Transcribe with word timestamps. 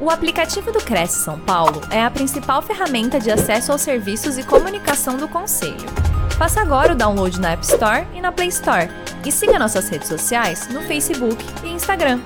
O 0.00 0.10
aplicativo 0.10 0.70
do 0.70 0.78
Cresce 0.78 1.24
São 1.24 1.40
Paulo 1.40 1.80
é 1.90 2.00
a 2.00 2.08
principal 2.08 2.62
ferramenta 2.62 3.18
de 3.18 3.32
acesso 3.32 3.72
aos 3.72 3.80
serviços 3.80 4.38
e 4.38 4.46
comunicação 4.46 5.16
do 5.16 5.26
Conselho. 5.26 5.74
Faça 6.38 6.60
agora 6.60 6.92
o 6.92 6.96
download 6.96 7.40
na 7.40 7.50
App 7.50 7.64
Store 7.64 8.06
e 8.14 8.20
na 8.20 8.30
Play 8.30 8.46
Store. 8.46 8.88
E 9.26 9.32
siga 9.32 9.58
nossas 9.58 9.88
redes 9.88 10.06
sociais 10.06 10.68
no 10.72 10.82
Facebook 10.82 11.44
e 11.64 11.70
Instagram. 11.70 12.20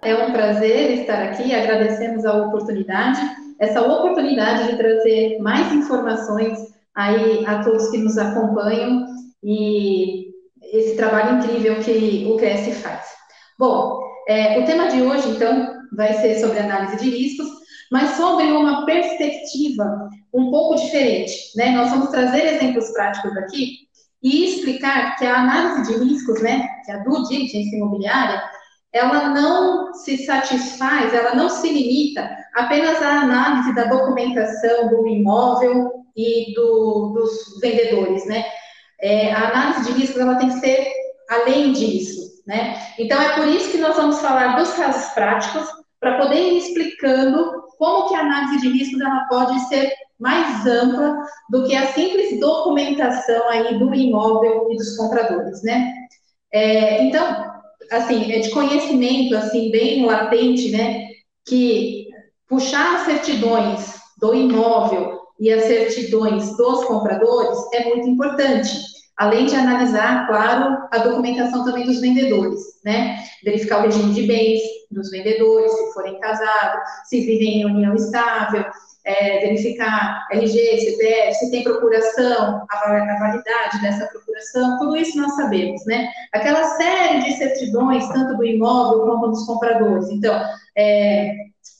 É 0.00 0.16
um 0.16 0.32
prazer 0.32 1.02
estar 1.02 1.24
aqui, 1.24 1.54
agradecemos 1.54 2.24
a 2.24 2.32
oportunidade, 2.32 3.20
essa 3.58 3.82
oportunidade 3.82 4.70
de 4.70 4.78
trazer 4.78 5.38
mais 5.40 5.70
informações 5.74 6.58
aí 6.94 7.44
a 7.44 7.62
todos 7.62 7.90
que 7.90 7.98
nos 7.98 8.16
acompanham 8.16 9.04
e 9.44 10.32
esse 10.72 10.96
trabalho 10.96 11.36
incrível 11.36 11.74
que 11.80 12.26
o 12.32 12.38
Cresce 12.38 12.72
faz. 12.72 13.12
Bom, 13.58 14.01
é, 14.28 14.58
o 14.58 14.64
tema 14.64 14.88
de 14.88 15.02
hoje, 15.02 15.28
então, 15.28 15.82
vai 15.96 16.12
ser 16.14 16.38
sobre 16.40 16.58
análise 16.58 16.96
de 16.96 17.10
riscos, 17.10 17.48
mas 17.90 18.10
sobre 18.16 18.44
uma 18.44 18.86
perspectiva 18.86 20.08
um 20.32 20.50
pouco 20.50 20.76
diferente. 20.76 21.34
Né? 21.56 21.70
Nós 21.70 21.90
vamos 21.90 22.08
trazer 22.08 22.54
exemplos 22.54 22.90
práticos 22.92 23.36
aqui 23.36 23.88
e 24.22 24.44
explicar 24.44 25.16
que 25.16 25.26
a 25.26 25.40
análise 25.40 25.92
de 25.92 26.04
riscos, 26.04 26.40
né, 26.40 26.66
que 26.84 26.92
a 26.92 26.98
due 26.98 27.22
diligence 27.28 27.74
imobiliária, 27.74 28.42
ela 28.92 29.30
não 29.30 29.92
se 29.94 30.24
satisfaz, 30.24 31.12
ela 31.12 31.34
não 31.34 31.48
se 31.48 31.68
limita 31.68 32.30
apenas 32.54 33.02
à 33.02 33.22
análise 33.22 33.74
da 33.74 33.84
documentação 33.84 34.88
do 34.88 35.08
imóvel 35.08 36.04
e 36.16 36.54
do, 36.54 37.12
dos 37.14 37.60
vendedores, 37.60 38.26
né? 38.26 38.44
É, 39.00 39.32
a 39.32 39.48
análise 39.48 39.92
de 39.92 39.98
riscos 39.98 40.20
ela 40.20 40.36
tem 40.36 40.48
que 40.48 40.60
ser 40.60 40.86
além 41.30 41.72
disso, 41.72 42.21
né? 42.46 42.76
Então, 42.98 43.20
é 43.20 43.34
por 43.34 43.48
isso 43.48 43.70
que 43.70 43.78
nós 43.78 43.96
vamos 43.96 44.20
falar 44.20 44.56
dos 44.56 44.72
casos 44.72 45.12
práticos, 45.12 45.68
para 46.02 46.18
poder 46.18 46.52
ir 46.52 46.58
explicando 46.58 47.62
como 47.78 48.08
que 48.08 48.14
a 48.16 48.20
análise 48.20 48.60
de 48.60 48.68
riscos 48.70 49.00
ela 49.00 49.24
pode 49.28 49.58
ser 49.68 49.92
mais 50.18 50.66
ampla 50.66 51.16
do 51.48 51.64
que 51.64 51.76
a 51.76 51.92
simples 51.92 52.40
documentação 52.40 53.48
aí 53.48 53.78
do 53.78 53.94
imóvel 53.94 54.68
e 54.72 54.76
dos 54.76 54.96
compradores, 54.96 55.62
né? 55.62 55.92
É, 56.52 57.04
então, 57.04 57.52
assim, 57.90 58.32
é 58.32 58.40
de 58.40 58.50
conhecimento, 58.50 59.36
assim, 59.36 59.70
bem 59.70 60.04
latente, 60.04 60.70
né, 60.70 61.06
que 61.46 62.08
puxar 62.48 62.96
as 62.96 63.02
certidões 63.02 63.94
do 64.18 64.34
imóvel 64.34 65.20
e 65.40 65.52
as 65.52 65.64
certidões 65.64 66.56
dos 66.56 66.84
compradores 66.84 67.58
é 67.72 67.88
muito 67.88 68.08
importante 68.08 68.76
além 69.22 69.46
de 69.46 69.54
analisar, 69.54 70.26
claro, 70.26 70.88
a 70.90 70.98
documentação 70.98 71.64
também 71.64 71.86
dos 71.86 72.00
vendedores, 72.00 72.60
né? 72.84 73.22
Verificar 73.44 73.78
o 73.78 73.82
regime 73.82 74.12
de 74.12 74.26
bens 74.26 74.60
dos 74.90 75.10
vendedores, 75.10 75.70
se 75.70 75.92
forem 75.94 76.18
casados, 76.18 76.80
se 77.04 77.20
vivem 77.20 77.60
em 77.60 77.66
união 77.66 77.94
estável, 77.94 78.64
é, 79.04 79.38
verificar 79.40 80.26
RG, 80.32 80.80
CPF, 80.80 81.34
se 81.34 81.50
tem 81.52 81.62
procuração, 81.62 82.66
a, 82.68 83.18
validade 83.20 83.80
dessa 83.80 84.06
procuração, 84.06 84.31
tudo 84.78 84.96
isso 84.96 85.16
nós 85.18 85.34
sabemos, 85.36 85.84
né? 85.86 86.08
Aquela 86.32 86.64
série 86.76 87.24
de 87.24 87.32
certidões, 87.32 88.08
tanto 88.08 88.36
do 88.36 88.44
imóvel 88.44 89.04
quanto 89.04 89.30
dos 89.30 89.46
compradores. 89.46 90.08
Então, 90.10 90.40
é, 90.76 91.34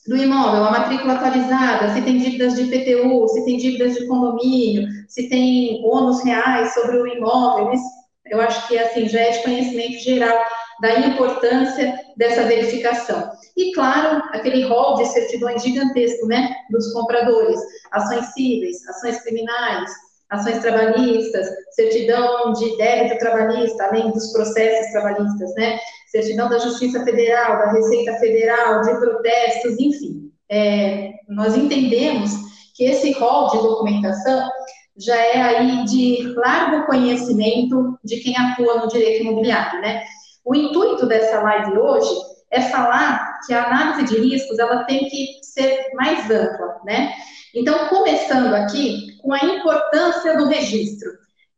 do 0.07 0.17
imóvel, 0.17 0.65
a 0.65 0.71
matrícula 0.71 1.13
atualizada, 1.13 1.93
se 1.93 2.01
tem 2.01 2.17
dívidas 2.17 2.55
de 2.55 2.63
IPTU, 2.63 3.27
se 3.29 3.45
tem 3.45 3.57
dívidas 3.57 3.95
de 3.95 4.05
condomínio, 4.07 4.87
se 5.07 5.29
tem 5.29 5.81
ônus 5.85 6.23
reais 6.23 6.73
sobre 6.73 6.97
o 6.97 7.07
imóvel, 7.07 7.71
isso, 7.71 7.85
eu 8.25 8.41
acho 8.41 8.67
que 8.67 8.77
assim 8.77 9.07
já 9.07 9.21
é 9.21 9.31
de 9.31 9.43
conhecimento 9.43 9.99
geral 9.99 10.43
da 10.81 10.99
importância 10.99 11.97
dessa 12.17 12.43
verificação. 12.43 13.29
E 13.55 13.71
claro, 13.73 14.21
aquele 14.33 14.63
rol 14.63 14.95
de 14.95 15.05
certidões 15.05 15.63
gigantesco, 15.63 16.27
né, 16.27 16.53
dos 16.69 16.91
compradores, 16.91 17.59
ações 17.91 18.25
cíveis, 18.33 18.85
ações 18.89 19.21
criminais, 19.21 19.89
ações 20.33 20.59
trabalhistas, 20.59 21.47
certidão 21.71 22.53
de 22.53 22.75
débito 22.75 23.19
trabalhista, 23.19 23.85
além 23.85 24.11
dos 24.11 24.31
processos 24.33 24.91
trabalhistas, 24.91 25.53
né? 25.55 25.77
Certidão 26.11 26.49
da 26.49 26.57
Justiça 26.57 27.03
Federal, 27.03 27.57
da 27.59 27.71
Receita 27.71 28.13
Federal, 28.15 28.81
de 28.81 28.99
protestos, 28.99 29.79
enfim. 29.79 30.31
É, 30.49 31.11
nós 31.29 31.55
entendemos 31.55 32.31
que 32.75 32.85
esse 32.85 33.11
rol 33.13 33.49
de 33.51 33.57
documentação 33.57 34.49
já 34.97 35.15
é 35.15 35.41
aí 35.41 35.85
de 35.85 36.33
largo 36.35 36.85
conhecimento 36.85 37.97
de 38.03 38.17
quem 38.17 38.35
atua 38.35 38.81
no 38.81 38.87
direito 38.87 39.23
imobiliário, 39.23 39.81
né? 39.81 40.03
O 40.43 40.55
intuito 40.55 41.05
dessa 41.05 41.41
live 41.41 41.77
hoje 41.77 42.13
é 42.53 42.61
falar 42.61 43.39
que 43.45 43.53
a 43.53 43.65
análise 43.65 44.03
de 44.05 44.21
riscos 44.21 44.59
ela 44.59 44.83
tem 44.85 45.09
que 45.09 45.39
ser 45.41 45.89
mais 45.95 46.29
ampla, 46.29 46.79
né? 46.85 47.13
Então, 47.53 47.87
começando 47.87 48.53
aqui 48.53 49.17
com 49.21 49.33
a 49.33 49.39
importância 49.39 50.37
do 50.37 50.47
registro. 50.47 51.11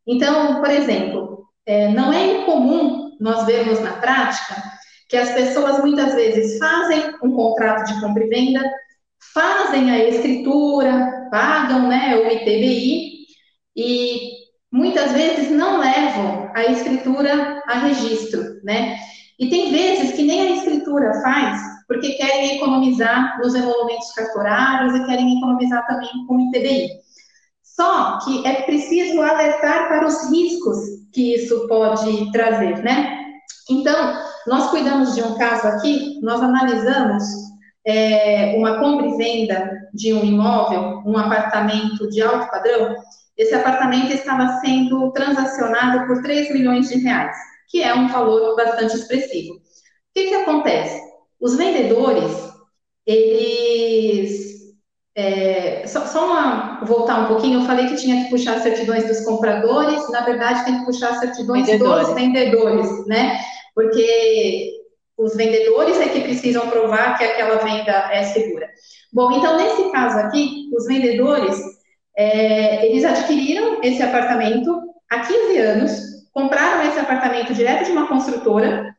Então, 0.06 0.60
por 0.60 0.70
exemplo, 0.70 1.46
é, 1.66 1.88
não 1.88 2.12
é 2.12 2.38
incomum 2.38 3.16
nós 3.20 3.44
vermos 3.44 3.80
na 3.80 3.92
prática 3.92 4.54
que 5.08 5.16
as 5.16 5.30
pessoas 5.32 5.80
muitas 5.80 6.14
vezes 6.14 6.58
fazem 6.58 7.14
um 7.22 7.32
contrato 7.34 7.86
de 7.86 8.00
compra 8.00 8.24
e 8.24 8.28
venda, 8.28 8.60
fazem 9.32 9.90
a 9.90 9.98
escritura, 10.08 11.28
pagam 11.30 11.88
né, 11.88 12.16
o 12.16 12.26
ITBI 12.26 13.26
e 13.76 14.30
muitas 14.72 15.12
vezes 15.12 15.50
não 15.50 15.78
levam 15.78 16.50
a 16.54 16.64
escritura 16.64 17.62
a 17.66 17.78
registro, 17.80 18.60
né? 18.64 18.98
E 19.38 19.50
tem 19.50 19.70
vezes 19.70 20.12
que 20.12 20.22
nem 20.22 20.40
a 20.40 20.56
escritura 20.56 21.20
faz, 21.22 21.60
porque 21.86 22.14
querem 22.14 22.56
economizar 22.56 23.38
nos 23.38 23.54
emolumentos 23.54 24.12
cartorários 24.12 24.94
e 24.94 25.04
querem 25.04 25.36
economizar 25.38 25.86
também 25.86 26.26
com 26.26 26.36
o 26.36 26.40
ITBI. 26.40 26.88
Só 27.62 28.18
que 28.24 28.46
é 28.46 28.62
preciso 28.62 29.20
alertar 29.20 29.88
para 29.88 30.06
os 30.06 30.30
riscos 30.30 30.78
que 31.12 31.34
isso 31.34 31.66
pode 31.68 32.32
trazer, 32.32 32.82
né? 32.82 33.24
Então, 33.68 34.22
nós 34.46 34.70
cuidamos 34.70 35.14
de 35.14 35.22
um 35.22 35.36
caso 35.36 35.66
aqui, 35.66 36.18
nós 36.22 36.40
analisamos 36.40 37.22
é, 37.86 38.54
uma 38.56 38.78
compra 38.78 39.06
e 39.06 39.16
venda 39.16 39.70
de 39.92 40.12
um 40.12 40.24
imóvel, 40.24 41.02
um 41.04 41.16
apartamento 41.18 42.08
de 42.08 42.22
alto 42.22 42.50
padrão. 42.50 42.96
Esse 43.36 43.54
apartamento 43.54 44.12
estava 44.12 44.58
sendo 44.60 45.10
transacionado 45.12 46.06
por 46.06 46.22
3 46.22 46.52
milhões 46.52 46.88
de 46.88 46.98
reais, 46.98 47.36
que 47.68 47.82
é 47.82 47.94
um 47.94 48.08
valor 48.08 48.56
bastante 48.56 48.96
expressivo. 48.96 49.54
O 49.54 49.60
que, 50.14 50.28
que 50.28 50.34
acontece? 50.34 51.00
Os 51.40 51.56
vendedores, 51.56 52.32
eles. 53.06 54.46
É, 55.14 55.86
só, 55.86 56.04
só 56.06 56.26
uma, 56.26 56.84
voltar 56.84 57.20
um 57.20 57.26
pouquinho, 57.26 57.60
eu 57.60 57.66
falei 57.66 57.86
que 57.86 57.96
tinha 57.96 58.24
que 58.24 58.30
puxar 58.30 58.60
certidões 58.60 59.06
dos 59.06 59.24
compradores, 59.24 60.10
na 60.10 60.20
verdade 60.20 60.64
tem 60.66 60.80
que 60.80 60.84
puxar 60.84 61.18
certidões 61.18 61.66
vendedores. 61.66 62.06
dos 62.08 62.14
vendedores, 62.14 63.06
né? 63.06 63.40
Porque 63.74 64.72
os 65.16 65.34
vendedores 65.34 65.98
é 66.00 66.08
que 66.08 66.20
precisam 66.20 66.68
provar 66.68 67.16
que 67.16 67.24
aquela 67.24 67.56
venda 67.56 67.92
é 68.12 68.24
segura. 68.24 68.68
Bom, 69.12 69.32
então 69.32 69.56
nesse 69.56 69.90
caso 69.90 70.18
aqui, 70.18 70.70
os 70.76 70.86
vendedores, 70.86 71.58
é, 72.16 72.86
eles 72.86 73.04
adquiriram 73.04 73.80
esse 73.82 74.02
apartamento 74.02 74.82
há 75.10 75.20
15 75.20 75.58
anos, 75.58 75.92
compraram 76.36 76.86
esse 76.86 77.00
apartamento 77.00 77.54
direto 77.54 77.86
de 77.86 77.92
uma 77.92 78.06
construtora, 78.06 78.94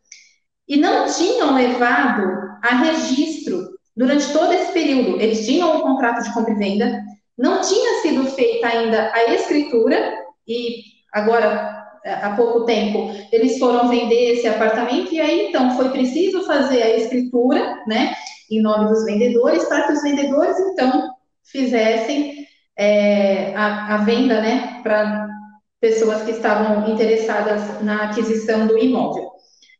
e 0.67 0.75
não 0.75 1.05
tinham 1.05 1.53
levado 1.53 2.23
a 2.63 2.75
registro 2.77 3.69
durante 3.95 4.33
todo 4.33 4.51
esse 4.51 4.71
período. 4.71 5.21
Eles 5.21 5.45
tinham 5.45 5.77
um 5.77 5.81
contrato 5.81 6.23
de 6.23 6.33
compra 6.33 6.51
e 6.51 6.55
venda, 6.55 6.99
não 7.37 7.61
tinha 7.61 8.01
sido 8.01 8.25
feita 8.31 8.67
ainda 8.67 9.11
a 9.13 9.35
escritura, 9.35 10.15
e 10.47 10.81
agora, 11.13 11.85
é, 12.03 12.13
há 12.13 12.31
pouco 12.35 12.65
tempo, 12.65 13.13
eles 13.31 13.59
foram 13.59 13.87
vender 13.87 14.33
esse 14.33 14.47
apartamento, 14.47 15.13
e 15.13 15.21
aí 15.21 15.49
então 15.49 15.77
foi 15.77 15.89
preciso 15.89 16.43
fazer 16.43 16.81
a 16.81 16.97
escritura, 16.97 17.83
né, 17.85 18.15
em 18.49 18.63
nome 18.63 18.89
dos 18.89 19.05
vendedores, 19.05 19.63
para 19.65 19.83
que 19.83 19.93
os 19.93 20.01
vendedores 20.01 20.57
então 20.57 21.11
fizessem 21.43 22.47
é, 22.75 23.53
a, 23.55 23.93
a 23.93 23.97
venda, 23.97 24.41
né, 24.41 24.79
para 24.81 25.36
pessoas 25.79 26.23
que 26.23 26.31
estavam 26.31 26.89
interessadas 26.89 27.81
na 27.83 28.05
aquisição 28.05 28.67
do 28.67 28.77
imóvel. 28.77 29.37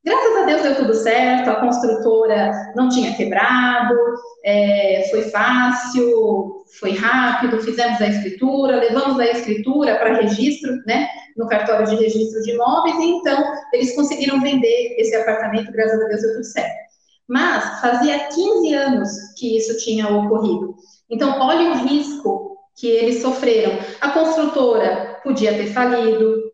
Graças 0.07 0.37
a 0.37 0.45
Deus 0.45 0.61
deu 0.61 0.75
tudo 0.75 0.93
certo, 0.93 1.49
a 1.49 1.59
construtora 1.59 2.51
não 2.75 2.87
tinha 2.87 3.13
quebrado, 3.15 3.93
é, 4.45 5.05
foi 5.11 5.23
fácil, 5.23 6.63
foi 6.79 6.91
rápido, 6.91 7.61
fizemos 7.61 7.99
a 7.99 8.07
escritura, 8.07 8.79
levamos 8.79 9.19
a 9.19 9.25
escritura 9.25 9.97
para 9.97 10.21
registro, 10.21 10.77
né, 10.85 11.09
no 11.35 11.45
cartório 11.47 11.85
de 11.87 11.95
registro 11.95 12.41
de 12.41 12.51
imóveis, 12.51 12.95
e 12.99 13.09
então 13.09 13.43
eles 13.73 13.93
conseguiram 13.95 14.39
vender 14.39 14.95
esse 14.97 15.13
apartamento, 15.13 15.73
graças 15.73 16.01
a 16.01 16.07
Deus 16.07 16.21
deu 16.21 16.33
tudo 16.35 16.45
certo. 16.45 16.87
Mas 17.27 17.81
fazia 17.81 18.29
15 18.29 18.73
anos 18.75 19.09
que 19.37 19.57
isso 19.57 19.77
tinha 19.83 20.07
ocorrido. 20.07 20.73
Então, 21.09 21.37
olha 21.41 21.71
o 21.71 21.85
risco 21.85 22.57
que 22.77 22.87
eles 22.87 23.21
sofreram. 23.21 23.77
A 23.99 24.11
construtora 24.11 25.06
podia 25.23 25.53
ter 25.53 25.67
falido, 25.67 26.51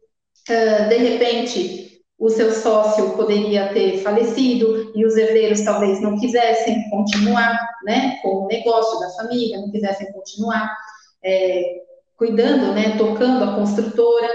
de 0.48 0.98
repente, 0.98 1.84
o 2.20 2.30
seu 2.30 2.52
sócio 2.52 3.12
poderia 3.18 3.74
ter 3.74 3.98
falecido 3.98 4.92
e 4.96 5.06
os 5.06 5.18
herdeiros 5.18 5.62
talvez 5.62 6.02
não 6.02 6.18
quisessem 6.18 6.90
continuar 6.90 7.60
né, 7.84 8.18
com 8.22 8.46
o 8.46 8.48
negócio 8.48 9.00
da 9.00 9.10
família, 9.10 9.60
não 9.60 9.72
quisessem 9.72 10.12
continuar 10.14 10.74
é, 11.24 11.82
cuidando, 12.16 12.74
né, 12.74 12.96
tocando 12.98 13.44
a 13.44 13.56
construtora. 13.56 14.30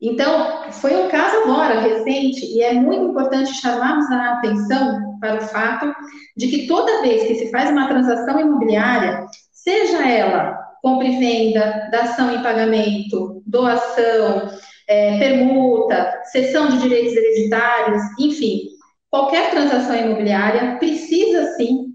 Então, 0.00 0.72
foi 0.72 0.96
um 0.96 1.08
caso 1.08 1.42
agora, 1.42 1.80
recente, 1.80 2.46
e 2.46 2.62
é 2.62 2.72
muito 2.72 3.10
importante 3.10 3.52
chamarmos 3.60 4.10
a 4.10 4.34
atenção 4.34 5.18
para 5.20 5.36
o 5.36 5.46
fato 5.48 5.94
de 6.36 6.48
que 6.48 6.66
toda 6.66 7.02
vez 7.02 7.24
que 7.24 7.34
se 7.34 7.50
faz 7.50 7.70
uma 7.70 7.86
transação 7.86 8.40
imobiliária, 8.40 9.26
seja 9.52 10.08
ela 10.08 10.58
compra 10.82 11.06
e 11.06 11.18
venda, 11.18 11.88
dação 11.92 12.34
em 12.34 12.42
pagamento, 12.42 13.39
doação, 13.50 14.50
é, 14.88 15.18
permuta, 15.18 16.22
cessão 16.32 16.68
de 16.68 16.78
direitos 16.78 17.16
hereditários, 17.16 18.02
enfim, 18.18 18.62
qualquer 19.10 19.50
transação 19.50 19.96
imobiliária 19.96 20.76
precisa 20.78 21.54
sim 21.56 21.94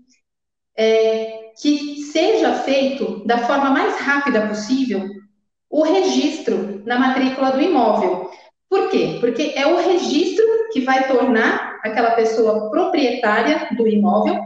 é, 0.77 1.51
que 1.61 2.01
seja 2.03 2.53
feito 2.53 3.25
da 3.25 3.39
forma 3.39 3.69
mais 3.69 3.97
rápida 3.99 4.47
possível 4.47 5.07
o 5.69 5.83
registro 5.83 6.83
na 6.85 6.99
matrícula 6.99 7.51
do 7.51 7.61
imóvel. 7.61 8.29
Por 8.69 8.89
quê? 8.89 9.17
Porque 9.19 9.53
é 9.55 9.65
o 9.67 9.77
registro 9.77 10.45
que 10.71 10.81
vai 10.81 11.07
tornar 11.07 11.79
aquela 11.83 12.11
pessoa 12.11 12.69
proprietária 12.69 13.69
do 13.75 13.87
imóvel. 13.87 14.41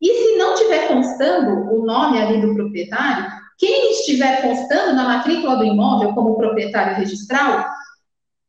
E 0.00 0.06
se 0.06 0.36
não 0.36 0.54
tiver 0.54 0.88
constando 0.88 1.72
o 1.74 1.84
nome 1.84 2.20
ali 2.20 2.40
do 2.40 2.54
proprietário, 2.54 3.26
quem 3.58 3.90
estiver 3.90 4.40
constando 4.40 4.94
na 4.94 5.04
matrícula 5.04 5.56
do 5.56 5.64
imóvel 5.64 6.14
como 6.14 6.36
proprietário 6.36 6.96
registral 6.96 7.66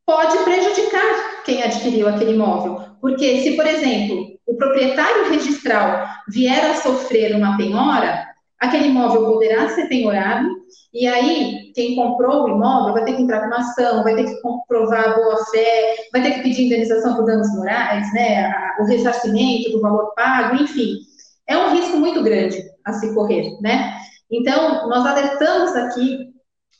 pode 0.06 0.38
prejudicar 0.38 1.42
quem 1.44 1.62
adquiriu 1.62 2.08
aquele 2.08 2.32
imóvel. 2.32 2.80
Porque 3.00 3.42
se, 3.42 3.56
por 3.56 3.66
exemplo, 3.66 4.38
o 4.46 4.56
proprietário 4.56 5.30
registral 5.30 6.06
vier 6.28 6.70
a 6.70 6.74
sofrer 6.74 7.34
uma 7.34 7.56
penhora, 7.56 8.26
aquele 8.58 8.88
imóvel 8.88 9.32
poderá 9.32 9.68
ser 9.70 9.88
penhorado, 9.88 10.48
e 10.92 11.06
aí 11.06 11.72
quem 11.74 11.96
comprou 11.96 12.44
o 12.44 12.48
imóvel 12.48 12.92
vai 12.92 13.04
ter 13.04 13.14
que 13.14 13.22
entrar 13.22 13.40
com 13.40 13.46
uma 13.46 13.58
ação, 13.58 14.02
vai 14.02 14.14
ter 14.14 14.24
que 14.24 14.40
comprovar 14.42 15.08
a 15.08 15.14
boa-fé, 15.14 15.94
vai 16.12 16.22
ter 16.22 16.34
que 16.34 16.42
pedir 16.42 16.66
indenização 16.66 17.16
por 17.16 17.24
danos 17.24 17.48
morais, 17.54 18.12
né, 18.12 18.52
o 18.80 18.84
ressarcimento 18.84 19.70
do 19.70 19.80
valor 19.80 20.12
pago, 20.14 20.62
enfim. 20.62 20.98
É 21.48 21.56
um 21.56 21.70
risco 21.70 21.96
muito 21.96 22.22
grande 22.22 22.62
a 22.84 22.92
se 22.92 23.14
correr, 23.14 23.56
né? 23.60 23.99
Então, 24.30 24.88
nós 24.88 25.04
alertamos 25.04 25.72
aqui 25.72 26.30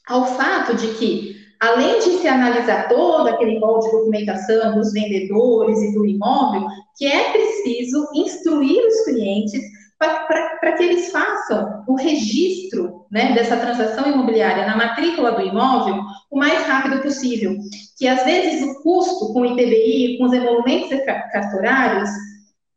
ao 0.08 0.26
fato 0.26 0.74
de 0.76 0.88
que 0.94 1.40
além 1.60 1.98
de 1.98 2.18
se 2.18 2.26
analisar 2.26 2.88
todo 2.88 3.28
aquele 3.28 3.58
rol 3.58 3.80
de 3.80 3.90
documentação 3.90 4.74
dos 4.74 4.92
vendedores 4.92 5.78
e 5.82 5.92
do 5.92 6.06
imóvel, 6.06 6.66
que 6.96 7.06
é 7.06 7.32
preciso 7.32 8.08
instruir 8.14 8.82
os 8.86 9.04
clientes 9.04 9.60
para 9.98 10.72
que 10.72 10.82
eles 10.82 11.12
façam 11.12 11.84
o 11.86 11.94
registro 11.94 13.04
né, 13.10 13.34
dessa 13.34 13.58
transação 13.58 14.10
imobiliária 14.10 14.66
na 14.66 14.74
matrícula 14.74 15.32
do 15.32 15.42
imóvel 15.42 16.00
o 16.30 16.38
mais 16.38 16.62
rápido 16.66 17.02
possível. 17.02 17.58
Que 17.98 18.08
às 18.08 18.24
vezes 18.24 18.62
o 18.62 18.82
custo 18.82 19.30
com 19.34 19.42
o 19.42 19.44
ITBI, 19.44 20.16
com 20.16 20.24
os 20.24 20.32
emolumentos 20.32 20.98
cartorários, 21.30 22.08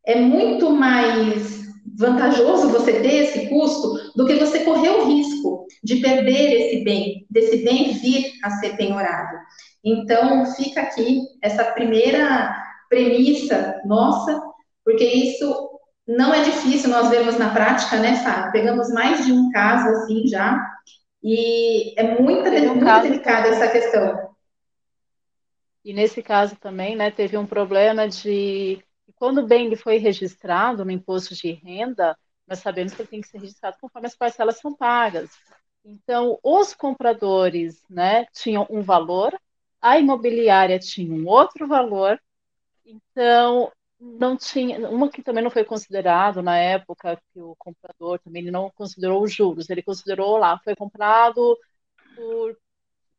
é 0.06 0.20
muito 0.20 0.70
mais 0.72 1.63
vantajoso 1.96 2.70
você 2.70 3.02
ter 3.02 3.24
esse 3.24 3.50
custo 3.50 4.12
do 4.16 4.26
que 4.26 4.36
você 4.36 4.64
correr 4.64 4.90
o 4.90 5.06
risco 5.06 5.66
de 5.84 5.98
perder 5.98 6.54
esse 6.54 6.84
bem, 6.84 7.26
desse 7.30 7.64
bem 7.64 7.94
vir 7.94 8.32
a 8.44 8.50
ser 8.52 8.76
penhorado. 8.76 9.38
Então, 9.84 10.46
fica 10.56 10.82
aqui 10.82 11.22
essa 11.42 11.64
primeira 11.66 12.56
premissa 12.90 13.82
nossa, 13.86 14.42
porque 14.84 15.04
isso 15.04 15.72
não 16.08 16.34
é 16.34 16.44
difícil 16.44 16.90
nós 16.90 17.10
vermos 17.10 17.38
na 17.38 17.54
prática, 17.54 17.98
né, 17.98 18.16
Fábio? 18.24 18.52
Pegamos 18.52 18.90
mais 18.92 19.26
de 19.26 19.32
um 19.32 19.52
caso 19.52 19.90
assim 19.90 20.28
já, 20.28 20.60
e 21.22 21.98
é 22.00 22.20
muito, 22.20 22.50
um 22.50 22.76
muito 22.76 23.02
delicada 23.02 23.48
essa 23.48 23.68
questão. 23.68 24.34
E 25.84 25.94
nesse 25.94 26.22
caso 26.22 26.56
também, 26.56 26.96
né, 26.96 27.12
teve 27.12 27.38
um 27.38 27.46
problema 27.46 28.08
de 28.08 28.82
quando 29.24 29.38
o 29.38 29.48
bem 29.48 29.74
foi 29.78 30.00
registrado 30.00 30.84
no 30.84 30.92
imposto 30.92 31.34
de 31.34 31.50
renda, 31.50 32.14
nós 32.46 32.60
sabemos 32.60 32.94
que 32.94 33.04
ele 33.04 33.08
tem 33.08 33.22
que 33.22 33.30
ser 33.30 33.38
registrado 33.38 33.78
conforme 33.80 34.06
as 34.06 34.18
parcelas 34.18 34.60
são 34.60 34.76
pagas. 34.76 35.30
Então, 35.86 36.38
os 36.44 36.74
compradores 36.74 37.82
né, 37.90 38.26
tinham 38.34 38.68
um 38.70 38.82
valor, 38.82 39.34
a 39.82 39.98
imobiliária 39.98 40.78
tinha 40.78 41.10
um 41.16 41.26
outro 41.26 41.66
valor, 41.66 42.22
então 42.86 43.72
não 43.98 44.36
tinha, 44.36 44.90
uma 44.90 45.10
que 45.10 45.24
também 45.24 45.42
não 45.42 45.50
foi 45.50 45.64
considerado 45.64 46.42
na 46.42 46.58
época 46.58 47.18
que 47.32 47.40
o 47.40 47.56
comprador 47.56 48.20
também 48.20 48.44
não 48.52 48.70
considerou 48.72 49.24
os 49.24 49.34
juros, 49.34 49.70
ele 49.70 49.82
considerou 49.82 50.36
lá, 50.36 50.60
foi 50.66 50.76
comprado 50.76 51.58
por 52.14 52.58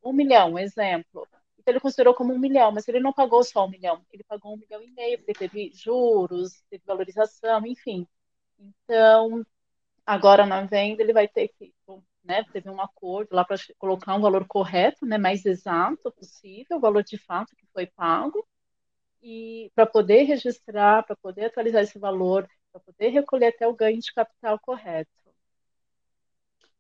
um 0.05 0.13
milhão, 0.13 0.59
exemplo. 0.59 1.27
Então, 1.65 1.73
ele 1.75 1.81
considerou 1.81 2.15
como 2.15 2.35
um 2.35 2.41
milhão, 2.41 2.73
mas 2.73 2.87
ele 2.89 3.01
não 3.01 3.13
pagou 3.15 3.45
só 3.45 3.67
um 3.67 3.71
milhão, 3.71 4.05
ele 4.13 4.25
pagou 4.25 4.55
um 4.55 4.59
milhão 4.59 4.83
e 4.83 4.91
meio, 4.93 5.19
porque 5.19 5.35
teve 5.35 5.73
juros, 5.75 6.63
teve 6.71 6.85
valorização, 6.87 7.67
enfim. 7.67 8.07
Então, 8.59 9.45
agora 10.07 10.47
na 10.47 10.63
venda, 10.67 11.03
ele 11.03 11.13
vai 11.13 11.29
ter 11.29 11.49
que, 11.49 11.75
né, 12.25 12.45
teve 12.53 12.71
um 12.71 12.81
acordo 12.81 13.35
lá 13.37 13.45
para 13.45 13.57
colocar 13.79 14.15
um 14.17 14.21
valor 14.23 14.47
correto, 14.47 15.07
né, 15.07 15.19
mais 15.19 15.45
exato 15.47 16.13
possível, 16.13 16.79
o 16.79 16.81
valor 16.81 17.05
de 17.05 17.19
fato 17.19 17.57
que 17.57 17.67
foi 17.73 17.87
pago, 17.87 18.47
e 19.23 19.71
para 19.75 19.87
poder 19.87 20.25
registrar, 20.25 21.05
para 21.05 21.17
poder 21.17 21.47
atualizar 21.47 21.83
esse 21.85 21.99
valor, 21.99 22.49
para 22.73 22.81
poder 22.83 23.11
recolher 23.11 23.49
até 23.49 23.67
o 23.69 23.75
ganho 23.75 24.01
de 24.01 24.13
capital 24.15 24.59
correto. 24.61 25.11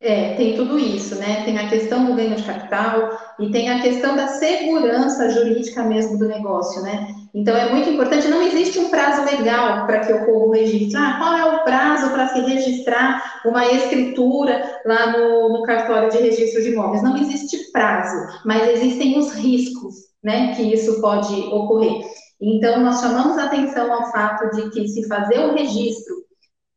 É, 0.00 0.34
tem 0.34 0.54
tudo 0.54 0.78
isso, 0.78 1.14
né? 1.14 1.44
Tem 1.44 1.56
a 1.58 1.68
questão 1.68 2.04
do 2.04 2.14
ganho 2.14 2.34
de 2.34 2.42
capital 2.42 3.18
e 3.38 3.50
tem 3.50 3.70
a 3.70 3.80
questão 3.80 4.14
da 4.14 4.28
segurança 4.28 5.30
jurídica 5.30 5.82
mesmo 5.82 6.18
do 6.18 6.28
negócio, 6.28 6.82
né? 6.82 7.08
Então 7.34 7.56
é 7.56 7.70
muito 7.72 7.88
importante, 7.88 8.28
não 8.28 8.42
existe 8.42 8.78
um 8.78 8.90
prazo 8.90 9.24
legal 9.24 9.86
para 9.86 10.00
que 10.00 10.12
ocorra 10.12 10.46
o 10.46 10.50
registro. 10.52 11.00
Ah, 11.00 11.16
qual 11.18 11.36
é 11.36 11.44
o 11.44 11.64
prazo 11.64 12.10
para 12.10 12.28
se 12.28 12.40
registrar 12.40 13.40
uma 13.44 13.66
escritura 13.66 14.80
lá 14.84 15.12
no, 15.12 15.48
no 15.48 15.62
cartório 15.62 16.10
de 16.10 16.18
registro 16.18 16.62
de 16.62 16.70
imóveis? 16.70 17.02
Não 17.02 17.16
existe 17.16 17.72
prazo, 17.72 18.40
mas 18.44 18.68
existem 18.68 19.18
os 19.18 19.32
riscos, 19.32 19.94
né, 20.22 20.54
que 20.54 20.62
isso 20.62 21.00
pode 21.00 21.34
ocorrer. 21.46 22.02
Então, 22.40 22.80
nós 22.80 23.00
chamamos 23.00 23.38
atenção 23.38 23.92
ao 23.92 24.12
fato 24.12 24.54
de 24.54 24.70
que 24.70 24.86
se 24.86 25.08
fazer 25.08 25.38
o 25.38 25.54
registro 25.54 26.23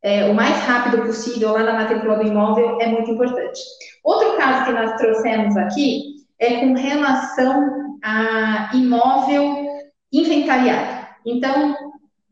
é, 0.02 0.30
o 0.30 0.34
mais 0.34 0.56
rápido 0.64 1.02
possível 1.02 1.52
lá 1.52 1.62
na 1.62 1.72
matrícula 1.72 2.16
do 2.16 2.26
imóvel 2.26 2.80
é 2.80 2.86
muito 2.86 3.10
importante. 3.10 3.60
Outro 4.04 4.36
caso 4.36 4.66
que 4.66 4.72
nós 4.72 4.96
trouxemos 4.96 5.56
aqui 5.56 6.18
é 6.38 6.60
com 6.60 6.74
relação 6.74 7.98
a 8.02 8.70
imóvel 8.74 9.66
inventariado. 10.12 11.06
Então, 11.26 11.76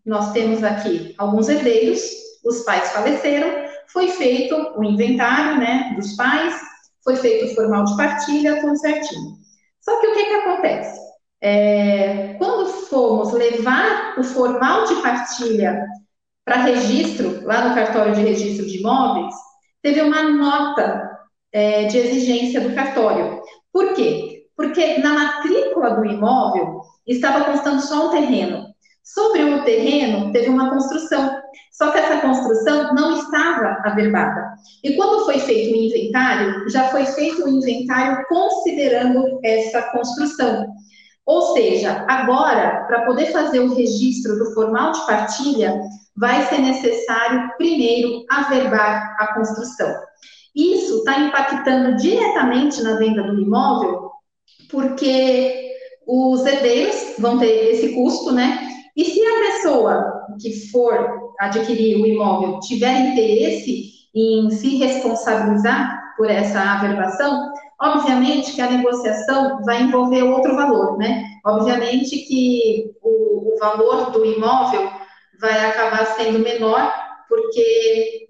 nós 0.04 0.32
temos 0.32 0.62
aqui 0.62 1.14
alguns 1.18 1.49
herdeiros, 1.49 2.00
os 2.44 2.61
pais 2.61 2.90
faleceram, 2.92 3.66
foi 3.88 4.08
feito 4.08 4.54
o 4.76 4.85
inventário 4.85 5.58
né, 5.58 5.92
dos 5.96 6.14
pais, 6.14 6.54
foi 7.02 7.16
feito 7.16 7.46
o 7.46 7.54
formal 7.54 7.85
de 7.85 7.96
partilha, 7.96 8.61
tudo 8.61 8.76
certinho. 8.76 9.37
Só 9.80 10.00
que 10.00 10.06
o 10.06 10.14
que, 10.14 10.25
que 10.25 10.35
acontece? 10.35 11.00
É, 11.40 12.35
quando 12.38 12.66
fomos 12.88 13.32
levar 13.32 14.18
o 14.18 14.25
formal 14.25 14.85
de 14.85 14.94
partilha 15.02 15.85
para 16.47 16.62
registro, 16.62 17.45
lá 17.45 17.69
no 17.69 17.75
cartório 17.75 18.15
de 18.15 18.23
registro 18.23 18.65
de 18.65 18.79
imóveis, 18.79 19.35
teve 19.83 20.00
uma 20.00 20.23
nota 20.23 21.11
é, 21.53 21.87
de 21.87 21.99
exigência 21.99 22.61
do 22.61 22.73
cartório. 22.73 23.41
Por 23.73 23.95
quê? 23.95 24.47
Porque 24.57 24.99
na 24.99 25.12
matrícula 25.12 25.97
do 25.97 26.05
imóvel 26.07 26.83
estava 27.05 27.45
constando 27.45 27.83
só 27.83 28.07
um 28.07 28.11
terreno. 28.11 28.65
Sobre 29.03 29.43
o 29.43 29.65
terreno, 29.65 30.33
teve 30.33 30.49
uma 30.49 30.71
construção, 30.71 31.37
só 31.73 31.91
que 31.91 31.99
essa 31.99 32.21
construção 32.21 32.95
não 32.95 33.17
estava 33.17 33.81
averbada. 33.85 34.55
E 34.85 34.95
quando 34.95 35.25
foi 35.25 35.41
feito 35.41 35.73
o 35.73 35.76
inventário, 35.76 36.69
já 36.69 36.88
foi 36.88 37.07
feito 37.07 37.45
o 37.45 37.49
inventário 37.49 38.25
considerando 38.29 39.41
essa 39.45 39.83
construção. 39.91 40.67
Ou 41.25 41.55
seja, 41.55 42.05
agora, 42.09 42.85
para 42.87 43.05
poder 43.05 43.33
fazer 43.33 43.59
o 43.59 43.75
registro 43.75 44.38
do 44.38 44.55
formal 44.55 44.93
de 44.93 45.07
partilha, 45.07 45.81
vai 46.16 46.46
ser 46.46 46.58
necessário 46.58 47.50
primeiro 47.56 48.25
averbar 48.30 49.16
a 49.18 49.35
construção. 49.35 49.92
Isso 50.54 50.99
está 50.99 51.18
impactando 51.20 51.96
diretamente 51.96 52.82
na 52.82 52.96
venda 52.96 53.23
do 53.23 53.40
imóvel, 53.40 54.11
porque 54.70 55.73
os 56.06 56.46
herdeiros 56.46 57.14
vão 57.18 57.38
ter 57.38 57.73
esse 57.73 57.94
custo, 57.94 58.32
né? 58.32 58.68
E 58.96 59.04
se 59.04 59.20
a 59.20 59.38
pessoa 59.40 60.26
que 60.40 60.70
for 60.70 61.35
adquirir 61.38 62.00
o 62.00 62.06
imóvel 62.06 62.61
tiver 62.61 63.11
interesse 63.11 63.90
em 64.14 64.50
se 64.50 64.76
responsabilizar 64.76 66.14
por 66.16 66.30
essa 66.30 66.58
averbação, 66.58 67.52
Obviamente 67.80 68.54
que 68.54 68.62
a 68.62 68.70
negociação 68.70 69.62
vai 69.62 69.82
envolver 69.82 70.23
outro 70.23 70.56
valor, 70.56 70.96
né? 70.96 71.25
Obviamente 71.44 72.16
que 72.20 72.90
o, 73.02 73.54
o 73.54 73.58
valor 73.58 74.11
do 74.12 74.25
imóvel 74.25 74.90
vai 75.40 75.66
acabar 75.66 76.07
sendo 76.16 76.38
menor, 76.38 76.93
porque 77.28 78.26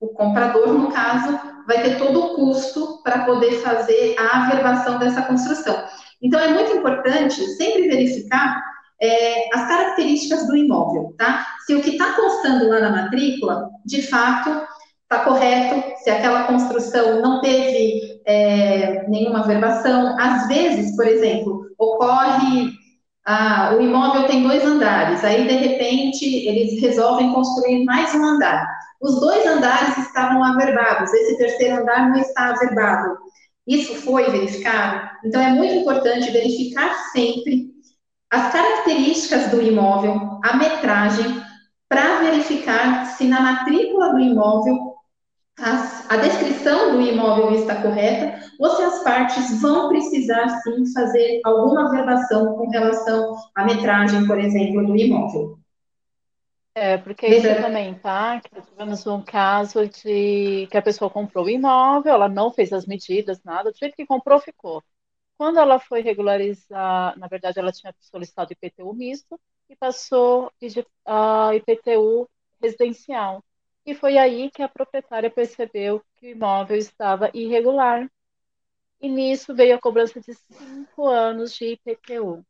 o 0.00 0.08
comprador, 0.08 0.68
no 0.72 0.90
caso, 0.92 1.38
vai 1.66 1.82
ter 1.82 1.98
todo 1.98 2.20
o 2.20 2.34
custo 2.34 3.02
para 3.02 3.24
poder 3.24 3.60
fazer 3.60 4.16
a 4.18 4.44
averbação 4.44 4.98
dessa 4.98 5.22
construção. 5.22 5.84
Então, 6.22 6.40
é 6.40 6.48
muito 6.48 6.72
importante 6.72 7.34
sempre 7.56 7.88
verificar 7.88 8.60
é, 9.00 9.54
as 9.54 9.66
características 9.68 10.46
do 10.46 10.56
imóvel, 10.56 11.14
tá? 11.16 11.46
Se 11.66 11.74
o 11.74 11.82
que 11.82 11.90
está 11.90 12.14
constando 12.14 12.68
lá 12.68 12.80
na 12.80 12.90
matrícula, 12.90 13.68
de 13.84 14.02
fato, 14.02 14.50
está 15.02 15.24
correto, 15.24 15.82
se 16.02 16.10
aquela 16.10 16.44
construção 16.44 17.20
não 17.20 17.40
teve 17.40 18.20
é, 18.26 19.08
nenhuma 19.08 19.42
verbação. 19.42 20.16
Às 20.18 20.46
vezes, 20.46 20.94
por 20.94 21.06
exemplo, 21.06 21.66
ocorre. 21.78 22.79
Ah, 23.32 23.76
o 23.76 23.80
imóvel 23.80 24.26
tem 24.26 24.42
dois 24.42 24.64
andares, 24.64 25.22
aí 25.22 25.46
de 25.46 25.54
repente 25.54 26.24
eles 26.48 26.80
resolvem 26.80 27.32
construir 27.32 27.84
mais 27.84 28.12
um 28.12 28.24
andar. 28.24 28.66
Os 29.00 29.20
dois 29.20 29.46
andares 29.46 29.96
estavam 29.98 30.42
averbados, 30.42 31.14
esse 31.14 31.38
terceiro 31.38 31.80
andar 31.80 32.10
não 32.10 32.18
está 32.18 32.48
averbado. 32.48 33.18
Isso 33.68 33.94
foi 34.02 34.28
verificado? 34.28 35.08
Então 35.24 35.40
é 35.40 35.50
muito 35.50 35.74
importante 35.74 36.28
verificar 36.32 36.92
sempre 37.12 37.70
as 38.32 38.52
características 38.52 39.46
do 39.52 39.62
imóvel, 39.62 40.40
a 40.42 40.56
metragem, 40.56 41.40
para 41.88 42.22
verificar 42.22 43.06
se 43.16 43.26
na 43.26 43.40
matrícula 43.40 44.10
do 44.10 44.18
imóvel 44.18 44.89
a, 45.60 46.14
a 46.14 46.16
descrição 46.16 46.92
do 46.92 47.02
imóvel 47.02 47.54
está 47.54 47.82
correta 47.82 48.40
ou 48.58 48.70
se 48.70 48.82
as 48.82 49.02
partes 49.04 49.60
vão 49.60 49.88
precisar 49.88 50.48
sim 50.60 50.92
fazer 50.92 51.40
alguma 51.44 51.90
verbação 51.90 52.56
com 52.56 52.68
relação 52.68 53.36
à 53.54 53.64
metragem, 53.64 54.26
por 54.26 54.38
exemplo, 54.38 54.86
do 54.86 54.96
imóvel. 54.96 55.58
É, 56.74 56.96
porque 56.98 57.26
isso 57.26 57.46
também, 57.60 57.94
tá? 57.94 58.40
Que 58.40 58.60
tivemos 58.62 59.06
um 59.06 59.22
caso 59.22 59.86
de 59.88 60.68
que 60.70 60.76
a 60.76 60.82
pessoa 60.82 61.10
comprou 61.10 61.44
o 61.44 61.50
imóvel, 61.50 62.14
ela 62.14 62.28
não 62.28 62.52
fez 62.52 62.72
as 62.72 62.86
medidas, 62.86 63.42
nada, 63.42 63.70
do 63.70 63.76
jeito 63.76 63.96
que 63.96 64.06
comprou, 64.06 64.40
ficou. 64.40 64.82
Quando 65.36 65.58
ela 65.58 65.78
foi 65.78 66.00
regularizar, 66.00 67.18
na 67.18 67.26
verdade, 67.26 67.58
ela 67.58 67.72
tinha 67.72 67.94
solicitado 68.00 68.52
IPTU 68.52 68.94
misto 68.94 69.38
e 69.68 69.76
passou 69.76 70.52
a 71.04 71.50
IPTU 71.54 72.28
residencial. 72.62 73.42
E 73.90 73.94
foi 73.94 74.16
aí 74.16 74.52
que 74.52 74.62
a 74.62 74.68
proprietária 74.68 75.28
percebeu 75.28 76.00
que 76.14 76.28
o 76.28 76.30
imóvel 76.30 76.76
estava 76.76 77.28
irregular. 77.34 78.08
E 79.00 79.08
nisso 79.08 79.52
veio 79.52 79.74
a 79.74 79.80
cobrança 79.80 80.20
de 80.20 80.32
cinco 80.32 81.08
anos 81.08 81.52
de 81.52 81.72
IPTU. 81.72 82.46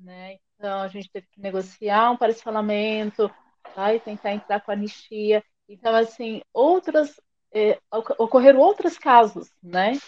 Né? 0.00 0.38
Então, 0.54 0.82
a 0.82 0.86
gente 0.86 1.10
teve 1.10 1.26
que 1.26 1.40
negociar 1.40 2.12
um 2.12 2.16
parcelamento, 2.16 3.28
tá? 3.74 3.92
e 3.92 3.98
tentar 3.98 4.32
entrar 4.32 4.60
com 4.60 4.70
anistia. 4.70 5.42
Então, 5.68 5.92
assim, 5.92 6.40
outras 6.52 7.20
é, 7.52 7.80
ocorreram 7.90 8.60
outros 8.60 8.96
casos, 8.96 9.50
né? 9.60 9.98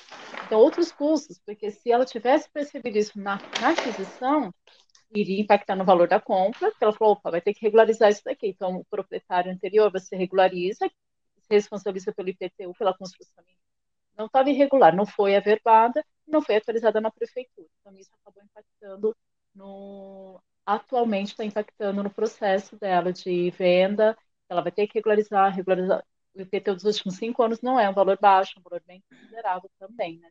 Então, 0.46 0.60
outros 0.60 0.92
custos, 0.92 1.40
porque 1.44 1.72
se 1.72 1.90
ela 1.90 2.04
tivesse 2.04 2.48
percebido 2.50 2.98
isso 2.98 3.18
na, 3.18 3.40
na 3.60 3.70
aquisição, 3.70 4.54
iria 5.14 5.40
impactar 5.40 5.76
no 5.76 5.84
valor 5.84 6.08
da 6.08 6.20
compra, 6.20 6.72
ela 6.80 6.92
falou, 6.92 7.14
opa, 7.14 7.30
vai 7.30 7.40
ter 7.40 7.54
que 7.54 7.64
regularizar 7.64 8.10
isso 8.10 8.22
daqui. 8.25 8.48
Então, 8.48 8.76
o 8.76 8.84
proprietário 8.84 9.52
anterior, 9.52 9.90
você 9.90 10.16
regulariza, 10.16 10.88
se 10.88 11.46
responsabiliza 11.50 12.12
pelo 12.12 12.28
IPTU, 12.28 12.72
pela 12.78 12.96
construção. 12.96 13.44
Não 14.16 14.26
estava 14.26 14.50
irregular, 14.50 14.94
não 14.96 15.06
foi 15.06 15.36
averbada, 15.36 16.04
não 16.26 16.42
foi 16.42 16.56
atualizada 16.56 17.00
na 17.00 17.10
prefeitura. 17.10 17.68
Então, 17.80 17.94
isso 17.96 18.10
acabou 18.22 18.42
impactando 18.42 19.16
no... 19.54 20.40
Atualmente 20.64 21.28
está 21.28 21.44
impactando 21.44 22.02
no 22.02 22.10
processo 22.10 22.76
dela 22.76 23.12
de 23.12 23.50
venda, 23.50 24.16
ela 24.48 24.62
vai 24.62 24.72
ter 24.72 24.88
que 24.88 24.94
regularizar, 24.98 25.54
regularizar 25.54 26.04
o 26.34 26.42
IPTU 26.42 26.75
dos 26.75 26.84
últimos 26.84 27.16
cinco 27.16 27.42
anos 27.42 27.60
não 27.62 27.78
é 27.80 27.88
um 27.88 27.94
valor 27.94 28.18
baixo, 28.20 28.54
é 28.56 28.60
um 28.60 28.62
valor 28.62 28.82
bem 28.86 29.02
considerável 29.08 29.70
também, 29.78 30.18
né? 30.18 30.28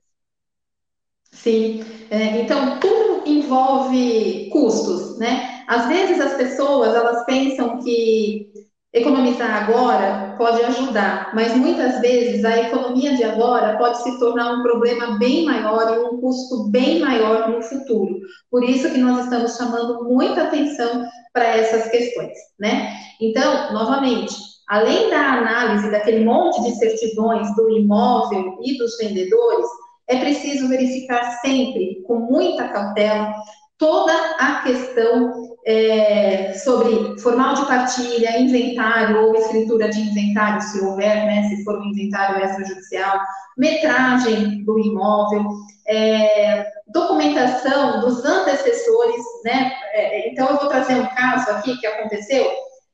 Sim, 1.35 1.83
é, 2.09 2.41
então 2.41 2.79
tudo 2.79 3.23
envolve 3.27 4.49
custos, 4.51 5.17
né? 5.19 5.63
Às 5.67 5.87
vezes 5.87 6.19
as 6.19 6.33
pessoas 6.35 6.95
elas 6.95 7.25
pensam 7.25 7.77
que 7.79 8.47
economizar 8.93 9.63
agora 9.63 10.35
pode 10.37 10.63
ajudar, 10.63 11.31
mas 11.35 11.53
muitas 11.53 11.99
vezes 11.99 12.45
a 12.45 12.57
economia 12.57 13.15
de 13.17 13.23
agora 13.25 13.77
pode 13.77 14.01
se 14.01 14.17
tornar 14.17 14.53
um 14.53 14.63
problema 14.63 15.19
bem 15.19 15.43
maior 15.43 15.93
e 15.93 15.99
um 15.99 16.21
custo 16.21 16.69
bem 16.69 17.01
maior 17.01 17.49
no 17.49 17.61
futuro. 17.61 18.15
Por 18.49 18.63
isso 18.63 18.89
que 18.89 18.97
nós 18.97 19.25
estamos 19.25 19.57
chamando 19.57 20.05
muita 20.05 20.43
atenção 20.43 21.05
para 21.33 21.43
essas 21.43 21.89
questões, 21.89 22.37
né? 22.57 22.95
Então, 23.19 23.73
novamente, 23.73 24.33
além 24.69 25.09
da 25.09 25.33
análise 25.33 25.91
daquele 25.91 26.23
monte 26.23 26.63
de 26.63 26.75
certidões 26.75 27.53
do 27.57 27.69
imóvel 27.69 28.57
e 28.63 28.77
dos 28.77 28.97
vendedores, 28.97 29.67
é 30.07 30.17
preciso 30.17 30.67
verificar 30.67 31.39
sempre, 31.41 32.03
com 32.07 32.19
muita 32.19 32.67
cautela, 32.69 33.33
toda 33.77 34.13
a 34.39 34.61
questão 34.61 35.33
é, 35.65 36.53
sobre 36.53 37.19
formal 37.19 37.55
de 37.55 37.65
partilha, 37.65 38.39
inventário 38.39 39.25
ou 39.25 39.35
escritura 39.35 39.89
de 39.89 39.99
inventário, 39.99 40.61
se 40.61 40.79
houver, 40.79 41.25
né, 41.25 41.49
se 41.49 41.63
for 41.63 41.79
um 41.79 41.85
inventário 41.85 42.45
extrajudicial, 42.45 43.19
metragem 43.57 44.63
do 44.63 44.79
imóvel, 44.79 45.43
é, 45.87 46.65
documentação 46.87 47.99
dos 47.99 48.23
antecessores, 48.23 49.23
né? 49.43 49.71
É, 49.93 50.31
então, 50.31 50.49
eu 50.49 50.57
vou 50.57 50.67
trazer 50.67 50.95
um 50.95 51.07
caso 51.07 51.51
aqui 51.51 51.77
que 51.77 51.87
aconteceu 51.87 52.45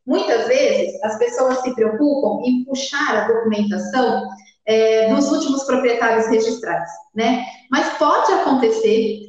Muitas 0.05 0.47
vezes 0.47 1.01
as 1.03 1.17
pessoas 1.17 1.61
se 1.61 1.75
preocupam 1.75 2.43
em 2.43 2.63
puxar 2.65 3.15
a 3.15 3.27
documentação 3.27 4.27
é, 4.65 5.13
dos 5.13 5.31
últimos 5.31 5.63
proprietários 5.63 6.27
registrados, 6.27 6.89
né? 7.15 7.45
Mas 7.69 7.97
pode 7.97 8.31
acontecer 8.33 9.19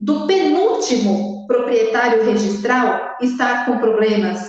do 0.00 0.26
penúltimo 0.26 1.46
proprietário 1.46 2.24
registral 2.24 3.16
estar 3.20 3.66
com 3.66 3.78
problemas 3.78 4.48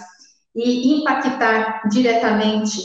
e 0.56 1.00
impactar 1.00 1.88
diretamente 1.90 2.80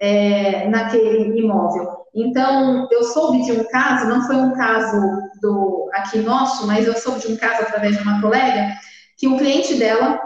é, 0.00 0.66
naquele 0.68 1.38
imóvel. 1.38 2.00
Então, 2.14 2.88
eu 2.90 3.04
soube 3.04 3.44
de 3.44 3.52
um 3.52 3.64
caso, 3.64 4.08
não 4.08 4.26
foi 4.26 4.36
um 4.36 4.52
caso 4.54 5.00
do 5.40 5.88
aqui 5.92 6.18
nosso, 6.18 6.66
mas 6.66 6.86
eu 6.86 6.96
soube 6.96 7.20
de 7.20 7.32
um 7.32 7.36
caso 7.36 7.62
através 7.62 7.96
de 7.96 8.02
uma 8.02 8.20
colega, 8.20 8.72
que 9.16 9.28
um 9.28 9.36
cliente 9.36 9.74
dela 9.74 10.20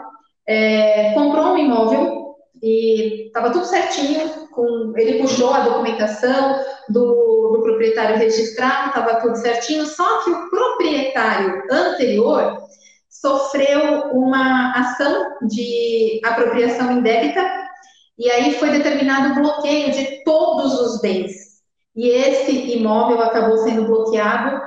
é, 0.47 1.13
comprou 1.15 1.53
um 1.53 1.59
imóvel 1.59 2.24
e 2.65 3.27
estava 3.27 3.51
tudo 3.51 3.67
certinho, 3.67 4.49
com, 4.51 4.95
ele 4.97 5.21
puxou 5.21 5.53
a 5.53 5.61
documentação 5.61 6.65
do, 6.89 7.53
do 7.53 7.61
proprietário 7.63 8.17
registrado, 8.17 8.89
estava 8.89 9.21
tudo 9.21 9.37
certinho, 9.37 9.85
só 9.85 10.25
que 10.25 10.31
o 10.31 10.49
proprietário 10.49 11.63
anterior 11.71 12.57
sofreu 13.11 14.13
uma 14.13 14.73
ação 14.73 15.37
de 15.43 16.23
apropriação 16.25 16.91
indébita 16.91 17.45
e 18.19 18.31
aí 18.31 18.55
foi 18.55 18.71
determinado 18.71 19.33
o 19.33 19.43
bloqueio 19.43 19.93
de 19.93 20.25
todos 20.25 20.81
os 20.81 21.03
bens. 21.03 21.33
E 21.95 22.09
esse 22.09 22.51
imóvel 22.79 23.21
acabou 23.21 23.59
sendo 23.59 23.85
bloqueado 23.85 24.59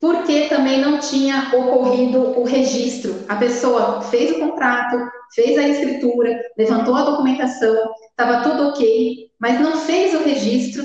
porque 0.00 0.48
também 0.48 0.80
não 0.80 0.98
tinha 0.98 1.52
ocorrido 1.54 2.36
o 2.40 2.42
registro. 2.42 3.24
A 3.28 3.36
pessoa 3.36 4.00
fez 4.02 4.32
o 4.32 4.40
contrato, 4.40 4.96
fez 5.34 5.58
a 5.58 5.68
escritura, 5.68 6.40
levantou 6.56 6.94
a 6.94 7.04
documentação, 7.04 7.74
estava 8.10 8.42
tudo 8.48 8.68
ok, 8.68 9.30
mas 9.40 9.60
não 9.60 9.76
fez 9.78 10.14
o 10.14 10.24
registro, 10.24 10.84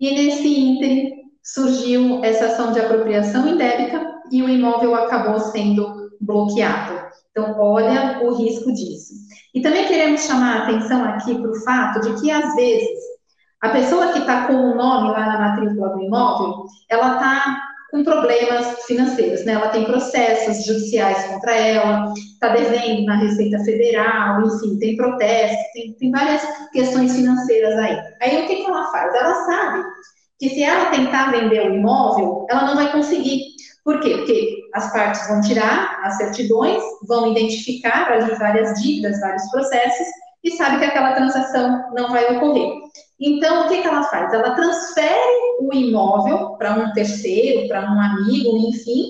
e 0.00 0.10
nesse 0.10 0.48
ínterim 0.48 1.12
surgiu 1.42 2.24
essa 2.24 2.46
ação 2.46 2.72
de 2.72 2.80
apropriação 2.80 3.46
indébita 3.46 4.14
e 4.30 4.42
o 4.42 4.48
imóvel 4.48 4.94
acabou 4.94 5.38
sendo 5.38 6.10
bloqueado. 6.20 7.04
Então, 7.30 7.58
olha 7.58 8.20
o 8.22 8.34
risco 8.34 8.72
disso. 8.72 9.14
E 9.54 9.60
também 9.60 9.86
queremos 9.86 10.22
chamar 10.22 10.56
a 10.56 10.62
atenção 10.64 11.04
aqui 11.04 11.34
para 11.34 11.50
o 11.50 11.60
fato 11.62 12.00
de 12.00 12.20
que, 12.20 12.30
às 12.30 12.54
vezes, 12.54 12.98
a 13.60 13.70
pessoa 13.70 14.12
que 14.12 14.20
está 14.20 14.46
com 14.46 14.54
o 14.54 14.74
nome 14.74 15.10
lá 15.10 15.26
na 15.26 15.38
matrícula 15.38 15.90
do 15.90 16.02
imóvel, 16.02 16.64
ela 16.88 17.14
está 17.14 17.73
com 17.94 18.02
problemas 18.02 18.84
financeiros, 18.86 19.44
né? 19.44 19.52
Ela 19.52 19.68
tem 19.68 19.84
processos 19.84 20.66
judiciais 20.66 21.26
contra 21.26 21.54
ela, 21.54 22.12
está 22.16 22.48
devendo 22.48 23.04
na 23.04 23.18
Receita 23.18 23.56
Federal, 23.60 24.44
enfim, 24.44 24.76
tem 24.80 24.96
protestos, 24.96 25.64
tem, 25.72 25.92
tem 25.92 26.10
várias 26.10 26.42
questões 26.72 27.14
financeiras 27.14 27.78
aí. 27.78 27.96
Aí 28.20 28.42
o 28.42 28.46
que, 28.48 28.56
que 28.56 28.66
ela 28.66 28.90
faz? 28.90 29.14
Ela 29.14 29.34
sabe 29.46 29.84
que 30.40 30.48
se 30.48 30.64
ela 30.64 30.90
tentar 30.90 31.30
vender 31.30 31.70
o 31.70 31.74
imóvel, 31.76 32.44
ela 32.50 32.66
não 32.66 32.74
vai 32.74 32.90
conseguir. 32.90 33.40
Por 33.84 34.00
quê? 34.00 34.16
Porque 34.16 34.58
as 34.74 34.92
partes 34.92 35.28
vão 35.28 35.40
tirar 35.42 36.00
as 36.02 36.16
certidões, 36.16 36.82
vão 37.06 37.30
identificar 37.30 38.10
ali 38.10 38.34
várias 38.34 38.74
dívidas, 38.82 39.20
vários 39.20 39.48
processos, 39.52 40.08
e 40.42 40.50
sabe 40.50 40.80
que 40.80 40.86
aquela 40.86 41.12
transação 41.12 41.92
não 41.94 42.10
vai 42.10 42.36
ocorrer. 42.36 42.72
Então, 43.20 43.64
o 43.66 43.68
que, 43.68 43.80
que 43.80 43.86
ela 43.86 44.02
faz? 44.04 44.32
Ela 44.32 44.54
transfere 44.54 45.58
o 45.60 45.72
imóvel 45.72 46.56
para 46.56 46.74
um 46.74 46.92
terceiro, 46.92 47.68
para 47.68 47.82
um 47.82 48.00
amigo, 48.00 48.56
enfim. 48.56 49.04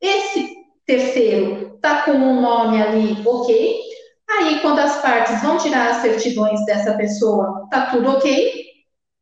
Esse 0.00 0.54
terceiro 0.84 1.74
está 1.76 2.02
com 2.02 2.12
um 2.12 2.40
nome 2.40 2.82
ali, 2.82 3.22
ok. 3.26 3.80
Aí, 4.28 4.60
quando 4.60 4.80
as 4.80 5.00
partes 5.00 5.40
vão 5.42 5.58
tirar 5.58 5.90
as 5.90 5.96
certidões 5.98 6.64
dessa 6.66 6.94
pessoa, 6.96 7.62
está 7.64 7.86
tudo 7.86 8.10
ok. 8.10 8.64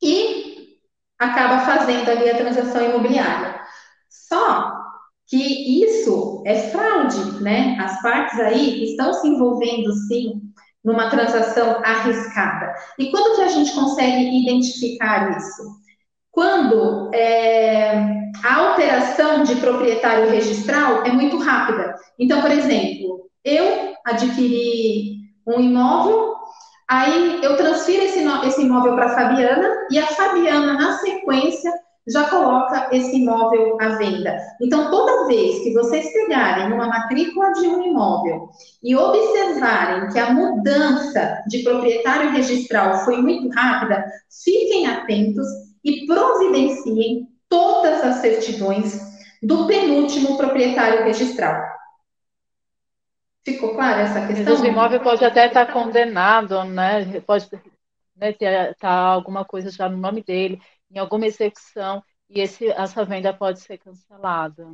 E 0.02 0.78
acaba 1.18 1.64
fazendo 1.64 2.10
ali 2.10 2.30
a 2.30 2.36
transação 2.36 2.84
imobiliária. 2.84 3.60
Só 4.08 4.72
que 5.26 5.82
isso 5.84 6.42
é 6.46 6.70
fraude, 6.70 7.42
né? 7.42 7.76
As 7.80 8.00
partes 8.02 8.38
aí 8.40 8.84
estão 8.84 9.12
se 9.12 9.28
envolvendo, 9.28 9.92
sim, 10.08 10.40
numa 10.84 11.08
transação 11.08 11.80
arriscada. 11.84 12.74
E 12.98 13.10
quando 13.10 13.36
que 13.36 13.42
a 13.42 13.48
gente 13.48 13.72
consegue 13.72 14.42
identificar 14.42 15.36
isso? 15.36 15.62
Quando 16.30 17.10
é, 17.14 17.94
a 18.44 18.56
alteração 18.56 19.44
de 19.44 19.56
proprietário 19.56 20.28
registral 20.28 21.04
é 21.04 21.10
muito 21.10 21.38
rápida. 21.38 21.94
Então, 22.18 22.40
por 22.40 22.50
exemplo, 22.50 23.30
eu 23.44 23.94
adquiri 24.04 25.20
um 25.46 25.60
imóvel, 25.60 26.34
aí 26.88 27.40
eu 27.42 27.56
transfiro 27.56 28.02
esse, 28.02 28.24
esse 28.46 28.62
imóvel 28.62 28.94
para 28.94 29.06
a 29.06 29.14
Fabiana, 29.14 29.68
e 29.90 29.98
a 29.98 30.06
Fabiana, 30.06 30.74
na 30.74 30.98
sequência, 30.98 31.72
já 32.06 32.28
coloca 32.28 32.88
esse 32.92 33.16
imóvel 33.16 33.78
à 33.80 33.96
venda. 33.96 34.38
Então, 34.60 34.90
toda 34.90 35.26
vez 35.26 35.62
que 35.62 35.72
vocês 35.72 36.12
pegarem 36.12 36.72
uma 36.72 36.86
matrícula 36.86 37.52
de 37.52 37.66
um 37.66 37.82
imóvel 37.82 38.50
e 38.82 38.94
observarem 38.94 40.10
que 40.10 40.18
a 40.18 40.32
mudança 40.32 41.42
de 41.48 41.62
proprietário 41.62 42.30
registral 42.30 43.04
foi 43.04 43.22
muito 43.22 43.48
rápida, 43.54 44.04
fiquem 44.44 44.86
atentos 44.86 45.46
e 45.82 46.06
providenciem 46.06 47.28
todas 47.48 48.02
as 48.04 48.16
certidões 48.16 49.00
do 49.42 49.66
penúltimo 49.66 50.36
proprietário 50.36 51.04
registral. 51.04 51.62
Ficou 53.44 53.74
clara 53.74 54.02
essa 54.02 54.26
questão? 54.26 54.60
O 54.60 54.66
imóvel 54.66 55.00
pode 55.00 55.24
até 55.24 55.46
estar 55.46 55.70
condenado, 55.70 56.64
né? 56.64 57.20
Pode 57.26 57.46
né, 58.16 58.32
ter 58.32 58.74
tá 58.76 58.90
alguma 58.90 59.44
coisa 59.44 59.70
já 59.70 59.88
no 59.88 59.98
nome 59.98 60.22
dele 60.22 60.60
em 60.94 60.98
alguma 60.98 61.26
execução 61.26 62.02
e 62.30 62.40
esse, 62.40 62.68
essa 62.68 63.04
venda 63.04 63.32
pode 63.34 63.60
ser 63.60 63.78
cancelada. 63.78 64.68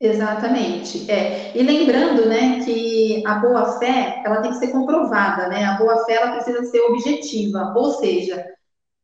Exatamente. 0.00 1.10
É. 1.10 1.52
E 1.56 1.62
lembrando, 1.62 2.26
né, 2.26 2.62
que 2.64 3.22
a 3.26 3.36
boa-fé, 3.36 4.22
ela 4.24 4.42
tem 4.42 4.50
que 4.50 4.58
ser 4.58 4.68
comprovada, 4.68 5.48
né? 5.48 5.64
A 5.64 5.78
boa-fé, 5.78 6.14
ela 6.14 6.32
precisa 6.32 6.64
ser 6.64 6.80
objetiva, 6.80 7.72
ou 7.74 7.92
seja, 7.92 8.44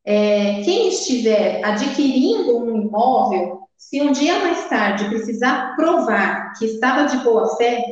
é, 0.04 0.62
quem 0.62 0.88
estiver 0.88 1.64
adquirindo 1.64 2.58
um 2.58 2.82
imóvel, 2.82 3.60
se 3.76 4.02
um 4.02 4.12
dia 4.12 4.38
mais 4.40 4.68
tarde 4.68 5.08
precisar 5.08 5.74
provar 5.76 6.52
que 6.58 6.66
estava 6.66 7.04
de 7.06 7.16
boa-fé, 7.24 7.82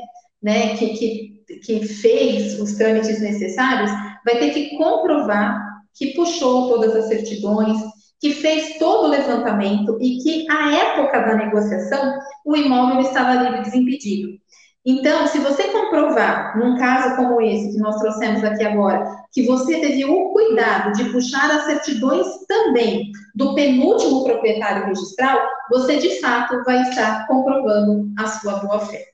né, 0.43 0.77
que, 0.77 0.91
que, 0.91 1.45
que 1.65 1.87
fez 1.87 2.61
os 2.61 2.75
trâmites 2.75 3.21
necessários, 3.21 3.91
vai 4.25 4.39
ter 4.39 4.51
que 4.51 4.77
comprovar 4.77 5.61
que 5.95 6.15
puxou 6.15 6.69
todas 6.69 6.95
as 6.95 7.07
certidões, 7.07 7.79
que 8.21 8.35
fez 8.35 8.79
todo 8.79 9.07
o 9.07 9.11
levantamento 9.11 9.97
e 10.01 10.19
que, 10.19 10.47
à 10.51 10.75
época 10.75 11.21
da 11.21 11.35
negociação, 11.35 12.19
o 12.45 12.55
imóvel 12.55 13.01
estava 13.01 13.43
livre 13.43 13.63
desimpedido. 13.63 14.39
Então, 14.85 15.27
se 15.27 15.39
você 15.39 15.65
comprovar, 15.65 16.59
num 16.59 16.77
caso 16.79 17.17
como 17.17 17.41
esse 17.41 17.73
que 17.73 17.79
nós 17.79 17.97
trouxemos 17.97 18.43
aqui 18.43 18.65
agora, 18.65 19.05
que 19.33 19.47
você 19.47 19.79
teve 19.79 20.05
o 20.07 20.31
cuidado 20.33 20.93
de 20.93 21.05
puxar 21.11 21.51
as 21.51 21.65
certidões 21.65 22.27
também 22.49 23.11
do 23.35 23.55
penúltimo 23.55 24.25
proprietário 24.25 24.87
registral, 24.87 25.39
você 25.71 25.99
de 25.99 26.21
fato 26.21 26.63
vai 26.65 26.81
estar 26.83 27.27
comprovando 27.27 28.11
a 28.19 28.27
sua 28.27 28.55
boa-fé. 28.57 29.05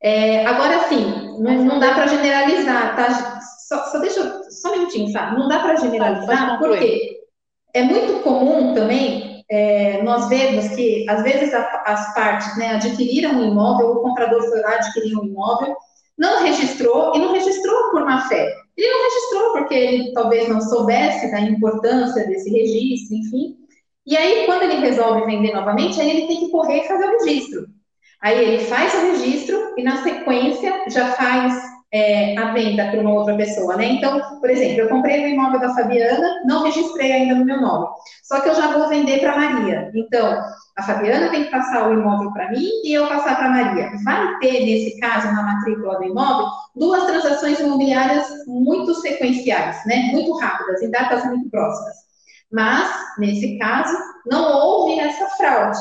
É, 0.00 0.46
agora 0.46 0.88
sim, 0.88 1.36
não, 1.40 1.64
não 1.64 1.78
dá 1.80 1.94
para 1.94 2.06
generalizar, 2.06 2.94
tá? 2.94 3.40
Só, 3.66 3.86
só 3.90 3.98
deixa 3.98 4.42
só 4.50 4.70
um 4.70 4.78
minutinho, 4.78 5.10
sabe? 5.10 5.36
Não 5.36 5.48
dá 5.48 5.58
para 5.58 5.76
generalizar, 5.76 6.58
por 6.58 6.78
quê? 6.78 7.25
É 7.76 7.82
muito 7.82 8.22
comum 8.22 8.72
também 8.72 9.44
é, 9.50 10.02
nós 10.02 10.30
vemos 10.30 10.66
que, 10.68 11.04
às 11.10 11.22
vezes, 11.22 11.52
a, 11.52 11.82
as 11.84 12.14
partes 12.14 12.56
né, 12.56 12.70
adquiriram 12.70 13.32
um 13.32 13.44
imóvel, 13.44 13.90
o 13.90 14.00
comprador 14.00 14.42
foi 14.48 14.62
lá 14.62 14.76
adquirir 14.76 15.14
um 15.14 15.26
imóvel, 15.26 15.76
não 16.16 16.42
registrou 16.42 17.14
e 17.14 17.18
não 17.18 17.34
registrou 17.34 17.90
por 17.90 18.02
má 18.06 18.26
fé. 18.28 18.50
Ele 18.74 18.90
não 18.90 19.04
registrou 19.04 19.52
porque 19.52 19.74
ele 19.74 20.12
talvez 20.14 20.48
não 20.48 20.62
soubesse 20.62 21.30
da 21.30 21.40
importância 21.40 22.26
desse 22.26 22.48
registro, 22.48 23.18
enfim. 23.18 23.56
E 24.06 24.16
aí, 24.16 24.46
quando 24.46 24.62
ele 24.62 24.76
resolve 24.76 25.26
vender 25.26 25.52
novamente, 25.52 26.00
aí 26.00 26.08
ele 26.08 26.28
tem 26.28 26.40
que 26.40 26.50
correr 26.50 26.80
e 26.80 26.88
fazer 26.88 27.04
o 27.04 27.18
registro. 27.18 27.66
Aí 28.22 28.42
ele 28.42 28.64
faz 28.64 28.94
o 28.94 29.12
registro 29.12 29.74
e, 29.76 29.82
na 29.82 30.02
sequência, 30.02 30.82
já 30.88 31.12
faz 31.12 31.62
é, 31.96 32.36
a 32.36 32.52
venda 32.52 32.90
para 32.90 33.00
uma 33.00 33.14
outra 33.14 33.34
pessoa, 33.36 33.74
né? 33.76 33.86
Então, 33.86 34.20
por 34.38 34.50
exemplo, 34.50 34.82
eu 34.82 34.88
comprei 34.88 35.24
o 35.24 35.28
imóvel 35.28 35.58
da 35.58 35.74
Fabiana, 35.74 36.42
não 36.44 36.62
registrei 36.62 37.10
ainda 37.10 37.34
no 37.36 37.44
meu 37.44 37.58
nome, 37.58 37.86
só 38.22 38.40
que 38.40 38.50
eu 38.50 38.54
já 38.54 38.70
vou 38.72 38.88
vender 38.88 39.20
para 39.20 39.36
Maria. 39.36 39.90
Então, 39.94 40.38
a 40.76 40.82
Fabiana 40.82 41.30
tem 41.30 41.44
que 41.44 41.50
passar 41.50 41.88
o 41.88 41.94
imóvel 41.94 42.30
para 42.32 42.50
mim 42.50 42.68
e 42.84 42.92
eu 42.92 43.08
passar 43.08 43.36
para 43.36 43.48
Maria. 43.48 43.90
Vai 44.04 44.38
ter, 44.40 44.64
nesse 44.64 45.00
caso, 45.00 45.28
na 45.28 45.42
matrícula 45.42 45.96
do 45.96 46.04
imóvel, 46.04 46.46
duas 46.74 47.04
transações 47.04 47.58
imobiliárias 47.58 48.28
muito 48.46 48.94
sequenciais, 48.96 49.78
né? 49.86 50.10
Muito 50.12 50.36
rápidas, 50.38 50.82
em 50.82 50.90
datas 50.90 51.24
muito 51.24 51.48
próximas. 51.48 51.96
Mas, 52.52 52.90
nesse 53.18 53.58
caso, 53.58 53.96
não 54.26 54.52
houve 54.52 55.00
essa 55.00 55.26
fraude. 55.30 55.80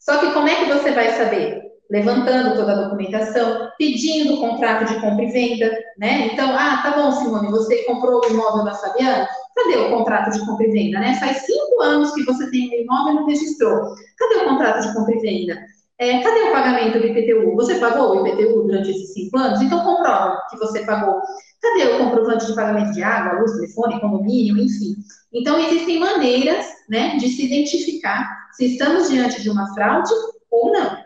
Só 0.00 0.18
que 0.18 0.32
como 0.32 0.48
é 0.48 0.56
que 0.56 0.72
você 0.72 0.90
vai 0.90 1.10
saber? 1.12 1.65
Levantando 1.90 2.56
toda 2.56 2.72
a 2.72 2.82
documentação, 2.82 3.68
pedindo 3.78 4.34
o 4.34 4.40
contrato 4.40 4.84
de 4.86 5.00
compra 5.00 5.24
e 5.24 5.30
venda, 5.30 5.70
né? 5.98 6.30
Então, 6.32 6.50
ah, 6.54 6.80
tá 6.82 6.92
bom, 6.96 7.12
Simone, 7.12 7.50
você 7.50 7.84
comprou 7.84 8.20
o 8.20 8.28
imóvel 8.28 8.64
da 8.64 8.74
Fabiana? 8.74 9.28
Cadê 9.54 9.76
o 9.78 9.90
contrato 9.90 10.32
de 10.32 10.44
compra 10.44 10.66
e 10.66 10.70
venda, 10.70 10.98
né? 10.98 11.14
Faz 11.20 11.38
cinco 11.38 11.80
anos 11.82 12.12
que 12.12 12.24
você 12.24 12.50
tem 12.50 12.68
o 12.70 12.82
imóvel 12.82 13.12
e 13.12 13.16
não 13.16 13.26
registrou. 13.26 13.94
Cadê 14.18 14.34
o 14.36 14.44
contrato 14.44 14.86
de 14.86 14.94
compra 14.94 15.14
e 15.14 15.20
venda? 15.20 15.58
É, 15.98 16.22
cadê 16.22 16.42
o 16.42 16.52
pagamento 16.52 16.98
do 16.98 17.06
IPTU? 17.06 17.54
Você 17.54 17.76
pagou 17.76 18.10
o 18.10 18.26
IPTU 18.26 18.64
durante 18.64 18.90
esses 18.90 19.14
cinco 19.14 19.38
anos? 19.38 19.62
Então, 19.62 19.82
comprova 19.82 20.42
que 20.50 20.58
você 20.58 20.84
pagou. 20.84 21.22
Cadê 21.62 21.94
o 21.94 21.98
comprovante 21.98 22.46
de 22.46 22.54
pagamento 22.54 22.92
de 22.92 23.02
água, 23.02 23.40
luz, 23.40 23.52
telefone, 23.52 24.00
condomínio, 24.00 24.58
enfim? 24.58 24.94
Então, 25.32 25.58
existem 25.58 25.98
maneiras 25.98 26.66
né, 26.88 27.16
de 27.16 27.28
se 27.28 27.46
identificar 27.46 28.28
se 28.52 28.72
estamos 28.72 29.08
diante 29.08 29.42
de 29.42 29.50
uma 29.50 29.72
fraude 29.74 30.12
ou 30.50 30.72
não. 30.72 31.05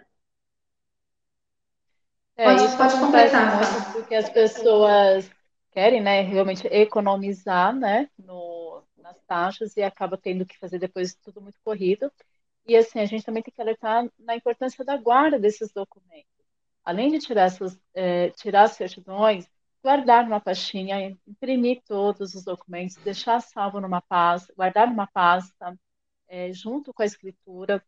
É, 2.40 2.44
pode, 2.44 2.64
isso 2.64 2.76
pode 2.78 2.98
completar. 2.98 3.56
Muito 3.56 3.92
porque 3.92 4.14
as 4.14 4.30
pessoas 4.30 5.30
querem, 5.72 6.00
né, 6.00 6.22
realmente 6.22 6.66
economizar, 6.68 7.74
né, 7.76 8.08
no, 8.18 8.82
nas 8.96 9.20
taxas 9.24 9.76
e 9.76 9.82
acaba 9.82 10.16
tendo 10.16 10.46
que 10.46 10.58
fazer 10.58 10.78
depois 10.78 11.14
tudo 11.14 11.42
muito 11.42 11.58
corrido. 11.62 12.10
E 12.66 12.74
assim, 12.74 12.98
a 12.98 13.04
gente 13.04 13.24
também 13.24 13.42
tem 13.42 13.52
que 13.52 13.60
alertar 13.60 14.08
na 14.18 14.34
importância 14.34 14.82
da 14.82 14.96
guarda 14.96 15.38
desses 15.38 15.70
documentos. 15.70 16.30
Além 16.82 17.10
de 17.10 17.18
tirar, 17.18 17.42
essas, 17.42 17.78
é, 17.92 18.30
tirar 18.30 18.62
as 18.62 18.72
certidões, 18.72 19.46
guardar 19.82 20.24
numa 20.24 20.40
pastinha, 20.40 21.14
imprimir 21.26 21.82
todos 21.86 22.34
os 22.34 22.42
documentos, 22.42 22.96
deixar 22.96 23.40
salvo 23.40 23.82
numa 23.82 24.00
pasta, 24.00 24.50
guardar 24.56 24.88
numa 24.88 25.06
pasta, 25.06 25.78
é, 26.26 26.50
junto 26.52 26.94
com 26.94 27.02
a 27.02 27.06
escritura, 27.06 27.84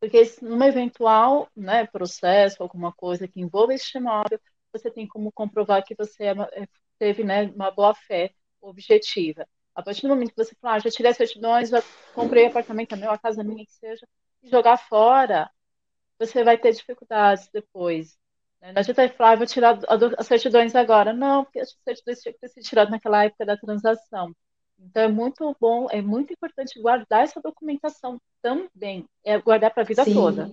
porque 0.00 0.22
numa 0.42 0.66
eventual 0.66 1.48
né, 1.56 1.86
processo, 1.86 2.62
alguma 2.62 2.92
coisa 2.92 3.26
que 3.26 3.40
envolva 3.40 3.74
este 3.74 3.98
imóvel, 3.98 4.40
você 4.72 4.90
tem 4.90 5.06
como 5.06 5.32
comprovar 5.32 5.84
que 5.84 5.94
você 5.94 6.24
é 6.24 6.62
é, 6.62 6.68
teve 6.98 7.24
né, 7.24 7.44
uma 7.54 7.70
boa 7.70 7.94
fé 7.94 8.32
objetiva. 8.60 9.46
A 9.74 9.82
partir 9.82 10.02
do 10.02 10.08
momento 10.08 10.30
que 10.30 10.44
você 10.44 10.54
fala, 10.60 10.76
ah, 10.76 10.78
já 10.80 10.90
tirei 10.90 11.10
as 11.10 11.16
certidões, 11.16 11.70
já 11.70 11.82
comprei 12.14 12.46
apartamento 12.46 12.96
meu, 12.96 13.10
a 13.10 13.18
casa 13.18 13.44
minha 13.44 13.64
que 13.64 13.72
seja, 13.72 14.06
e 14.42 14.48
jogar 14.48 14.76
fora, 14.76 15.50
você 16.18 16.42
vai 16.42 16.58
ter 16.58 16.72
dificuldades 16.72 17.48
depois. 17.52 18.18
Né? 18.60 18.72
Não 18.72 18.80
adianta 18.80 19.08
falar, 19.10 19.32
ah, 19.32 19.36
vou 19.36 19.46
tirar 19.46 19.78
as 20.18 20.26
certidões 20.26 20.74
agora. 20.74 21.12
Não, 21.12 21.44
porque 21.44 21.60
as 21.60 21.76
certidões 21.84 22.20
tinham 22.20 22.34
que 22.40 22.48
sido 22.48 22.64
tiradas 22.64 22.90
naquela 22.90 23.24
época 23.24 23.46
da 23.46 23.56
transação. 23.56 24.34
Então 24.80 25.02
é 25.02 25.08
muito 25.08 25.56
bom, 25.60 25.88
é 25.90 26.00
muito 26.00 26.32
importante 26.32 26.80
guardar 26.80 27.24
essa 27.24 27.40
documentação 27.40 28.20
também, 28.40 29.04
é 29.24 29.38
guardar 29.38 29.72
para 29.72 29.82
a 29.82 29.86
vida 29.86 30.04
Sim. 30.04 30.14
toda. 30.14 30.50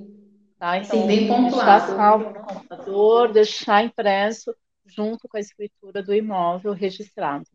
Tá? 0.57 0.77
Então, 0.77 1.01
Sim, 1.01 1.07
bem 1.07 1.27
pontuado. 1.27 1.55
Deixar 1.55 1.79
salvo 1.95 2.29
no 2.31 2.45
computador, 2.45 3.31
deixar 3.31 3.83
impresso 3.83 4.55
junto 4.85 5.27
com 5.27 5.37
a 5.37 5.39
escritura 5.39 6.01
do 6.01 6.13
imóvel 6.13 6.73
registrado. 6.73 7.45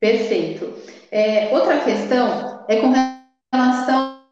Perfeito. 0.00 0.74
É, 1.10 1.52
outra 1.52 1.84
questão 1.84 2.64
é 2.68 2.80
com 2.80 2.92
relação 3.52 4.22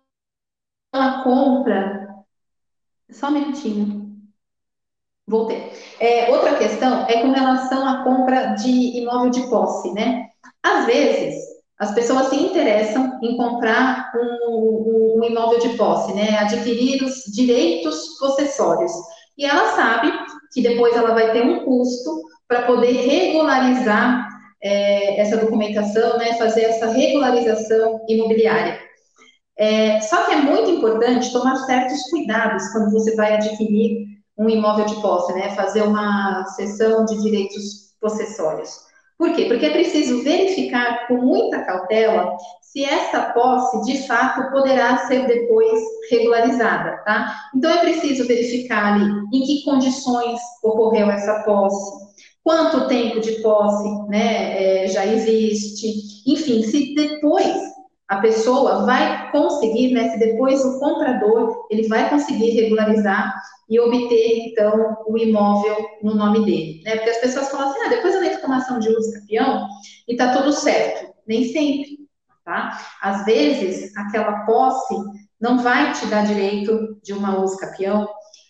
à 0.92 1.22
compra. 1.22 2.24
Só 3.10 3.28
um 3.28 3.32
minutinho. 3.32 4.06
Voltei. 5.26 5.72
É, 5.98 6.30
outra 6.30 6.56
questão 6.56 7.04
é 7.08 7.20
com 7.20 7.32
relação 7.32 7.86
à 7.86 8.04
compra 8.04 8.54
de 8.54 8.70
imóvel 8.98 9.30
de 9.30 9.48
posse, 9.48 9.92
né? 9.92 10.30
Às 10.62 10.86
vezes, 10.86 11.34
as 11.78 11.94
pessoas 11.94 12.28
se 12.28 12.36
interessam 12.36 13.18
em 13.22 13.36
comprar 13.36 14.10
um, 14.14 15.18
um, 15.18 15.24
imóvel 15.24 15.58
de 15.58 15.70
posse, 15.76 16.14
né? 16.14 16.38
Adquirir 16.38 17.02
os 17.02 17.24
direitos 17.34 18.18
possessórios. 18.18 18.92
E 19.36 19.44
ela 19.44 19.76
sabe 19.76 20.10
que 20.52 20.62
depois 20.62 20.96
ela 20.96 21.12
vai 21.12 21.32
ter 21.32 21.42
um 21.42 21.64
custo 21.64 22.22
para 22.48 22.62
poder 22.62 22.92
regularizar 22.92 24.26
é, 24.62 25.20
essa 25.20 25.36
documentação, 25.36 26.16
né? 26.16 26.34
Fazer 26.34 26.62
essa 26.62 26.86
regularização 26.86 28.00
imobiliária. 28.08 28.80
É, 29.58 30.00
só 30.00 30.24
que 30.24 30.32
é 30.32 30.36
muito 30.36 30.70
importante 30.70 31.32
tomar 31.32 31.56
certos 31.56 32.02
cuidados 32.10 32.66
quando 32.72 32.92
você 32.92 33.14
vai 33.16 33.34
adquirir 33.34 34.06
um 34.38 34.48
imóvel 34.48 34.86
de 34.86 35.00
posse, 35.02 35.32
né? 35.34 35.50
Fazer 35.50 35.82
uma 35.82 36.44
sessão 36.56 37.04
de 37.04 37.20
direitos 37.20 37.94
possessórios. 38.00 38.85
Por 39.18 39.32
quê? 39.32 39.46
Porque 39.46 39.66
é 39.66 39.70
preciso 39.70 40.22
verificar 40.22 41.06
com 41.08 41.14
muita 41.14 41.64
cautela 41.64 42.36
se 42.60 42.84
essa 42.84 43.32
posse 43.32 43.90
de 43.90 44.06
fato 44.06 44.50
poderá 44.50 44.98
ser 45.06 45.26
depois 45.26 45.80
regularizada, 46.10 46.98
tá? 47.04 47.34
Então 47.54 47.70
é 47.70 47.78
preciso 47.78 48.26
verificar 48.26 48.92
ali 48.92 49.10
em 49.32 49.42
que 49.44 49.64
condições 49.64 50.38
ocorreu 50.62 51.10
essa 51.10 51.42
posse, 51.44 52.04
quanto 52.44 52.86
tempo 52.86 53.20
de 53.20 53.32
posse 53.40 53.88
né, 54.08 54.84
é, 54.84 54.88
já 54.88 55.06
existe, 55.06 56.22
enfim, 56.26 56.62
se 56.62 56.94
depois 56.94 57.75
a 58.08 58.18
pessoa 58.18 58.84
vai 58.86 59.30
conseguir, 59.32 59.92
né, 59.92 60.10
se 60.10 60.18
depois 60.18 60.64
o 60.64 60.78
comprador 60.78 61.66
ele 61.70 61.88
vai 61.88 62.08
conseguir 62.08 62.50
regularizar 62.50 63.34
e 63.68 63.80
obter, 63.80 64.46
então, 64.46 64.96
o 65.06 65.18
imóvel 65.18 65.76
no 66.02 66.14
nome 66.14 66.44
dele. 66.44 66.82
Né? 66.84 66.96
Porque 66.96 67.10
as 67.10 67.18
pessoas 67.18 67.50
falam 67.50 67.68
assim, 67.68 67.80
ah, 67.80 67.88
depois 67.88 68.14
eu 68.14 68.22
entro 68.22 68.36
de 68.78 68.88
uso 68.88 69.12
campeão 69.12 69.66
e 70.08 70.12
está 70.12 70.32
tudo 70.32 70.52
certo. 70.52 71.12
Nem 71.26 71.44
sempre, 71.44 71.98
tá? 72.44 72.78
Às 73.02 73.24
vezes, 73.24 73.96
aquela 73.96 74.44
posse 74.44 74.94
não 75.40 75.58
vai 75.58 75.92
te 75.92 76.06
dar 76.06 76.24
direito 76.24 76.98
de 77.02 77.12
uma 77.12 77.42
uso 77.42 77.56
campeão, 77.56 78.08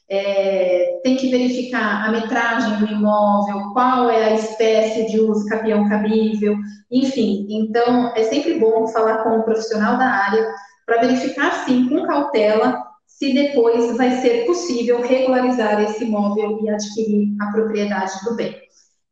é, 0.08 1.00
tem 1.02 1.16
que 1.16 1.30
verificar 1.30 2.06
a 2.06 2.12
metragem 2.12 2.78
do 2.78 2.86
imóvel, 2.86 3.72
qual 3.72 4.08
é 4.08 4.26
a 4.26 4.34
espécie 4.34 5.10
de 5.10 5.20
uso 5.20 5.46
capião 5.46 5.88
cabível, 5.88 6.56
enfim. 6.90 7.46
Então, 7.50 8.14
é 8.14 8.22
sempre 8.24 8.58
bom 8.58 8.86
falar 8.88 9.24
com 9.24 9.38
um 9.38 9.42
profissional 9.42 9.98
da 9.98 10.06
área 10.06 10.46
para 10.84 11.00
verificar, 11.00 11.64
sim, 11.64 11.88
com 11.88 12.06
cautela, 12.06 12.84
se 13.06 13.32
depois 13.32 13.96
vai 13.96 14.10
ser 14.20 14.46
possível 14.46 15.00
regularizar 15.00 15.82
esse 15.82 16.04
imóvel 16.04 16.60
e 16.62 16.68
adquirir 16.68 17.34
a 17.40 17.50
propriedade 17.50 18.12
do 18.24 18.36
bem. 18.36 18.54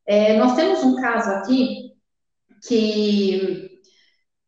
É, 0.07 0.37
nós 0.37 0.55
temos 0.55 0.85
um 0.85 0.97
caso 0.97 1.31
aqui 1.31 1.93
que 2.69 3.81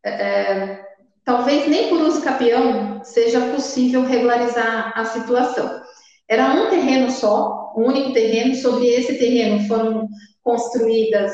é, 0.03 0.09
é, 0.09 0.85
talvez 1.25 1.67
nem 1.67 1.89
por 1.89 2.01
uso 2.01 2.21
capião 2.21 3.03
seja 3.03 3.41
possível 3.51 4.03
regularizar 4.03 4.93
a 4.95 5.05
situação. 5.05 5.81
Era 6.29 6.53
um 6.53 6.69
terreno 6.69 7.09
só, 7.09 7.73
um 7.75 7.85
único 7.85 8.13
terreno, 8.13 8.55
sobre 8.55 8.87
esse 8.87 9.17
terreno 9.17 9.67
foram 9.67 10.07
construídas 10.43 11.31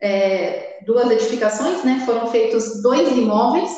é, 0.00 0.80
duas 0.86 1.10
edificações, 1.10 1.84
né? 1.84 2.02
Foram 2.06 2.26
feitos 2.28 2.82
dois 2.82 3.16
imóveis, 3.16 3.70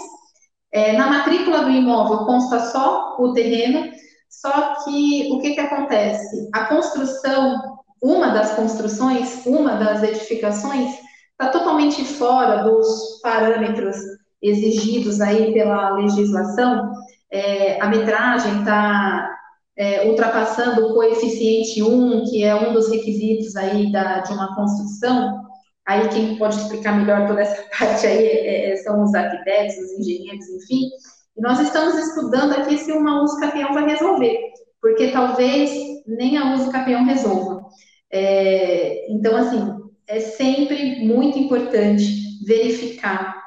é, 0.75 0.93
na 0.97 1.07
matrícula 1.07 1.61
do 1.61 1.71
imóvel 1.71 2.27
consta 2.27 2.59
só 2.59 3.17
o 3.21 3.33
terreno, 3.33 3.93
só 4.29 4.75
que 4.83 5.29
o 5.31 5.39
que, 5.39 5.55
que 5.55 5.61
acontece? 5.61 6.51
A 6.53 6.65
construção, 6.65 7.79
uma 8.03 8.31
das 8.31 8.55
construções, 8.57 9.47
uma 9.47 9.77
das 9.77 10.03
edificações, 10.03 10.91
está 11.31 11.53
totalmente 11.53 12.05
fora 12.05 12.65
dos 12.65 13.21
parâmetros 13.23 13.97
exigidos 14.43 15.21
aí 15.21 15.53
pela 15.53 15.91
legislação. 15.91 16.93
É, 17.31 17.81
a 17.81 17.87
metragem 17.87 18.59
está 18.59 19.34
é, 19.77 20.09
ultrapassando 20.09 20.87
o 20.87 20.95
coeficiente 20.95 21.83
1, 21.83 22.25
que 22.31 22.45
é 22.45 22.55
um 22.55 22.73
dos 22.73 22.91
requisitos 22.91 23.57
aí 23.57 23.91
da, 23.91 24.21
de 24.21 24.33
uma 24.33 24.55
construção, 24.55 25.45
Aí 25.87 26.09
quem 26.09 26.37
pode 26.37 26.57
explicar 26.57 26.97
melhor 26.97 27.27
toda 27.27 27.43
essa 27.43 27.63
parte 27.77 28.07
aí 28.07 28.27
é, 28.27 28.73
é, 28.73 28.77
são 28.77 29.03
os 29.03 29.15
arquitetos, 29.15 29.77
os 29.77 29.93
engenheiros, 30.01 30.49
enfim. 30.49 30.89
E 31.37 31.41
nós 31.41 31.61
estamos 31.61 31.99
estudando 31.99 32.55
aqui 32.55 32.79
se 32.79 32.93
uma 32.93 33.23
uso 33.23 33.39
capião 33.41 33.75
vai 33.75 33.87
resolver, 33.87 34.39
porque 34.81 35.11
talvez 35.11 35.71
nem 36.07 36.39
a 36.39 36.55
uso 36.55 36.71
capião 36.71 37.05
resolva. 37.05 37.67
É, 38.11 39.13
então, 39.13 39.37
assim, 39.37 39.61
é 40.07 40.21
sempre 40.21 41.05
muito 41.05 41.39
importante 41.39 42.05
verificar 42.47 43.44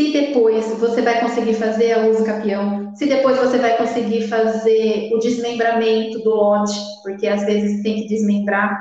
se 0.00 0.12
depois 0.12 0.66
você 0.78 1.02
vai 1.02 1.20
conseguir 1.20 1.52
fazer 1.54 1.92
a 1.92 2.06
uso 2.06 2.24
capião, 2.24 2.94
se 2.94 3.06
depois 3.06 3.36
você 3.36 3.58
vai 3.58 3.76
conseguir 3.76 4.28
fazer 4.28 5.10
o 5.12 5.18
desmembramento 5.18 6.20
do 6.20 6.30
lote, 6.30 6.72
porque 7.02 7.28
às 7.28 7.44
vezes 7.44 7.82
tem 7.82 7.96
que 7.96 8.08
desmembrar. 8.08 8.80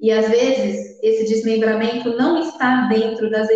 E 0.00 0.10
às 0.10 0.28
vezes 0.28 0.98
esse 1.00 1.32
desmembramento 1.32 2.16
não 2.16 2.40
está 2.40 2.88
dentro 2.88 3.30
das 3.30 3.46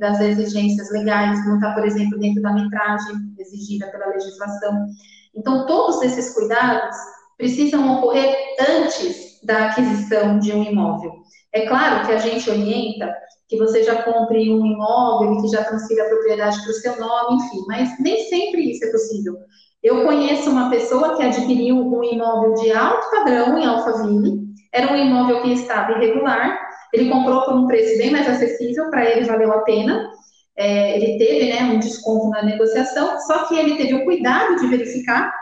das 0.00 0.20
exigências 0.20 0.90
legais, 0.90 1.46
não 1.46 1.54
está, 1.54 1.72
por 1.72 1.86
exemplo, 1.86 2.18
dentro 2.18 2.42
da 2.42 2.52
metragem 2.52 3.16
exigida 3.38 3.86
pela 3.90 4.08
legislação. 4.08 4.86
Então, 5.34 5.66
todos 5.66 6.02
esses 6.02 6.34
cuidados 6.34 6.94
precisam 7.38 7.98
ocorrer 7.98 8.36
antes 8.68 9.40
da 9.42 9.70
aquisição 9.70 10.38
de 10.38 10.52
um 10.52 10.62
imóvel. 10.62 11.12
É 11.54 11.66
claro 11.66 12.06
que 12.06 12.12
a 12.12 12.18
gente 12.18 12.50
orienta 12.50 13.14
que 13.48 13.58
você 13.58 13.82
já 13.82 14.02
compre 14.02 14.52
um 14.52 14.64
imóvel 14.64 15.34
e 15.34 15.42
que 15.42 15.48
já 15.48 15.64
transfira 15.64 16.04
a 16.04 16.08
propriedade 16.08 16.60
para 16.62 16.70
o 16.70 16.74
seu 16.74 16.98
nome, 16.98 17.36
enfim, 17.36 17.64
mas 17.68 17.90
nem 18.00 18.24
sempre 18.28 18.70
isso 18.70 18.84
é 18.84 18.90
possível. 18.90 19.36
Eu 19.82 20.04
conheço 20.04 20.50
uma 20.50 20.70
pessoa 20.70 21.16
que 21.16 21.22
adquiriu 21.22 21.76
um 21.76 22.02
imóvel 22.02 22.54
de 22.54 22.72
alto 22.72 23.10
padrão 23.10 23.58
em 23.58 23.66
Alphaville, 23.66 24.44
era 24.72 24.92
um 24.92 24.96
imóvel 24.96 25.42
que 25.42 25.52
estava 25.52 25.92
irregular, 25.92 26.58
ele 26.92 27.10
comprou 27.10 27.42
por 27.42 27.54
um 27.54 27.66
preço 27.66 27.98
bem 27.98 28.10
mais 28.10 28.28
acessível, 28.28 28.88
para 28.90 29.04
ele 29.04 29.26
valeu 29.26 29.52
a 29.52 29.62
pena. 29.62 30.10
É, 30.56 30.96
ele 30.96 31.18
teve 31.18 31.52
né, 31.52 31.62
um 31.64 31.78
desconto 31.80 32.30
na 32.30 32.42
negociação, 32.42 33.18
só 33.20 33.46
que 33.46 33.56
ele 33.58 33.76
teve 33.76 33.94
o 33.94 34.04
cuidado 34.04 34.56
de 34.56 34.68
verificar 34.68 35.32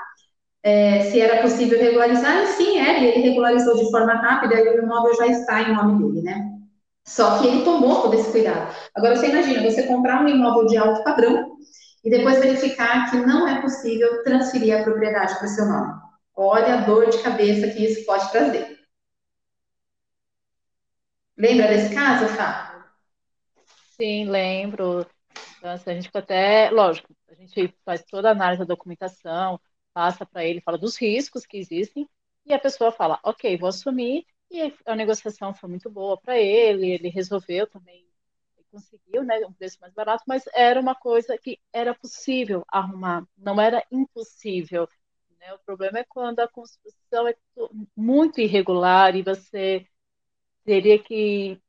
é, 0.62 1.00
se 1.02 1.20
era 1.20 1.42
possível 1.42 1.78
regularizar, 1.78 2.42
e 2.42 2.46
sim, 2.48 2.78
é, 2.78 3.00
e 3.00 3.06
ele 3.06 3.28
regularizou 3.28 3.76
de 3.76 3.90
forma 3.90 4.14
rápida, 4.14 4.54
e 4.54 4.68
o 4.68 4.82
imóvel 4.82 5.14
já 5.16 5.26
está 5.26 5.60
em 5.62 5.74
nome 5.74 5.98
dele, 5.98 6.22
né? 6.22 6.51
Só 7.04 7.38
que 7.38 7.48
ele 7.48 7.64
tomou 7.64 8.02
todo 8.02 8.14
esse 8.14 8.30
cuidado. 8.30 8.74
Agora, 8.94 9.16
você 9.16 9.28
imagina, 9.28 9.62
você 9.62 9.86
comprar 9.86 10.22
um 10.24 10.28
imóvel 10.28 10.66
de 10.66 10.76
alto 10.76 11.02
padrão 11.02 11.56
e 12.04 12.10
depois 12.10 12.38
verificar 12.40 13.10
que 13.10 13.16
não 13.16 13.46
é 13.46 13.60
possível 13.60 14.22
transferir 14.22 14.78
a 14.78 14.84
propriedade 14.84 15.36
para 15.36 15.46
o 15.46 15.48
seu 15.48 15.66
nome. 15.66 16.00
Olha 16.34 16.74
a 16.74 16.80
dor 16.82 17.10
de 17.10 17.22
cabeça 17.22 17.68
que 17.68 17.84
isso 17.84 18.06
pode 18.06 18.30
trazer. 18.30 18.78
Lembra 21.36 21.68
desse 21.68 21.94
caso, 21.94 22.28
Fá? 22.28 22.92
Sim, 23.96 24.26
lembro. 24.26 25.06
Então, 25.58 25.70
assim, 25.70 25.90
a 25.90 25.94
gente 25.94 26.06
fica 26.06 26.18
até, 26.18 26.70
lógico, 26.70 27.14
a 27.28 27.34
gente 27.34 27.74
faz 27.84 28.02
toda 28.04 28.28
a 28.28 28.32
análise 28.32 28.60
da 28.60 28.64
documentação, 28.64 29.60
passa 29.92 30.26
para 30.26 30.44
ele, 30.44 30.60
fala 30.60 30.78
dos 30.78 30.96
riscos 30.96 31.46
que 31.46 31.56
existem, 31.56 32.08
e 32.44 32.52
a 32.52 32.58
pessoa 32.58 32.90
fala, 32.90 33.20
ok, 33.22 33.56
vou 33.56 33.68
assumir, 33.68 34.26
e 34.52 34.74
a 34.84 34.94
negociação 34.94 35.54
foi 35.54 35.68
muito 35.68 35.88
boa 35.88 36.16
para 36.16 36.38
ele, 36.38 36.90
ele 36.90 37.08
resolveu 37.08 37.66
também, 37.66 38.06
conseguiu, 38.70 39.22
né, 39.22 39.38
um 39.46 39.52
preço 39.52 39.78
mais 39.80 39.92
barato, 39.92 40.24
mas 40.26 40.44
era 40.54 40.80
uma 40.80 40.94
coisa 40.94 41.36
que 41.36 41.58
era 41.72 41.94
possível 41.94 42.64
arrumar, 42.68 43.26
não 43.36 43.60
era 43.60 43.84
impossível. 43.90 44.88
Né? 45.38 45.52
O 45.54 45.58
problema 45.58 45.98
é 45.98 46.04
quando 46.04 46.40
a 46.40 46.48
construção 46.48 47.28
é 47.28 47.34
muito 47.96 48.40
irregular 48.40 49.14
e 49.14 49.22
você 49.22 49.86
teria 50.64 50.98
que 50.98 51.60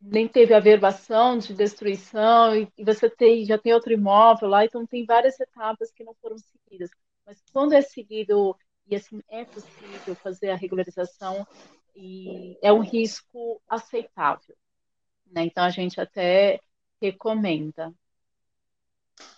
nem 0.00 0.28
teve 0.28 0.54
averbação 0.54 1.38
de 1.38 1.54
destruição 1.54 2.54
e, 2.54 2.68
você 2.84 3.08
tem, 3.08 3.44
já 3.44 3.56
tem 3.56 3.72
outro 3.72 3.92
imóvel 3.92 4.48
lá, 4.48 4.64
então 4.64 4.86
tem 4.86 5.04
várias 5.04 5.40
etapas 5.40 5.90
que 5.90 6.04
não 6.04 6.14
foram 6.14 6.36
seguidas. 6.38 6.90
Mas 7.26 7.42
quando 7.52 7.72
é 7.72 7.80
seguido 7.80 8.56
e 8.86 8.94
assim 8.94 9.22
é 9.28 9.44
possível 9.44 10.14
fazer 10.16 10.50
a 10.50 10.56
regularização 10.56 11.46
e 11.94 12.58
é 12.62 12.72
um 12.72 12.80
risco 12.80 13.60
aceitável, 13.68 14.56
né? 15.30 15.44
Então 15.44 15.64
a 15.64 15.70
gente 15.70 16.00
até 16.00 16.60
recomenda. 17.00 17.92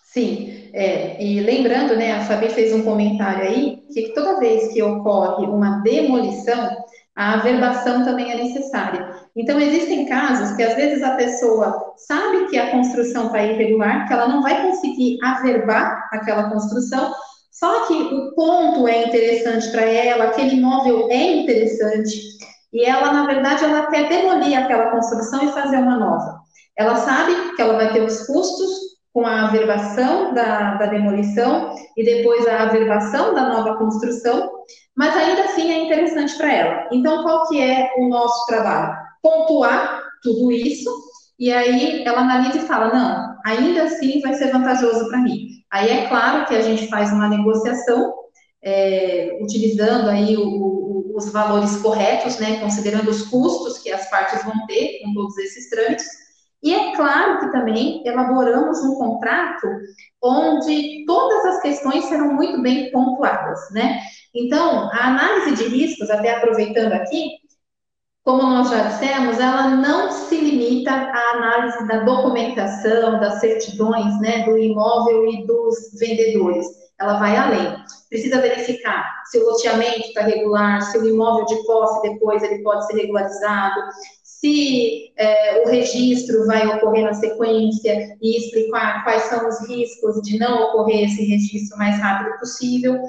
Sim, 0.02 0.70
é, 0.72 1.22
e 1.22 1.40
lembrando, 1.40 1.94
né, 1.94 2.12
a 2.12 2.24
Fabi 2.24 2.48
fez 2.48 2.72
um 2.72 2.82
comentário 2.82 3.42
aí 3.42 3.84
que 3.92 4.14
toda 4.14 4.40
vez 4.40 4.72
que 4.72 4.82
ocorre 4.82 5.46
uma 5.46 5.80
demolição, 5.82 6.74
a 7.14 7.34
averbação 7.34 8.04
também 8.04 8.30
é 8.30 8.42
necessária. 8.42 9.26
Então, 9.34 9.58
existem 9.58 10.06
casos 10.06 10.56
que 10.56 10.62
às 10.62 10.74
vezes 10.74 11.02
a 11.02 11.16
pessoa 11.16 11.94
sabe 11.96 12.48
que 12.48 12.58
a 12.58 12.70
construção 12.70 13.26
está 13.26 13.42
irregular, 13.42 14.06
que 14.06 14.12
ela 14.12 14.28
não 14.28 14.42
vai 14.42 14.62
conseguir 14.66 15.18
averbar 15.22 16.08
aquela 16.12 16.50
construção, 16.50 17.14
só 17.58 17.86
que 17.86 17.94
o 17.94 18.34
ponto 18.34 18.86
é 18.86 19.04
interessante 19.04 19.70
para 19.70 19.80
ela, 19.80 20.24
aquele 20.24 20.56
imóvel 20.56 21.08
é 21.10 21.36
interessante, 21.36 22.20
e 22.70 22.84
ela, 22.84 23.10
na 23.10 23.26
verdade, 23.26 23.64
ela 23.64 23.86
quer 23.86 24.10
demolir 24.10 24.58
aquela 24.58 24.90
construção 24.90 25.42
e 25.42 25.52
fazer 25.52 25.78
uma 25.78 25.98
nova. 25.98 26.38
Ela 26.76 26.96
sabe 26.96 27.56
que 27.56 27.62
ela 27.62 27.76
vai 27.76 27.94
ter 27.94 28.02
os 28.02 28.26
custos 28.26 28.68
com 29.10 29.26
a 29.26 29.46
averbação 29.46 30.34
da, 30.34 30.74
da 30.74 30.84
demolição 30.84 31.74
e 31.96 32.04
depois 32.04 32.46
a 32.46 32.64
averbação 32.64 33.32
da 33.32 33.48
nova 33.48 33.78
construção, 33.78 34.50
mas 34.94 35.16
ainda 35.16 35.44
assim 35.44 35.72
é 35.72 35.84
interessante 35.86 36.36
para 36.36 36.52
ela. 36.52 36.88
Então, 36.92 37.22
qual 37.22 37.48
que 37.48 37.58
é 37.58 37.90
o 37.96 38.08
nosso 38.10 38.44
trabalho? 38.44 38.94
Pontuar 39.22 40.02
tudo 40.22 40.52
isso 40.52 40.90
e 41.38 41.50
aí 41.50 42.04
ela 42.04 42.20
analisa 42.20 42.58
e 42.58 42.66
fala, 42.66 42.92
não, 42.92 43.34
ainda 43.46 43.84
assim 43.84 44.20
vai 44.20 44.34
ser 44.34 44.52
vantajoso 44.52 45.08
para 45.08 45.22
mim. 45.22 45.55
Aí 45.70 45.90
é 45.90 46.08
claro 46.08 46.46
que 46.46 46.54
a 46.54 46.62
gente 46.62 46.88
faz 46.88 47.12
uma 47.12 47.28
negociação 47.28 48.14
é, 48.62 49.38
utilizando 49.40 50.08
aí 50.08 50.36
o, 50.36 50.42
o, 50.42 51.12
os 51.16 51.30
valores 51.30 51.76
corretos, 51.76 52.38
né, 52.38 52.60
considerando 52.60 53.10
os 53.10 53.22
custos 53.22 53.78
que 53.78 53.92
as 53.92 54.08
partes 54.10 54.44
vão 54.44 54.66
ter 54.66 55.00
com 55.02 55.14
todos 55.14 55.36
esses 55.38 55.68
trâmites, 55.70 56.06
e 56.62 56.74
é 56.74 56.96
claro 56.96 57.38
que 57.38 57.52
também 57.52 58.02
elaboramos 58.04 58.82
um 58.82 58.96
contrato 58.96 59.68
onde 60.22 61.04
todas 61.06 61.44
as 61.44 61.60
questões 61.60 62.06
serão 62.06 62.34
muito 62.34 62.60
bem 62.60 62.90
pontuadas, 62.90 63.60
né? 63.70 64.00
Então, 64.34 64.90
a 64.92 65.08
análise 65.08 65.54
de 65.54 65.68
riscos, 65.68 66.10
até 66.10 66.34
aproveitando 66.34 66.92
aqui, 66.92 67.28
como 68.26 68.42
nós 68.42 68.70
já 68.70 68.88
dissemos, 68.88 69.38
ela 69.38 69.68
não 69.76 70.10
se 70.10 70.36
limita 70.36 70.90
à 70.90 71.36
análise 71.36 71.86
da 71.86 72.00
documentação, 72.00 73.20
das 73.20 73.38
certidões, 73.38 74.20
né, 74.20 74.44
do 74.44 74.58
imóvel 74.58 75.28
e 75.28 75.46
dos 75.46 75.76
vendedores. 75.96 76.66
Ela 76.98 77.20
vai 77.20 77.36
além. 77.36 77.76
Precisa 78.10 78.40
verificar 78.40 79.22
se 79.30 79.38
o 79.38 79.44
loteamento 79.44 80.00
está 80.00 80.22
regular, 80.22 80.82
se 80.82 80.98
o 80.98 81.08
imóvel 81.08 81.46
de 81.46 81.54
posse 81.66 82.02
depois 82.02 82.42
ele 82.42 82.64
pode 82.64 82.84
ser 82.88 82.94
regularizado, 82.94 83.80
se 84.24 85.12
é, 85.16 85.62
o 85.62 85.68
registro 85.68 86.46
vai 86.46 86.66
ocorrer 86.66 87.04
na 87.04 87.14
sequência 87.14 88.16
e 88.20 88.38
explicar 88.38 89.04
quais 89.04 89.22
são 89.22 89.48
os 89.48 89.68
riscos 89.68 90.20
de 90.22 90.36
não 90.36 90.64
ocorrer 90.64 91.04
esse 91.04 91.24
registro 91.24 91.76
o 91.76 91.78
mais 91.78 91.96
rápido 92.00 92.36
possível. 92.40 93.00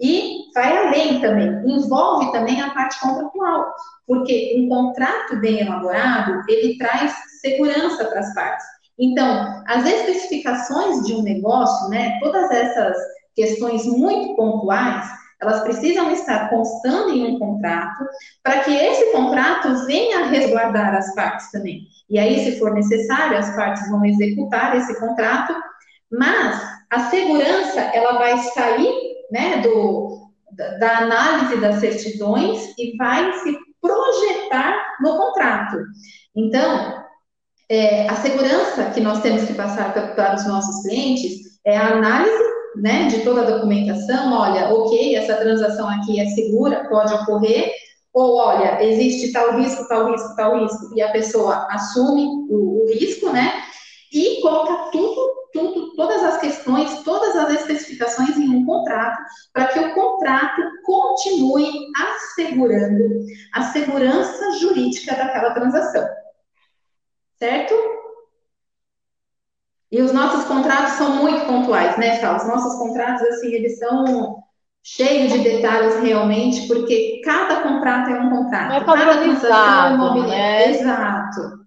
E 0.00 0.50
vai 0.54 0.78
além 0.78 1.20
também, 1.20 1.62
envolve 1.66 2.32
também 2.32 2.60
a 2.60 2.70
parte 2.70 2.98
contratual, 3.00 3.70
porque 4.06 4.56
um 4.58 4.68
contrato 4.68 5.36
bem 5.40 5.60
elaborado, 5.60 6.42
ele 6.48 6.76
traz 6.78 7.14
segurança 7.40 8.04
para 8.04 8.20
as 8.20 8.34
partes. 8.34 8.66
Então, 8.98 9.62
as 9.66 9.86
especificações 9.86 11.06
de 11.06 11.14
um 11.14 11.22
negócio, 11.22 11.88
né, 11.88 12.18
todas 12.20 12.50
essas 12.50 12.96
questões 13.34 13.84
muito 13.86 14.36
pontuais, 14.36 15.06
elas 15.40 15.62
precisam 15.62 16.10
estar 16.12 16.48
constando 16.50 17.10
em 17.10 17.34
um 17.34 17.38
contrato 17.38 18.04
para 18.44 18.60
que 18.60 18.72
esse 18.72 19.10
contrato 19.10 19.86
venha 19.86 20.26
resguardar 20.26 20.94
as 20.94 21.12
partes 21.16 21.50
também. 21.50 21.80
E 22.08 22.16
aí, 22.16 22.44
se 22.44 22.60
for 22.60 22.72
necessário, 22.72 23.36
as 23.36 23.54
partes 23.56 23.90
vão 23.90 24.04
executar 24.04 24.76
esse 24.76 24.98
contrato, 25.00 25.52
mas 26.10 26.62
a 26.90 27.10
segurança 27.10 27.80
ela 27.80 28.18
vai 28.18 28.38
sair 28.38 28.92
né, 29.32 29.62
do, 29.62 30.28
da 30.78 30.98
análise 30.98 31.60
das 31.60 31.76
certidões 31.76 32.72
e 32.78 32.96
vai 32.96 33.32
se 33.40 33.58
projetar 33.82 34.96
no 35.02 35.18
contrato. 35.18 35.76
Então, 36.34 37.02
é, 37.68 38.08
a 38.08 38.14
segurança 38.16 38.90
que 38.90 39.00
nós 39.00 39.20
temos 39.20 39.44
que 39.44 39.54
passar 39.54 39.92
para, 39.92 40.36
os 40.36 40.46
nossos 40.46 40.82
clientes 40.82 41.58
é 41.66 41.76
a 41.76 41.96
análise 41.96 42.52
né, 42.76 43.08
de 43.08 43.20
toda 43.20 43.42
a 43.42 43.50
documentação, 43.50 44.32
olha, 44.32 44.68
ok, 44.72 45.16
essa 45.16 45.36
transação 45.36 45.88
aqui 45.88 46.20
é 46.20 46.26
segura, 46.26 46.88
pode 46.88 47.12
ocorrer, 47.12 47.70
ou 48.14 48.36
olha, 48.36 48.82
existe 48.82 49.32
tal 49.32 49.58
risco, 49.58 49.86
tal 49.88 50.10
risco, 50.10 50.36
tal 50.36 50.62
risco, 50.62 50.94
e 50.94 51.02
a 51.02 51.10
pessoa 51.10 51.66
assume 51.70 52.26
o, 52.48 52.84
o 52.84 52.92
risco, 52.92 53.30
né, 53.30 53.62
e 54.12 54.40
coloca 54.42 54.90
tudo, 54.90 55.48
tudo, 55.52 55.94
todas 55.94 56.22
as 56.22 56.38
questões, 56.38 57.02
todas 57.02 57.34
as 57.34 57.54
especificações 57.54 58.36
em 58.36 58.48
um 58.48 58.66
contrato, 58.66 59.18
para 59.52 59.68
que 59.68 59.78
o 59.78 59.94
contrato 59.94 60.62
continue 60.84 61.70
assegurando 61.96 63.24
a 63.54 63.62
segurança 63.62 64.58
jurídica 64.58 65.14
daquela 65.14 65.54
transação. 65.54 66.06
Certo? 67.38 67.74
E 69.90 70.00
os 70.00 70.12
nossos 70.12 70.44
contratos 70.44 70.92
são 70.92 71.16
muito 71.16 71.44
pontuais, 71.46 71.96
né, 71.98 72.18
Sal? 72.18 72.36
Os 72.36 72.46
nossos 72.46 72.78
contratos, 72.78 73.22
assim, 73.28 73.52
eles 73.52 73.78
são 73.78 74.42
cheios 74.82 75.32
de 75.32 75.38
detalhes 75.40 76.00
realmente, 76.00 76.66
porque 76.66 77.20
cada 77.24 77.60
contrato 77.60 78.10
é 78.10 78.20
um 78.20 78.30
contrato. 78.30 78.68
Não 78.68 78.76
é 78.76 78.84
padronizado, 78.84 79.98
cada 79.98 80.18
é 80.18 80.28
né? 80.28 80.70
Exato. 80.70 81.61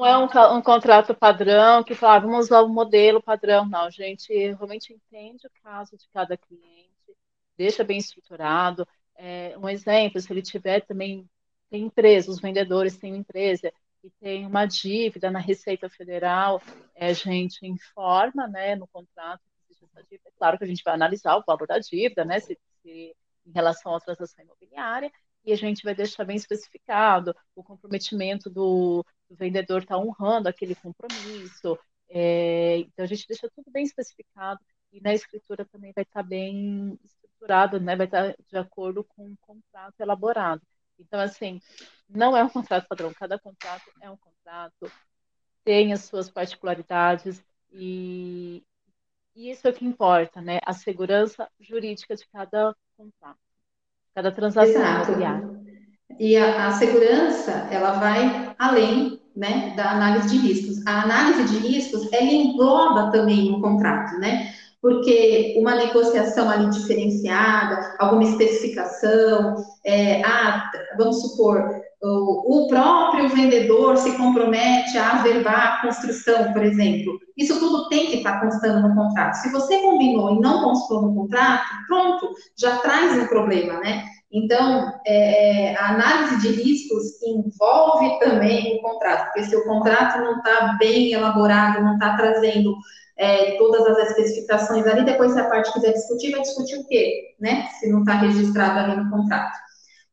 Não 0.00 0.06
é 0.06 0.16
um, 0.16 0.56
um, 0.56 0.62
contrato 0.62 1.14
padrão 1.14 1.84
que 1.84 1.94
fala, 1.94 2.14
ah, 2.16 2.18
vamos 2.20 2.46
usar 2.46 2.62
o 2.62 2.68
modelo 2.70 3.22
padrão. 3.22 3.68
Não, 3.68 3.82
a 3.82 3.90
gente 3.90 4.32
realmente 4.32 4.94
entende 4.94 5.46
o 5.46 5.50
caso 5.62 5.94
de 5.94 6.08
cada 6.08 6.38
cliente, 6.38 7.14
deixa 7.54 7.84
bem 7.84 7.98
estruturado. 7.98 8.88
É, 9.14 9.54
um 9.58 9.68
exemplo, 9.68 10.18
se 10.18 10.32
ele 10.32 10.40
tiver 10.40 10.80
também, 10.86 11.28
tem 11.68 11.82
empresa, 11.82 12.30
os 12.30 12.40
vendedores 12.40 12.96
têm 12.96 13.14
empresa, 13.14 13.70
e 14.02 14.08
tem 14.12 14.46
uma 14.46 14.64
dívida 14.64 15.30
na 15.30 15.38
Receita 15.38 15.90
Federal, 15.90 16.62
é, 16.94 17.08
a 17.08 17.12
gente 17.12 17.66
informa 17.66 18.48
né, 18.48 18.76
no 18.76 18.88
contrato 18.88 19.42
que 19.44 19.64
existe 19.66 19.84
essa 19.84 20.02
dívida. 20.02 20.30
É 20.30 20.32
claro 20.38 20.56
que 20.56 20.64
a 20.64 20.66
gente 20.66 20.82
vai 20.82 20.94
analisar 20.94 21.36
o 21.36 21.44
valor 21.46 21.66
da 21.66 21.78
dívida, 21.78 22.24
né, 22.24 22.40
se, 22.40 22.58
se, 22.80 23.14
em 23.46 23.52
relação 23.52 23.94
à 23.94 24.00
transação 24.00 24.42
imobiliária, 24.42 25.12
e 25.44 25.52
a 25.52 25.56
gente 25.56 25.82
vai 25.82 25.94
deixar 25.94 26.24
bem 26.24 26.36
especificado 26.36 27.34
o 27.54 27.62
comprometimento 27.62 28.50
do, 28.50 29.04
do 29.28 29.36
vendedor 29.36 29.82
estar 29.82 29.96
tá 29.96 30.00
honrando 30.00 30.48
aquele 30.48 30.74
compromisso. 30.74 31.78
É, 32.08 32.78
então, 32.78 33.04
a 33.04 33.08
gente 33.08 33.26
deixa 33.26 33.50
tudo 33.54 33.70
bem 33.70 33.84
especificado 33.84 34.60
e 34.92 35.00
na 35.00 35.14
escritura 35.14 35.64
também 35.64 35.92
vai 35.94 36.02
estar 36.02 36.22
tá 36.22 36.28
bem 36.28 36.98
estruturado, 37.04 37.80
né, 37.80 37.96
vai 37.96 38.06
estar 38.06 38.32
tá 38.32 38.36
de 38.48 38.58
acordo 38.58 39.04
com 39.04 39.26
o 39.30 39.36
contrato 39.40 40.00
elaborado. 40.00 40.62
Então, 40.98 41.20
assim, 41.20 41.60
não 42.08 42.36
é 42.36 42.44
um 42.44 42.48
contrato 42.50 42.86
padrão, 42.88 43.12
cada 43.14 43.38
contrato 43.38 43.90
é 44.00 44.10
um 44.10 44.16
contrato, 44.16 44.90
tem 45.64 45.92
as 45.92 46.04
suas 46.04 46.30
particularidades 46.30 47.42
e, 47.72 48.64
e 49.34 49.50
isso 49.50 49.66
é 49.66 49.70
o 49.70 49.74
que 49.74 49.84
importa, 49.84 50.40
né? 50.42 50.58
A 50.64 50.72
segurança 50.72 51.50
jurídica 51.58 52.16
de 52.16 52.26
cada 52.28 52.74
contrato, 52.96 53.38
cada 54.14 54.32
transação 54.32 54.82
imobiliária. 54.82 55.50
E 56.18 56.36
a, 56.36 56.68
a, 56.68 56.72
segurança, 56.72 57.68
ela 57.70 57.92
vai 57.92 58.54
além 58.58 59.20
né, 59.34 59.72
da 59.76 59.92
análise 59.92 60.28
de 60.28 60.36
riscos. 60.46 60.86
A 60.86 61.02
análise 61.02 61.44
de 61.44 61.66
riscos, 61.66 62.12
ela 62.12 62.24
engloba 62.24 63.10
também 63.10 63.50
um 63.52 63.60
contrato, 63.60 64.18
né? 64.18 64.52
porque 64.80 65.56
uma 65.58 65.74
negociação 65.74 66.48
ali 66.48 66.70
diferenciada, 66.70 67.96
alguma 67.98 68.24
especificação, 68.24 69.56
é, 69.84 70.22
ah, 70.24 70.70
vamos 70.96 71.20
supor, 71.20 71.82
o, 72.02 72.66
próprio 72.68 73.28
vendedor 73.28 73.96
se 73.96 74.16
compromete 74.16 74.96
a 74.96 75.18
averbar 75.18 75.74
a 75.74 75.82
construção, 75.82 76.52
por 76.52 76.62
exemplo. 76.62 77.18
Isso 77.36 77.58
tudo 77.58 77.88
tem 77.88 78.06
que 78.06 78.16
estar 78.18 78.40
constando 78.40 78.88
no 78.88 78.94
contrato. 78.94 79.34
Se 79.34 79.50
você 79.50 79.80
combinou 79.82 80.36
e 80.36 80.40
não 80.40 80.62
constou 80.62 81.02
no 81.02 81.14
contrato, 81.14 81.68
pronto, 81.86 82.30
já 82.56 82.78
traz 82.78 83.22
um 83.22 83.26
problema, 83.26 83.78
né? 83.80 84.04
Então, 84.32 84.92
é, 85.06 85.74
a 85.76 85.90
análise 85.90 86.40
de 86.40 86.62
riscos 86.62 87.20
envolve 87.22 88.18
também 88.20 88.76
o 88.76 88.82
contrato, 88.82 89.24
porque 89.24 89.44
se 89.44 89.56
o 89.56 89.64
contrato 89.64 90.20
não 90.20 90.38
está 90.38 90.76
bem 90.78 91.12
elaborado, 91.12 91.82
não 91.82 91.94
está 91.94 92.16
trazendo 92.16 92.76
é, 93.18 93.56
todas 93.58 93.84
as 93.86 94.10
especificações 94.10 94.86
ali, 94.86 95.04
depois 95.04 95.32
se 95.32 95.40
a 95.40 95.48
parte 95.48 95.72
quiser 95.72 95.92
discutir, 95.92 96.30
vai 96.30 96.40
discutir 96.40 96.76
o 96.76 96.86
quê, 96.86 97.34
né? 97.40 97.66
Se 97.78 97.90
não 97.90 98.00
está 98.00 98.14
registrado 98.14 98.78
ali 98.78 98.96
no 99.02 99.10
contrato. 99.10 99.58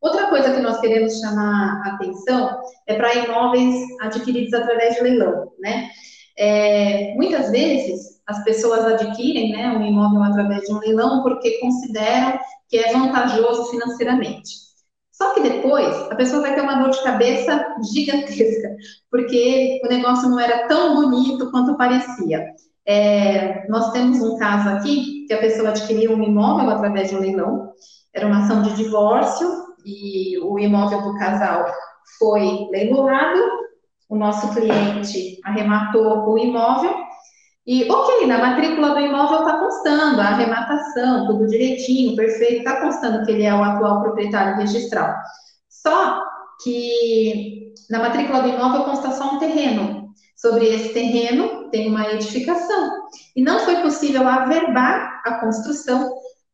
Outra 0.01 0.27
coisa 0.27 0.53
que 0.53 0.61
nós 0.61 0.79
queremos 0.79 1.19
chamar 1.19 1.81
a 1.83 1.95
atenção 1.95 2.61
é 2.85 2.95
para 2.95 3.15
imóveis 3.15 3.75
adquiridos 4.01 4.53
através 4.53 4.95
de 4.95 5.01
leilão, 5.01 5.51
né? 5.59 5.89
É, 6.37 7.15
muitas 7.15 7.49
vezes 7.49 8.21
as 8.27 8.43
pessoas 8.43 8.85
adquirem 8.85 9.53
né, 9.53 9.69
um 9.69 9.83
imóvel 9.83 10.21
através 10.21 10.61
de 10.61 10.73
um 10.73 10.79
leilão 10.79 11.23
porque 11.23 11.59
consideram 11.59 12.37
que 12.69 12.77
é 12.77 12.93
vantajoso 12.93 13.71
financeiramente. 13.71 14.67
Só 15.11 15.33
que 15.33 15.41
depois 15.41 15.95
a 16.11 16.15
pessoa 16.15 16.43
vai 16.43 16.53
ter 16.53 16.61
uma 16.61 16.75
dor 16.75 16.91
de 16.91 17.01
cabeça 17.01 17.65
gigantesca, 17.91 18.75
porque 19.09 19.81
o 19.83 19.87
negócio 19.87 20.29
não 20.29 20.39
era 20.39 20.67
tão 20.67 20.93
bonito 20.93 21.49
quanto 21.49 21.75
parecia. 21.75 22.45
É, 22.85 23.67
nós 23.67 23.91
temos 23.91 24.21
um 24.21 24.37
caso 24.37 24.69
aqui 24.69 25.25
que 25.25 25.33
a 25.33 25.39
pessoa 25.39 25.69
adquiriu 25.69 26.11
um 26.11 26.21
imóvel 26.21 26.69
através 26.69 27.09
de 27.09 27.15
um 27.15 27.19
leilão, 27.19 27.71
era 28.13 28.27
uma 28.27 28.43
ação 28.43 28.61
de 28.61 28.75
divórcio 28.75 29.66
e 29.87 30.37
o 30.39 30.59
imóvel 30.59 31.01
do 31.01 31.17
casal 31.17 31.65
foi 32.19 32.67
leiloado, 32.71 33.39
o 34.09 34.17
nosso 34.17 34.53
cliente 34.53 35.39
arrematou 35.45 36.29
o 36.29 36.37
imóvel 36.37 36.93
e, 37.65 37.89
ok, 37.91 38.27
na 38.27 38.37
matrícula 38.37 38.91
do 38.91 38.99
imóvel 39.01 39.39
está 39.39 39.59
constando 39.59 40.21
a 40.21 40.27
arrematação, 40.27 41.27
tudo 41.27 41.47
direitinho, 41.47 42.15
perfeito, 42.15 42.59
está 42.59 42.79
constando 42.79 43.25
que 43.25 43.31
ele 43.33 43.43
é 43.43 43.53
o 43.53 43.61
atual 43.61 44.01
proprietário 44.01 44.55
registral. 44.55 45.13
Só 45.69 46.23
que 46.63 47.73
na 47.89 47.99
matrícula 47.99 48.41
do 48.41 48.49
imóvel 48.49 48.85
consta 48.85 49.11
só 49.11 49.35
um 49.35 49.39
terreno, 49.39 50.13
sobre 50.37 50.65
esse 50.67 50.93
terreno 50.93 51.69
tem 51.69 51.89
uma 51.89 52.09
edificação. 52.13 52.89
E 53.35 53.41
não 53.41 53.59
foi 53.59 53.81
possível 53.81 54.25
averbar 54.25 55.21
a 55.25 55.39
construção, 55.39 56.09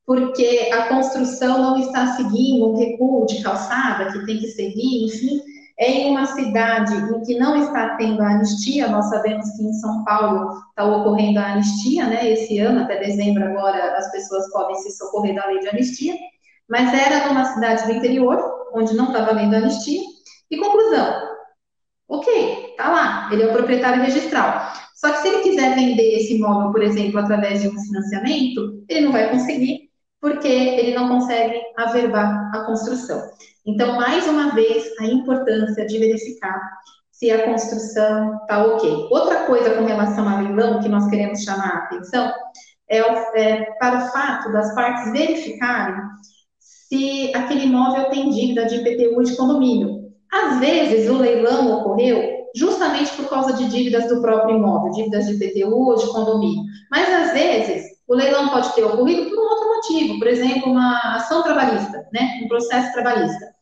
porque 0.05 0.69
a 0.73 0.87
construção 0.87 1.57
não 1.59 1.79
está 1.79 2.15
seguindo 2.15 2.71
um 2.71 2.77
recuo 2.77 3.25
de 3.25 3.41
calçada 3.41 4.11
que 4.11 4.25
tem 4.25 4.37
que 4.37 4.47
seguir, 4.47 5.05
enfim, 5.05 5.41
é 5.77 5.89
em 5.89 6.11
uma 6.11 6.25
cidade 6.25 6.93
em 6.93 7.21
que 7.23 7.37
não 7.39 7.55
está 7.55 7.95
tendo 7.95 8.21
a 8.21 8.29
anistia, 8.29 8.87
nós 8.89 9.09
sabemos 9.09 9.49
que 9.51 9.63
em 9.63 9.73
São 9.73 10.03
Paulo 10.03 10.51
está 10.69 10.85
ocorrendo 10.85 11.39
a 11.39 11.53
anistia, 11.53 12.05
né? 12.05 12.31
Esse 12.31 12.59
ano, 12.59 12.81
até 12.81 12.99
dezembro 12.99 13.43
agora, 13.43 13.97
as 13.97 14.11
pessoas 14.11 14.51
podem 14.51 14.75
se 14.77 14.91
socorrer 14.91 15.35
da 15.35 15.47
lei 15.47 15.59
de 15.59 15.69
anistia, 15.69 16.15
mas 16.69 16.93
era 16.93 17.27
numa 17.27 17.45
cidade 17.45 17.85
do 17.85 17.93
interior, 17.93 18.39
onde 18.73 18.93
não 18.95 19.07
estava 19.07 19.33
valendo 19.33 19.55
anistia. 19.55 20.01
E 20.51 20.57
conclusão, 20.57 21.29
ok, 22.07 22.75
tá 22.77 22.91
lá, 22.91 23.29
ele 23.31 23.43
é 23.43 23.47
o 23.47 23.53
proprietário 23.53 24.03
registral. 24.03 24.71
Só 24.95 25.11
que 25.11 25.17
se 25.17 25.27
ele 25.27 25.41
quiser 25.41 25.75
vender 25.75 26.17
esse 26.17 26.35
imóvel, 26.35 26.71
por 26.71 26.83
exemplo, 26.83 27.19
através 27.19 27.61
de 27.61 27.67
um 27.67 27.77
financiamento, 27.77 28.83
ele 28.87 29.01
não 29.01 29.11
vai 29.11 29.29
conseguir, 29.31 29.82
porque 30.23 30.47
ele 30.47 30.95
não 30.95 31.09
consegue 31.09 31.59
averbar 31.75 32.49
a 32.55 32.61
construção. 32.61 33.21
Então, 33.65 33.97
mais 33.97 34.25
uma 34.25 34.55
vez, 34.55 34.89
a 35.01 35.05
importância 35.05 35.85
de 35.85 35.99
verificar 35.99 36.57
se 37.11 37.29
a 37.29 37.43
construção 37.43 38.37
está 38.37 38.65
ok. 38.65 39.09
Outra 39.11 39.43
coisa 39.43 39.71
com 39.71 39.83
relação 39.83 40.25
a 40.25 40.39
leilão 40.39 40.79
que 40.79 40.87
nós 40.87 41.09
queremos 41.09 41.43
chamar 41.43 41.67
a 41.67 41.77
atenção 41.79 42.31
é, 42.89 42.99
é 42.99 43.65
para 43.77 43.97
o 43.97 44.11
fato 44.13 44.53
das 44.53 44.73
partes 44.73 45.11
verificarem 45.11 46.01
se 46.57 47.33
aquele 47.35 47.65
imóvel 47.65 48.05
tem 48.05 48.29
dívida 48.29 48.65
de 48.65 48.75
IPTU 48.75 49.23
de 49.23 49.35
condomínio. 49.35 50.09
Às 50.31 50.57
vezes, 50.61 51.09
o 51.09 51.17
leilão 51.17 51.79
ocorreu 51.79 52.47
justamente 52.55 53.11
por 53.17 53.27
causa 53.27 53.51
de 53.55 53.65
dívidas 53.65 54.07
do 54.07 54.21
próprio 54.21 54.55
imóvel, 54.55 54.91
dívidas 54.91 55.25
de 55.25 55.33
IPTU 55.33 55.69
ou 55.69 55.97
de 55.97 56.07
condomínio. 56.13 56.63
Mas, 56.89 57.09
às 57.09 57.33
vezes, 57.33 57.92
o 58.07 58.15
leilão 58.15 58.49
pode 58.49 58.73
ter 58.75 58.83
ocorrido 58.83 59.29
por 59.29 59.39
um 59.39 59.49
outro 59.49 59.69
motivo, 59.69 60.19
por 60.19 60.27
exemplo, 60.27 60.71
uma 60.71 61.15
ação 61.15 61.41
trabalhista, 61.43 62.07
né? 62.13 62.41
um 62.43 62.47
processo 62.47 62.91
trabalhista. 62.93 63.53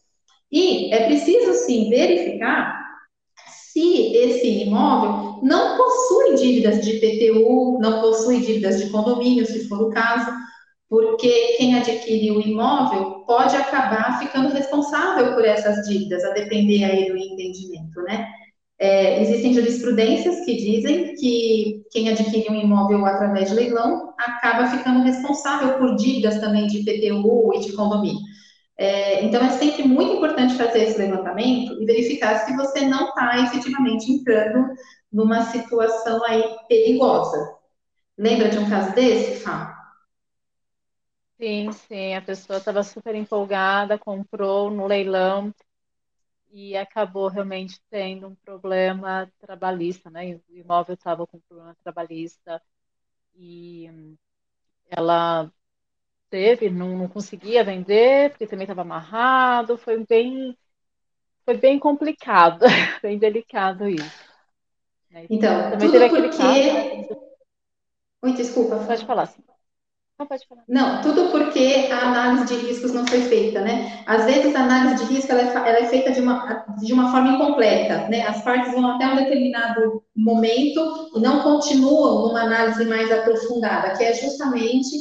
E 0.52 0.94
é 0.94 1.06
preciso, 1.06 1.54
sim, 1.66 1.90
verificar 1.90 2.82
se 3.72 4.16
esse 4.18 4.64
imóvel 4.64 5.40
não 5.42 5.78
possui 5.78 6.36
dívidas 6.36 6.82
de 6.82 6.98
IPTU, 6.98 7.80
não 7.80 8.02
possui 8.02 8.42
dívidas 8.42 8.80
de 8.80 8.90
condomínio, 8.90 9.46
se 9.46 9.68
for 9.70 9.82
o 9.82 9.90
caso, 9.90 10.30
porque 10.90 11.56
quem 11.58 11.76
adquire 11.76 12.32
o 12.32 12.42
imóvel 12.42 13.24
pode 13.26 13.56
acabar 13.56 14.20
ficando 14.20 14.50
responsável 14.50 15.34
por 15.34 15.46
essas 15.46 15.88
dívidas, 15.88 16.22
a 16.26 16.32
depender 16.32 16.84
aí 16.84 17.08
do 17.08 17.16
entendimento, 17.16 18.02
né? 18.02 18.28
É, 18.84 19.22
existem 19.22 19.54
jurisprudências 19.54 20.44
que 20.44 20.56
dizem 20.56 21.14
que 21.14 21.86
quem 21.92 22.10
adquire 22.10 22.50
um 22.50 22.56
imóvel 22.56 23.06
através 23.06 23.50
de 23.50 23.56
leilão 23.56 24.12
acaba 24.18 24.76
ficando 24.76 25.04
responsável 25.04 25.78
por 25.78 25.96
dívidas 25.96 26.40
também 26.40 26.66
de 26.66 26.80
IPTU 26.80 27.54
e 27.54 27.60
de 27.60 27.74
condomínio. 27.74 28.20
É, 28.76 29.24
então, 29.24 29.40
é 29.40 29.50
sempre 29.50 29.84
muito 29.84 30.16
importante 30.16 30.56
fazer 30.56 30.80
esse 30.80 30.98
levantamento 30.98 31.80
e 31.80 31.86
verificar 31.86 32.40
se 32.40 32.56
você 32.56 32.82
não 32.88 33.10
está 33.10 33.44
efetivamente 33.44 34.12
entrando 34.12 34.74
numa 35.14 35.44
situação 35.44 36.20
aí 36.26 36.44
perigosa. 36.68 37.56
Lembra 38.18 38.50
de 38.50 38.58
um 38.58 38.68
caso 38.68 38.96
desse, 38.96 39.42
Fá? 39.42 39.78
Sim, 41.40 41.72
sim, 41.72 42.16
a 42.16 42.22
pessoa 42.24 42.58
estava 42.58 42.82
super 42.82 43.14
empolgada, 43.14 44.00
comprou 44.00 44.72
no 44.72 44.88
leilão 44.88 45.54
e 46.52 46.76
acabou 46.76 47.28
realmente 47.28 47.80
tendo 47.90 48.28
um 48.28 48.36
problema 48.36 49.32
trabalhista, 49.40 50.10
né? 50.10 50.40
O 50.50 50.58
imóvel 50.58 50.96
estava 50.96 51.26
com 51.26 51.40
problema 51.40 51.76
trabalhista 51.84 52.62
e 53.36 53.90
ela 54.90 55.52
teve, 56.30 56.70
não, 56.70 56.98
não 56.98 57.08
conseguia 57.08 57.64
vender 57.64 58.32
porque 58.32 58.48
também 58.48 58.64
estava 58.64 58.82
amarrado, 58.82 59.78
foi 59.78 60.06
bem, 60.06 60.58
foi 61.46 61.58
bem 61.58 61.80
complicado, 61.80 62.66
bem 63.02 63.18
delicado 63.18 63.88
isso. 63.88 64.32
Né? 65.10 65.28
Então, 65.30 65.72
também 65.72 65.92
tudo 65.92 66.10
porque... 66.10 66.38
Caso, 66.38 66.74
né? 66.74 67.08
Oi, 68.24 68.34
desculpa. 68.34 68.86
Pode 68.86 69.06
falar, 69.06 69.26
sim. 69.26 69.44
Não, 70.22 70.28
pode 70.28 70.48
falar. 70.48 70.64
Não, 70.68 71.02
tudo 71.02 71.32
porque 71.32 71.90
a 71.92 72.08
análise 72.10 72.46
de 72.46 72.68
riscos 72.68 72.94
não 72.94 73.08
foi 73.08 73.22
feita, 73.22 73.60
né? 73.62 74.04
Às 74.06 74.26
vezes 74.26 74.54
a 74.56 74.62
análise 74.62 75.04
de 75.04 75.14
risco 75.14 75.32
ela 75.32 75.42
é, 75.42 75.70
ela 75.70 75.80
é, 75.80 75.88
feita 75.88 76.12
de 76.12 76.22
uma, 76.22 76.64
de 76.78 76.94
uma 76.94 77.12
forma 77.12 77.30
incompleta, 77.32 78.08
né? 78.08 78.28
As 78.28 78.44
partes 78.44 78.72
vão 78.72 78.86
até 78.92 79.08
um 79.08 79.16
determinado 79.16 80.04
momento 80.16 81.10
e 81.16 81.20
não 81.20 81.42
continuam 81.42 82.28
numa 82.28 82.42
análise 82.42 82.86
mais 82.86 83.12
aprofundada, 83.12 83.98
que 83.98 84.04
é 84.04 84.14
justamente 84.14 84.96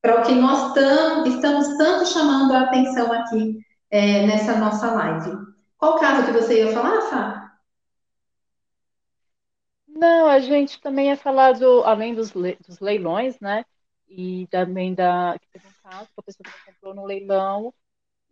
para 0.00 0.20
o 0.20 0.22
que 0.24 0.34
nós 0.34 0.72
tam, 0.72 1.26
estamos 1.26 1.76
tanto 1.76 2.06
chamando 2.06 2.52
a 2.52 2.60
atenção 2.60 3.12
aqui 3.12 3.58
é, 3.90 4.24
nessa 4.24 4.56
nossa 4.56 4.92
live. 4.92 5.36
Qual 5.76 5.98
caso 5.98 6.26
que 6.26 6.32
você 6.32 6.64
ia 6.64 6.72
falar, 6.72 7.00
Fá? 7.02 7.52
Não, 9.88 10.28
a 10.28 10.38
gente 10.38 10.80
também 10.80 11.08
ia 11.08 11.16
falar 11.16 11.54
do, 11.54 11.82
além 11.82 12.14
dos, 12.14 12.32
le, 12.34 12.56
dos 12.66 12.78
leilões, 12.78 13.38
né? 13.40 13.64
E 14.10 14.46
também 14.48 14.94
da 14.94 15.38
que 15.40 15.48
teve 15.50 15.66
um 15.68 15.72
caso 15.82 16.06
que 16.08 16.20
a 16.20 16.22
pessoa 16.22 16.44
comprou 16.66 16.94
no 16.94 17.06
leilão 17.06 17.72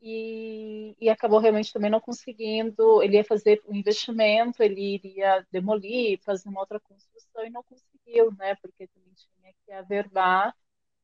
e, 0.03 0.97
e 1.01 1.09
acabou 1.11 1.41
realmente 1.41 1.73
também 1.73 1.91
não 1.91 2.01
conseguindo. 2.01 3.03
Ele 3.03 3.17
ia 3.17 3.25
fazer 3.25 3.63
um 3.69 3.75
investimento, 3.75 4.63
ele 4.63 4.95
iria 4.95 5.47
demolir, 5.53 6.21
fazer 6.23 6.49
uma 6.49 6.61
outra 6.61 6.81
construção 6.81 7.45
e 7.47 7.51
não 7.51 7.63
conseguiu, 7.63 8.33
né? 8.39 8.55
Porque 8.57 8.87
também 8.89 9.13
tinha 9.15 9.55
que 9.65 9.73
averbar 9.73 10.55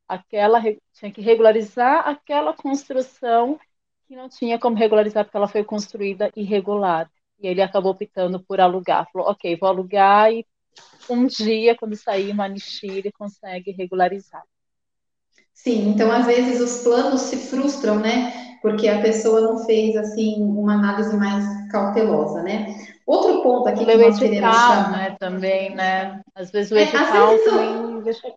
aquela, 0.09 0.61
tinha 0.93 1.13
que 1.13 1.21
regularizar 1.21 2.09
aquela 2.09 2.55
construção 2.55 3.59
que 4.07 4.17
não 4.17 4.29
tinha 4.29 4.59
como 4.59 4.77
regularizar 4.77 5.25
porque 5.25 5.37
ela 5.37 5.49
foi 5.49 5.65
construída 5.65 6.31
irregular. 6.37 7.11
E 7.41 7.47
ele 7.49 7.63
acabou 7.63 7.93
optando 7.93 8.43
por 8.45 8.61
alugar. 8.61 9.09
Falou, 9.13 9.29
ok, 9.31 9.57
vou 9.57 9.69
alugar 9.69 10.33
e 10.33 10.47
um 11.09 11.27
dia, 11.27 11.77
quando 11.77 11.97
sair 11.97 12.33
uma 12.33 12.47
anistia, 12.47 12.93
ele 12.93 13.13
consegue 13.13 13.71
regularizar. 13.73 14.43
Sim, 15.55 15.89
então 15.89 16.11
às 16.11 16.27
vezes 16.27 16.61
os 16.61 16.83
planos 16.83 17.23
se 17.23 17.37
frustram, 17.37 17.99
né? 17.99 18.59
Porque 18.61 18.89
a 18.89 19.01
pessoa 19.01 19.41
não 19.41 19.65
fez 19.65 19.97
assim 19.97 20.43
uma 20.43 20.75
análise 20.75 21.17
mais 21.17 21.45
cautelosa, 21.71 22.43
né? 22.43 22.75
Outro 23.07 23.43
ponto 23.43 23.69
aqui 23.69 23.85
que 23.85 23.97
nós 23.97 24.19
queremos 24.19 24.57
chamar, 24.57 24.91
né, 24.91 25.17
também, 25.19 25.75
né? 25.75 26.21
Às 26.35 26.51
vezes 26.51 26.73
o 26.73 26.79
edital 26.79 27.33
é, 27.33 27.39
também 27.39 28.03
deixa... 28.03 28.33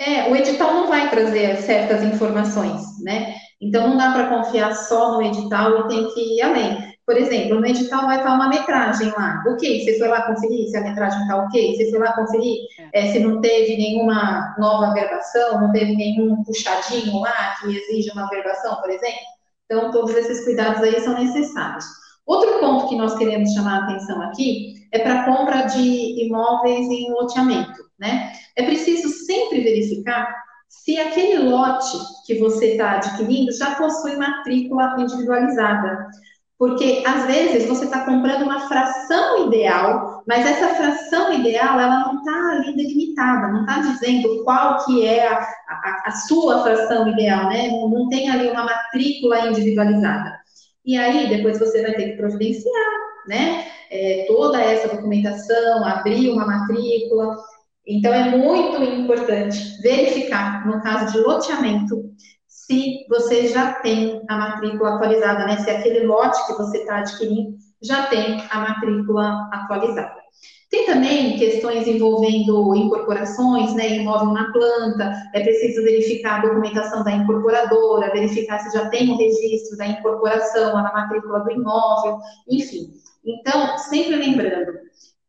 É, 0.00 0.30
o 0.30 0.36
edital 0.36 0.74
não 0.74 0.88
vai 0.88 1.10
trazer 1.10 1.56
certas 1.56 2.02
informações, 2.02 2.82
né? 3.02 3.34
Então 3.60 3.88
não 3.88 3.96
dá 3.96 4.12
para 4.12 4.28
confiar 4.28 4.74
só 4.74 5.12
no 5.12 5.22
edital 5.22 5.80
e 5.80 5.88
tem 5.88 6.14
que 6.14 6.36
ir 6.36 6.42
além. 6.42 6.97
Por 7.08 7.16
exemplo, 7.16 7.58
no 7.58 7.66
edital 7.66 8.04
vai 8.04 8.18
estar 8.18 8.34
uma 8.34 8.50
metragem 8.50 9.10
lá. 9.16 9.42
Ok, 9.48 9.82
você 9.82 9.98
foi 9.98 10.08
lá 10.08 10.26
conferir 10.26 10.68
se 10.68 10.76
a 10.76 10.82
metragem 10.82 11.22
está 11.22 11.36
ok? 11.38 11.74
Você 11.74 11.90
foi 11.90 12.00
lá 12.00 12.12
conferir 12.12 12.58
é, 12.92 13.10
se 13.10 13.20
não 13.20 13.40
teve 13.40 13.78
nenhuma 13.78 14.54
nova 14.58 14.92
verbação, 14.92 15.58
não 15.58 15.72
teve 15.72 15.96
nenhum 15.96 16.44
puxadinho 16.44 17.18
lá 17.20 17.54
que 17.58 17.74
exige 17.74 18.10
uma 18.10 18.28
verbação, 18.28 18.76
por 18.82 18.90
exemplo? 18.90 19.24
Então, 19.64 19.90
todos 19.90 20.14
esses 20.14 20.44
cuidados 20.44 20.82
aí 20.82 21.00
são 21.00 21.14
necessários. 21.14 21.86
Outro 22.26 22.60
ponto 22.60 22.88
que 22.88 22.96
nós 22.96 23.16
queremos 23.16 23.54
chamar 23.54 23.78
a 23.78 23.84
atenção 23.84 24.20
aqui 24.20 24.74
é 24.92 24.98
para 24.98 25.22
a 25.22 25.24
compra 25.24 25.62
de 25.62 26.26
imóveis 26.26 26.88
em 26.88 27.10
loteamento, 27.10 27.84
né? 27.98 28.32
É 28.54 28.64
preciso 28.64 29.08
sempre 29.08 29.62
verificar 29.62 30.28
se 30.68 30.98
aquele 30.98 31.38
lote 31.38 31.96
que 32.26 32.34
você 32.34 32.72
está 32.72 32.96
adquirindo 32.96 33.50
já 33.52 33.76
possui 33.76 34.16
matrícula 34.16 34.94
individualizada. 34.98 36.06
Porque 36.58 37.04
às 37.06 37.24
vezes 37.26 37.68
você 37.68 37.84
está 37.84 38.04
comprando 38.04 38.42
uma 38.42 38.66
fração 38.66 39.46
ideal, 39.46 40.24
mas 40.26 40.44
essa 40.44 40.74
fração 40.74 41.32
ideal 41.32 41.78
ela 41.78 42.00
não 42.00 42.18
está 42.18 42.50
ali 42.50 42.74
delimitada, 42.74 43.46
não 43.46 43.60
está 43.60 43.78
dizendo 43.78 44.42
qual 44.42 44.84
que 44.84 45.06
é 45.06 45.28
a, 45.28 45.38
a, 45.38 46.02
a, 46.06 46.10
sua 46.10 46.64
fração 46.64 47.06
ideal, 47.08 47.48
né? 47.48 47.68
Não, 47.68 47.88
não 47.88 48.08
tem 48.08 48.28
ali 48.28 48.50
uma 48.50 48.64
matrícula 48.64 49.46
individualizada. 49.48 50.36
E 50.84 50.98
aí 50.98 51.28
depois 51.28 51.60
você 51.60 51.80
vai 51.80 51.92
ter 51.92 52.10
que 52.10 52.16
providenciar, 52.16 52.90
né? 53.28 53.64
É, 53.88 54.24
toda 54.26 54.60
essa 54.60 54.88
documentação, 54.88 55.84
abrir 55.84 56.30
uma 56.30 56.44
matrícula. 56.44 57.36
Então 57.86 58.12
é 58.12 58.36
muito 58.36 58.82
importante 58.82 59.80
verificar 59.80 60.66
no 60.66 60.82
caso 60.82 61.12
de 61.12 61.20
loteamento 61.20 62.04
se 62.68 63.06
você 63.08 63.48
já 63.48 63.72
tem 63.72 64.22
a 64.28 64.36
matrícula 64.36 64.96
atualizada, 64.96 65.46
né? 65.46 65.56
Se 65.56 65.70
aquele 65.70 66.06
lote 66.06 66.46
que 66.46 66.52
você 66.52 66.78
está 66.78 66.98
adquirindo 66.98 67.56
já 67.82 68.06
tem 68.06 68.44
a 68.50 68.60
matrícula 68.60 69.48
atualizada. 69.50 70.18
Tem 70.70 70.84
também 70.84 71.38
questões 71.38 71.86
envolvendo 71.86 72.74
incorporações, 72.74 73.72
né, 73.74 73.96
imóvel 73.96 74.34
na 74.34 74.52
planta, 74.52 75.14
é 75.32 75.40
preciso 75.40 75.82
verificar 75.82 76.40
a 76.40 76.46
documentação 76.46 77.02
da 77.02 77.12
incorporadora, 77.12 78.12
verificar 78.12 78.58
se 78.58 78.76
já 78.76 78.86
tem 78.90 79.10
o 79.10 79.16
registro 79.16 79.78
da 79.78 79.86
incorporação 79.86 80.74
na 80.74 80.92
matrícula 80.92 81.40
do 81.40 81.52
imóvel, 81.52 82.18
enfim. 82.50 82.90
Então, 83.24 83.78
sempre 83.78 84.16
lembrando, 84.16 84.72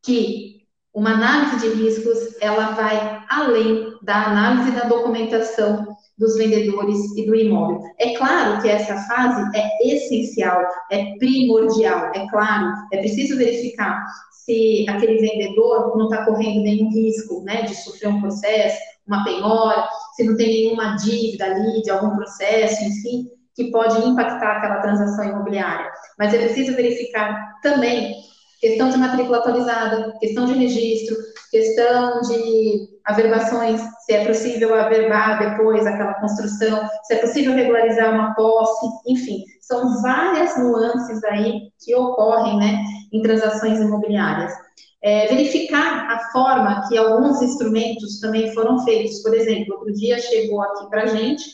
que 0.04 0.64
uma 0.94 1.12
análise 1.12 1.60
de 1.60 1.84
riscos, 1.84 2.36
ela 2.42 2.72
vai 2.72 3.24
além 3.30 3.98
da 4.02 4.26
análise 4.26 4.72
da 4.72 4.90
documentação 4.90 5.89
dos 6.20 6.36
vendedores 6.36 7.00
e 7.18 7.26
do 7.26 7.34
imóvel. 7.34 7.80
É 7.98 8.14
claro 8.16 8.62
que 8.62 8.70
essa 8.70 8.96
fase 9.08 9.42
é 9.58 9.94
essencial, 9.94 10.62
é 10.92 11.16
primordial, 11.18 12.12
é 12.14 12.28
claro, 12.30 12.74
é 12.92 12.98
preciso 12.98 13.38
verificar 13.38 14.06
se 14.32 14.86
aquele 14.90 15.18
vendedor 15.18 15.98
não 15.98 16.10
está 16.10 16.26
correndo 16.26 16.64
nenhum 16.64 16.90
risco, 16.90 17.42
né, 17.44 17.62
de 17.62 17.76
sofrer 17.76 18.10
um 18.10 18.20
processo, 18.20 18.78
uma 19.08 19.24
penhora, 19.24 19.88
se 20.16 20.24
não 20.24 20.36
tem 20.36 20.48
nenhuma 20.48 20.96
dívida 20.96 21.46
ali 21.46 21.82
de 21.82 21.90
algum 21.90 22.16
processo, 22.16 22.84
enfim, 22.84 23.28
que 23.56 23.72
pode 23.72 23.98
impactar 24.06 24.58
aquela 24.58 24.82
transação 24.82 25.26
imobiliária. 25.26 25.90
Mas 26.18 26.34
é 26.34 26.40
preciso 26.40 26.76
verificar 26.76 27.60
também 27.62 28.16
questão 28.60 28.90
de 28.90 28.98
matrícula 28.98 29.38
atualizada, 29.38 30.14
questão 30.20 30.46
de 30.46 30.54
registro, 30.54 31.16
questão 31.50 32.22
de 32.22 32.90
averbações, 33.06 33.82
se 34.06 34.14
é 34.14 34.26
possível 34.26 34.76
averbar 34.76 35.40
depois 35.40 35.86
aquela 35.88 36.14
construção, 36.16 36.88
se 37.04 37.14
é 37.14 37.18
possível 37.18 37.54
regularizar 37.54 38.14
uma 38.14 38.36
posse, 38.36 38.86
enfim, 39.08 39.44
são 39.62 40.02
várias 40.02 40.58
nuances 40.58 41.24
aí 41.26 41.72
que 41.84 41.96
ocorrem, 41.96 42.58
né, 42.58 42.84
em 43.12 43.22
transações 43.22 43.80
imobiliárias. 43.80 44.54
É, 45.02 45.28
verificar 45.28 46.12
a 46.12 46.32
forma 46.32 46.86
que 46.90 46.98
alguns 46.98 47.42
instrumentos 47.42 48.20
também 48.20 48.54
foram 48.54 48.84
feitos. 48.84 49.22
Por 49.22 49.34
exemplo, 49.34 49.76
outro 49.76 49.94
dia 49.94 50.20
chegou 50.20 50.62
aqui 50.62 50.90
para 50.90 51.06
gente 51.06 51.46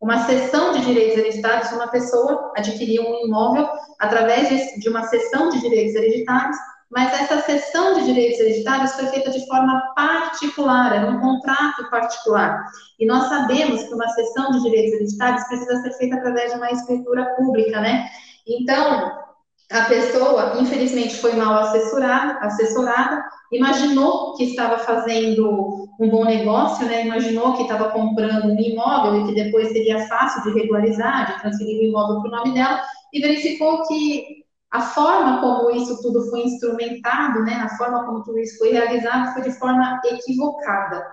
uma 0.00 0.24
cessão 0.24 0.72
de 0.72 0.80
direitos 0.80 1.18
hereditários, 1.18 1.70
uma 1.72 1.88
pessoa 1.88 2.52
adquiriu 2.56 3.02
um 3.02 3.26
imóvel 3.26 3.68
através 3.98 4.48
de, 4.80 4.88
uma 4.88 5.02
cessão 5.04 5.50
de 5.50 5.60
direitos 5.60 5.94
hereditários, 5.94 6.56
mas 6.90 7.12
essa 7.20 7.40
cessão 7.42 7.94
de 7.94 8.06
direitos 8.06 8.40
hereditários 8.40 8.92
foi 8.92 9.06
feita 9.08 9.30
de 9.30 9.46
forma 9.46 9.80
particular, 9.94 10.96
era 10.96 11.10
um 11.10 11.20
contrato 11.20 11.88
particular. 11.90 12.64
E 12.98 13.06
nós 13.06 13.28
sabemos 13.28 13.82
que 13.84 13.94
uma 13.94 14.08
cessão 14.08 14.50
de 14.52 14.62
direitos 14.62 14.94
hereditários 14.94 15.44
precisa 15.44 15.82
ser 15.82 15.92
feita 15.98 16.16
através 16.16 16.50
de 16.50 16.56
uma 16.56 16.70
escritura 16.70 17.24
pública, 17.36 17.80
né? 17.80 18.08
Então, 18.46 19.29
a 19.70 19.84
pessoa, 19.84 20.56
infelizmente, 20.60 21.16
foi 21.16 21.34
mal 21.34 21.54
assessorada, 21.62 22.38
assessorada, 22.40 23.24
imaginou 23.52 24.34
que 24.34 24.44
estava 24.44 24.78
fazendo 24.78 25.88
um 25.98 26.08
bom 26.08 26.24
negócio, 26.24 26.84
né? 26.86 27.06
Imaginou 27.06 27.54
que 27.54 27.62
estava 27.62 27.90
comprando 27.90 28.46
um 28.46 28.58
imóvel 28.58 29.20
e 29.20 29.26
que 29.26 29.34
depois 29.34 29.68
seria 29.68 30.08
fácil 30.08 30.42
de 30.42 30.58
regularizar, 30.58 31.32
de 31.32 31.40
transferir 31.40 31.78
o 31.78 31.84
imóvel 31.84 32.20
para 32.20 32.28
o 32.28 32.36
nome 32.36 32.54
dela, 32.54 32.82
e 33.12 33.20
verificou 33.20 33.86
que 33.86 34.40
a 34.72 34.80
forma 34.80 35.40
como 35.40 35.70
isso 35.70 36.02
tudo 36.02 36.28
foi 36.30 36.42
instrumentado, 36.42 37.44
né? 37.44 37.54
A 37.54 37.76
forma 37.76 38.04
como 38.04 38.24
tudo 38.24 38.40
isso 38.40 38.58
foi 38.58 38.72
realizado 38.72 39.32
foi 39.34 39.42
de 39.42 39.52
forma 39.52 40.00
equivocada. 40.04 41.04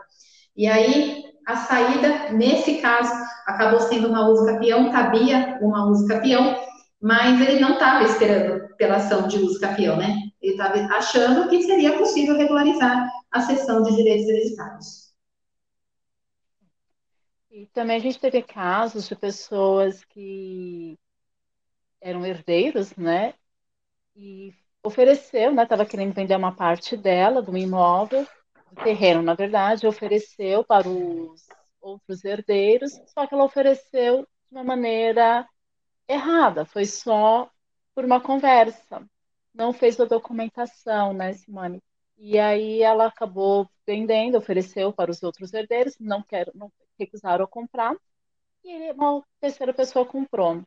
E 0.56 0.68
aí 0.68 1.24
a 1.48 1.56
saída, 1.56 2.30
nesse 2.34 2.76
caso, 2.80 3.14
acabou 3.46 3.80
sendo 3.80 4.10
uma 4.10 4.28
uso 4.28 4.46
capião, 4.46 4.92
cabia 4.92 5.58
uma 5.62 5.86
uso 5.90 6.06
capião, 6.08 6.56
mas 7.02 7.40
ele 7.42 7.60
não 7.60 7.74
estava 7.74 8.04
esperando 8.04 8.76
pela 8.76 8.96
ação 8.96 9.28
de 9.28 9.38
uso 9.38 9.60
capião, 9.60 9.98
né? 9.98 10.16
Ele 10.42 10.54
estava 10.54 10.76
achando 10.96 11.50
que 11.50 11.62
seria 11.64 11.98
possível 11.98 12.36
regularizar 12.36 13.10
a 13.32 13.42
cessão 13.42 13.84
de 13.84 13.96
direitos 13.96 14.28
hereditários. 14.28 15.14
E 17.52 17.66
também 17.68 17.98
a 17.98 18.00
gente 18.00 18.20
teve 18.20 18.42
casos 18.42 19.08
de 19.08 19.16
pessoas 19.16 20.04
que 20.06 20.98
eram 22.02 22.26
herdeiros, 22.26 22.96
né? 22.96 23.34
E 24.16 24.54
ofereceu, 24.84 25.54
né? 25.54 25.64
Estava 25.64 25.86
querendo 25.86 26.14
vender 26.14 26.36
uma 26.36 26.56
parte 26.56 26.96
dela, 26.96 27.42
do 27.42 27.58
imóvel, 27.58 28.28
do 28.72 28.84
terreno, 28.84 29.22
na 29.22 29.34
verdade, 29.34 29.88
ofereceu 29.88 30.64
para 30.64 30.88
os 30.88 31.48
outros 31.82 32.24
herdeiros, 32.24 33.00
só 33.08 33.26
que 33.26 33.34
ela 33.34 33.44
ofereceu 33.44 34.22
de 34.22 34.28
uma 34.52 34.64
maneira 34.64 35.48
errada, 36.08 36.66
foi 36.66 36.86
só 36.86 37.50
por 37.94 38.06
uma 38.06 38.22
conversa. 38.22 39.06
Não 39.54 39.74
fez 39.74 40.00
a 40.00 40.06
documentação, 40.06 41.14
né, 41.14 41.34
Simone? 41.34 41.82
E 42.18 42.38
aí 42.40 42.82
ela 42.82 43.08
acabou 43.08 43.70
vendendo, 43.86 44.38
ofereceu 44.38 44.92
para 44.92 45.12
os 45.12 45.22
outros 45.24 45.54
herdeiros, 45.54 45.96
não 46.00 46.22
quero, 46.22 46.52
não 46.56 46.72
recusaram 47.00 47.48
comprar, 47.48 47.96
e 48.64 48.92
uma 48.92 49.24
terceira 49.40 49.74
pessoa 49.74 50.06
comprou. 50.06 50.64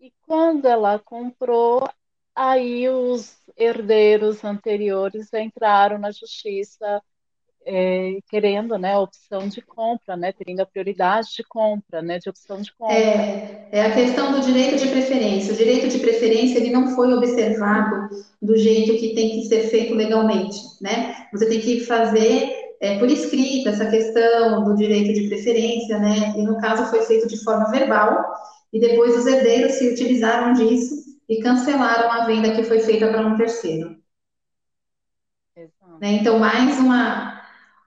E 0.00 0.12
quando 0.26 0.66
ela 0.66 0.98
comprou, 0.98 1.88
aí 2.34 2.88
os 2.88 3.38
herdeiros 3.56 4.44
anteriores 4.44 5.32
entraram 5.32 5.98
na 5.98 6.10
justiça 6.10 7.02
é, 7.66 8.18
querendo, 8.28 8.78
né, 8.78 8.94
a 8.94 9.00
opção 9.00 9.48
de 9.48 9.60
compra, 9.60 10.16
né, 10.16 10.32
tendo 10.32 10.60
a 10.60 10.66
prioridade 10.66 11.28
de 11.36 11.42
compra, 11.44 12.02
né, 12.02 12.18
de 12.18 12.28
opção 12.28 12.60
de 12.60 12.72
compra. 12.74 12.96
É, 12.96 13.68
é 13.72 13.82
a 13.86 13.94
questão 13.94 14.32
do 14.32 14.40
direito 14.40 14.76
de 14.76 14.88
preferência. 14.88 15.52
O 15.52 15.56
direito 15.56 15.88
de 15.88 15.98
preferência 15.98 16.58
ele 16.58 16.70
não 16.70 16.94
foi 16.94 17.12
observado 17.12 18.08
do 18.40 18.56
jeito 18.56 18.98
que 18.98 19.14
tem 19.14 19.30
que 19.30 19.46
ser 19.46 19.68
feito 19.68 19.94
legalmente, 19.94 20.58
né? 20.80 21.26
Você 21.32 21.48
tem 21.48 21.60
que 21.60 21.80
fazer 21.80 22.52
é, 22.80 22.98
por 22.98 23.10
escrita 23.10 23.70
essa 23.70 23.86
questão 23.86 24.64
do 24.64 24.74
direito 24.74 25.12
de 25.12 25.28
preferência, 25.28 25.98
né? 25.98 26.34
E 26.36 26.42
no 26.42 26.58
caso 26.58 26.90
foi 26.90 27.02
feito 27.02 27.26
de 27.26 27.42
forma 27.42 27.70
verbal 27.70 28.24
e 28.72 28.80
depois 28.80 29.16
os 29.16 29.26
herdeiros 29.26 29.72
se 29.72 29.88
utilizaram 29.88 30.52
disso 30.52 31.04
e 31.28 31.40
cancelaram 31.40 32.10
a 32.10 32.26
venda 32.26 32.54
que 32.54 32.64
foi 32.64 32.80
feita 32.80 33.08
para 33.08 33.26
um 33.26 33.36
terceiro. 33.36 33.96
Né? 36.00 36.12
Então, 36.12 36.38
mais 36.38 36.78
uma, 36.78 37.33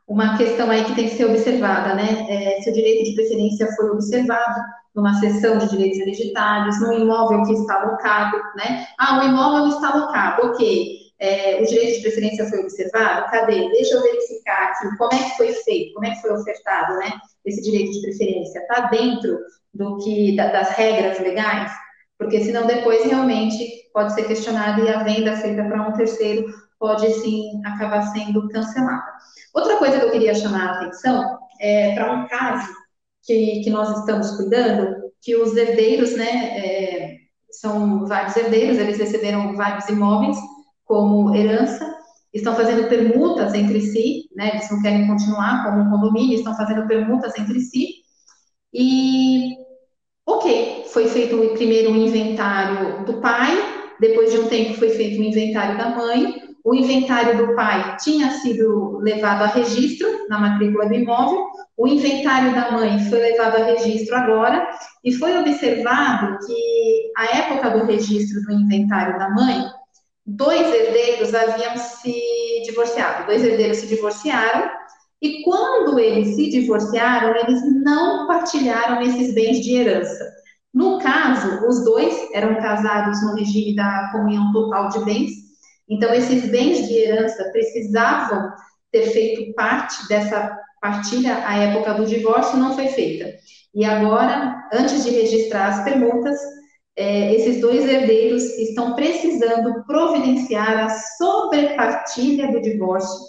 uma 0.07 0.37
questão 0.37 0.71
aí 0.71 0.85
que 0.85 0.95
tem 0.95 1.09
que 1.09 1.15
ser 1.15 1.25
observada, 1.25 1.93
né? 1.93 2.25
É, 2.29 2.61
se 2.61 2.69
o 2.69 2.73
direito 2.73 3.03
de 3.03 3.15
preferência 3.15 3.67
foi 3.75 3.89
observado 3.89 4.61
numa 4.95 5.13
sessão 5.19 5.57
de 5.57 5.69
direitos 5.69 5.99
hereditários, 5.99 6.79
num 6.79 6.93
imóvel 6.93 7.43
que 7.43 7.53
está 7.53 7.81
alocado, 7.81 8.37
né? 8.55 8.87
Ah, 8.97 9.19
o 9.19 9.27
imóvel 9.27 9.67
está 9.67 9.91
alocado, 9.91 10.47
ok. 10.47 10.97
É, 11.19 11.61
o 11.61 11.65
direito 11.65 11.97
de 11.97 12.01
preferência 12.03 12.47
foi 12.47 12.59
observado? 12.59 13.29
Cadê? 13.29 13.69
Deixa 13.69 13.95
eu 13.95 14.01
verificar 14.01 14.71
aqui 14.71 14.97
como 14.97 15.13
é 15.13 15.17
que 15.17 15.37
foi 15.37 15.51
feito, 15.51 15.93
como 15.93 16.05
é 16.05 16.11
que 16.11 16.21
foi 16.21 16.31
ofertado, 16.31 16.95
né? 16.97 17.11
Esse 17.45 17.61
direito 17.61 17.91
de 17.91 18.01
preferência 18.01 18.59
está 18.59 18.87
dentro 18.87 19.37
do 19.73 19.97
que 19.97 20.35
da, 20.35 20.51
das 20.51 20.69
regras 20.69 21.19
legais, 21.19 21.71
porque 22.17 22.43
senão 22.43 22.65
depois 22.65 23.03
realmente 23.03 23.89
pode 23.93 24.13
ser 24.13 24.25
questionado 24.25 24.83
e 24.83 24.89
a 24.89 25.03
venda 25.03 25.35
feita 25.35 25.63
para 25.63 25.87
um 25.87 25.93
terceiro 25.93 26.45
pode 26.79 27.11
sim 27.13 27.61
acabar 27.65 28.01
sendo 28.13 28.47
cancelada. 28.49 29.11
Outra 29.53 29.77
coisa 29.77 29.99
que 29.99 30.05
eu 30.05 30.11
queria 30.11 30.35
chamar 30.35 30.67
a 30.67 30.71
atenção 30.73 31.39
é 31.59 31.95
para 31.95 32.13
um 32.13 32.27
caso 32.27 32.67
que, 33.23 33.61
que 33.63 33.69
nós 33.69 33.99
estamos 33.99 34.31
cuidando, 34.31 34.95
que 35.21 35.35
os 35.35 35.55
herdeiros, 35.55 36.15
né, 36.15 36.57
é, 36.57 37.17
são 37.51 38.05
vários 38.05 38.35
herdeiros, 38.37 38.77
eles 38.77 38.97
receberam 38.97 39.55
vários 39.55 39.87
imóveis 39.89 40.37
como 40.85 41.35
herança, 41.35 41.95
estão 42.33 42.55
fazendo 42.55 42.87
permutas 42.87 43.53
entre 43.53 43.81
si, 43.81 44.29
né, 44.35 44.51
eles 44.53 44.69
não 44.71 44.81
querem 44.81 45.07
continuar 45.07 45.65
como 45.65 45.81
um 45.81 45.89
condomínio, 45.89 46.35
estão 46.35 46.55
fazendo 46.55 46.87
permutas 46.87 47.37
entre 47.37 47.59
si, 47.59 47.95
e, 48.73 49.55
ok, 50.25 50.85
foi 50.93 51.07
feito 51.07 51.53
primeiro 51.53 51.91
o 51.91 51.95
inventário 51.95 53.05
do 53.05 53.19
pai, 53.19 53.55
depois 53.99 54.31
de 54.31 54.39
um 54.39 54.47
tempo 54.47 54.75
foi 54.75 54.89
feito 54.89 55.19
o 55.19 55.23
inventário 55.23 55.77
da 55.77 55.89
mãe, 55.89 56.46
o 56.67 56.75
inventário 56.75 57.37
do 57.37 57.55
pai 57.55 57.95
tinha 57.95 58.29
sido 58.29 58.97
levado 58.97 59.43
a 59.43 59.47
registro 59.47 60.27
na 60.27 60.37
matrícula 60.37 60.85
do 60.85 60.95
imóvel, 60.95 61.47
o 61.77 61.87
inventário 61.87 62.53
da 62.53 62.71
mãe 62.71 62.99
foi 63.09 63.19
levado 63.19 63.55
a 63.55 63.63
registro 63.63 64.13
agora, 64.13 64.67
e 65.01 65.13
foi 65.13 65.37
observado 65.37 66.37
que, 66.45 67.13
à 67.15 67.37
época 67.37 67.69
do 67.69 67.85
registro 67.85 68.41
do 68.41 68.51
inventário 68.51 69.17
da 69.17 69.29
mãe, 69.29 69.63
dois 70.25 70.67
herdeiros 70.67 71.33
haviam 71.33 71.77
se 71.77 72.13
divorciado, 72.65 73.27
dois 73.27 73.45
herdeiros 73.45 73.77
se 73.77 73.87
divorciaram, 73.87 74.69
e 75.21 75.43
quando 75.43 75.97
eles 75.97 76.35
se 76.35 76.49
divorciaram, 76.49 77.33
eles 77.33 77.61
não 77.81 78.27
partilharam 78.27 79.01
esses 79.03 79.33
bens 79.33 79.61
de 79.61 79.73
herança. 79.73 80.21
No 80.73 80.99
caso, 80.99 81.65
os 81.65 81.85
dois 81.85 82.27
eram 82.33 82.55
casados 82.55 83.23
no 83.23 83.35
regime 83.35 83.73
da 83.73 84.09
comunhão 84.11 84.51
total 84.51 84.89
de 84.89 84.99
bens, 85.05 85.46
então, 85.89 86.13
esses 86.13 86.49
bens 86.49 86.87
de 86.87 86.97
herança 86.97 87.49
precisavam 87.51 88.51
ter 88.91 89.03
feito 89.03 89.53
parte 89.53 90.07
dessa 90.07 90.57
partilha 90.81 91.47
à 91.47 91.57
época 91.57 91.93
do 91.93 92.05
divórcio, 92.05 92.57
não 92.57 92.75
foi 92.75 92.87
feita. 92.87 93.33
E 93.73 93.85
agora, 93.85 94.55
antes 94.73 95.03
de 95.03 95.11
registrar 95.11 95.67
as 95.67 95.83
permutas, 95.83 96.37
é, 96.95 97.33
esses 97.33 97.61
dois 97.61 97.87
herdeiros 97.87 98.43
estão 98.57 98.95
precisando 98.95 99.83
providenciar 99.85 100.85
a 100.85 100.89
sobrepartilha 100.89 102.51
do 102.51 102.61
divórcio, 102.61 103.19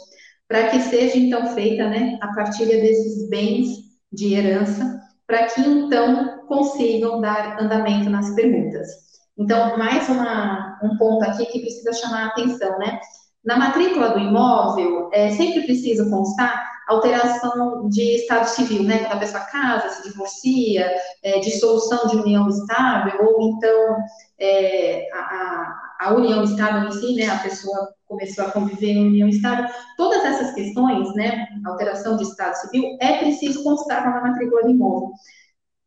para 0.48 0.68
que 0.68 0.80
seja 0.80 1.18
então 1.18 1.54
feita 1.54 1.88
né, 1.88 2.18
a 2.22 2.28
partilha 2.28 2.80
desses 2.80 3.28
bens 3.28 3.68
de 4.10 4.34
herança, 4.34 4.98
para 5.26 5.46
que 5.46 5.60
então 5.60 6.46
consigam 6.46 7.20
dar 7.20 7.60
andamento 7.60 8.08
nas 8.08 8.34
permutas. 8.34 9.07
Então, 9.38 9.78
mais 9.78 10.08
uma, 10.08 10.78
um 10.82 10.96
ponto 10.96 11.24
aqui 11.24 11.46
que 11.46 11.60
precisa 11.60 11.92
chamar 11.92 12.24
a 12.24 12.26
atenção, 12.26 12.76
né? 12.78 12.98
Na 13.44 13.56
matrícula 13.56 14.10
do 14.10 14.18
imóvel, 14.18 15.08
é 15.12 15.30
sempre 15.30 15.62
preciso 15.62 16.10
constar 16.10 16.68
alteração 16.88 17.88
de 17.88 18.16
estado 18.16 18.46
civil, 18.46 18.82
né? 18.82 18.98
Quando 19.00 19.12
a 19.12 19.20
pessoa 19.20 19.44
casa, 19.44 19.90
se 19.90 20.08
divorcia, 20.10 20.90
é, 21.22 21.38
dissolução 21.38 22.08
de 22.08 22.16
união 22.16 22.48
estável, 22.48 23.26
ou 23.26 23.50
então 23.50 23.96
é, 24.40 25.06
a, 25.12 25.74
a, 26.00 26.14
união 26.14 26.42
estável 26.42 26.88
em 26.88 26.92
si, 26.92 27.14
né? 27.14 27.28
A 27.28 27.38
pessoa 27.38 27.94
começou 28.06 28.44
a 28.44 28.50
conviver 28.50 28.92
em 28.92 29.06
união 29.06 29.28
estável. 29.28 29.66
Todas 29.96 30.24
essas 30.24 30.52
questões, 30.54 31.14
né? 31.14 31.46
Alteração 31.64 32.16
de 32.16 32.24
estado 32.24 32.54
civil, 32.54 32.96
é 33.00 33.18
preciso 33.18 33.62
constar 33.62 34.04
na 34.04 34.20
matrícula 34.20 34.62
do 34.62 34.70
imóvel. 34.70 35.12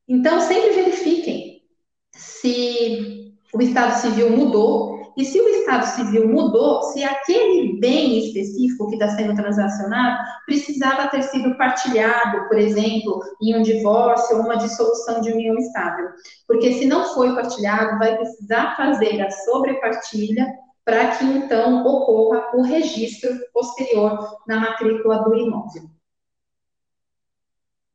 Então, 0.08 0.40
sempre 0.40 0.72
verifiquem 0.72 1.62
se 2.14 3.31
o 3.54 3.62
estado 3.62 4.00
civil 4.00 4.30
mudou 4.30 5.02
e 5.18 5.26
se 5.26 5.40
o 5.40 5.48
Estado 5.50 5.86
Civil 5.88 6.28
mudou, 6.28 6.84
se 6.84 7.04
aquele 7.04 7.80
bem 7.80 8.20
específico 8.20 8.88
que 8.88 8.96
está 8.96 9.10
sendo 9.10 9.36
transacionado 9.36 10.24
precisava 10.46 11.10
ter 11.10 11.22
sido 11.24 11.56
partilhado, 11.58 12.48
por 12.48 12.58
exemplo, 12.58 13.20
em 13.42 13.56
um 13.58 13.62
divórcio 13.62 14.38
ou 14.38 14.44
uma 14.44 14.58
dissolução 14.58 15.22
de 15.22 15.32
união 15.32 15.58
estável. 15.58 16.10
Porque 16.48 16.74
se 16.74 16.86
não 16.86 17.14
foi 17.14 17.36
partilhado, 17.36 18.00
vai 18.00 18.18
precisar 18.18 18.76
fazer 18.78 19.22
a 19.22 19.30
sobrepartilha 19.30 20.48
para 20.86 21.12
que 21.12 21.26
então 21.26 21.86
ocorra 21.86 22.50
o 22.56 22.62
registro 22.62 23.30
posterior 23.54 24.38
na 24.48 24.60
matrícula 24.60 25.24
do 25.24 25.36
imóvel. 25.36 25.84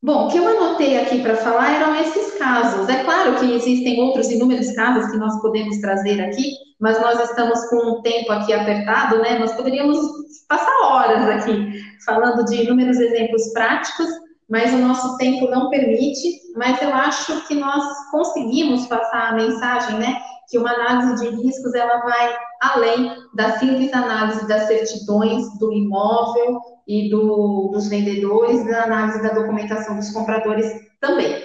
Bom, 0.03 0.27
o 0.27 0.31
que 0.31 0.39
eu 0.39 0.47
anotei 0.47 0.99
aqui 0.99 1.21
para 1.23 1.37
falar 1.37 1.75
eram 1.75 1.95
esses 1.97 2.35
casos. 2.39 2.89
É 2.89 3.03
claro 3.03 3.35
que 3.37 3.53
existem 3.55 4.01
outros 4.01 4.31
inúmeros 4.31 4.71
casos 4.73 5.11
que 5.11 5.17
nós 5.17 5.41
podemos 5.41 5.79
trazer 5.79 6.21
aqui, 6.21 6.53
mas 6.79 7.01
nós 7.01 7.19
estamos 7.31 7.59
com 7.69 7.77
um 7.77 8.03
tempo 8.03 8.31
aqui 8.31 8.53
apertado, 8.53 9.19
né? 9.21 9.39
Nós 9.39 9.53
poderíamos 9.55 9.99
passar 10.49 10.77
horas 10.85 11.29
aqui 11.29 11.73
falando 12.05 12.45
de 12.45 12.63
inúmeros 12.63 12.99
exemplos 12.99 13.53
práticos, 13.53 14.07
mas 14.49 14.73
o 14.75 14.79
nosso 14.79 15.17
tempo 15.17 15.51
não 15.51 15.71
permite. 15.71 16.29
Mas 16.57 16.81
eu 16.81 16.95
acho 16.95 17.47
que 17.49 17.55
nós 17.55 17.85
conseguimos 18.11 18.87
passar 18.87 19.31
a 19.31 19.35
mensagem, 19.35 19.99
né? 19.99 20.17
Que 20.49 20.59
uma 20.59 20.71
análise 20.71 21.25
de 21.25 21.37
riscos 21.43 21.75
ela 21.75 22.01
vai 22.03 22.37
além 22.61 23.17
da 23.35 23.59
simples 23.59 23.93
análise 23.93 24.47
das 24.47 24.63
certidões 24.67 25.59
do 25.59 25.73
imóvel 25.73 26.61
e 26.87 27.11
do, 27.11 27.71
dos 27.73 27.89
vendedores, 27.89 28.65
da 28.67 28.85
análise 28.85 29.23
da 29.23 29.35
documentação 29.35 29.97
dos 29.97 30.11
compradores 30.13 30.67
também. 31.01 31.43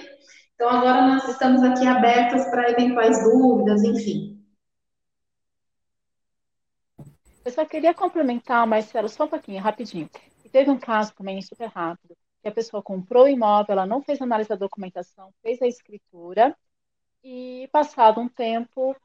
Então, 0.54 0.68
agora 0.68 1.06
nós 1.06 1.28
estamos 1.28 1.62
aqui 1.62 1.86
abertos 1.86 2.44
para 2.46 2.70
eventuais 2.70 3.22
dúvidas, 3.24 3.82
enfim. 3.82 4.40
Eu 7.44 7.50
só 7.50 7.64
queria 7.64 7.92
complementar, 7.92 8.64
Marcelo, 8.66 9.08
só 9.08 9.24
um 9.24 9.28
pouquinho, 9.28 9.60
rapidinho. 9.60 10.08
Teve 10.52 10.70
um 10.70 10.78
caso 10.78 11.12
também 11.14 11.40
super 11.42 11.66
rápido, 11.68 12.14
que 12.42 12.48
a 12.48 12.52
pessoa 12.52 12.82
comprou 12.82 13.24
o 13.24 13.28
imóvel, 13.28 13.72
ela 13.72 13.86
não 13.86 14.02
fez 14.02 14.20
análise 14.20 14.48
da 14.48 14.54
documentação, 14.54 15.32
fez 15.42 15.60
a 15.62 15.66
escritura, 15.66 16.54
e 17.22 17.68
passado 17.72 18.20
um 18.20 18.28
tempo, 18.28 18.96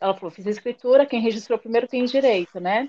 ela 0.00 0.14
falou, 0.14 0.30
fiz 0.30 0.46
a 0.46 0.50
escritura, 0.50 1.06
quem 1.06 1.20
registrou 1.20 1.58
primeiro 1.58 1.88
tem 1.88 2.04
direito, 2.04 2.60
né? 2.60 2.88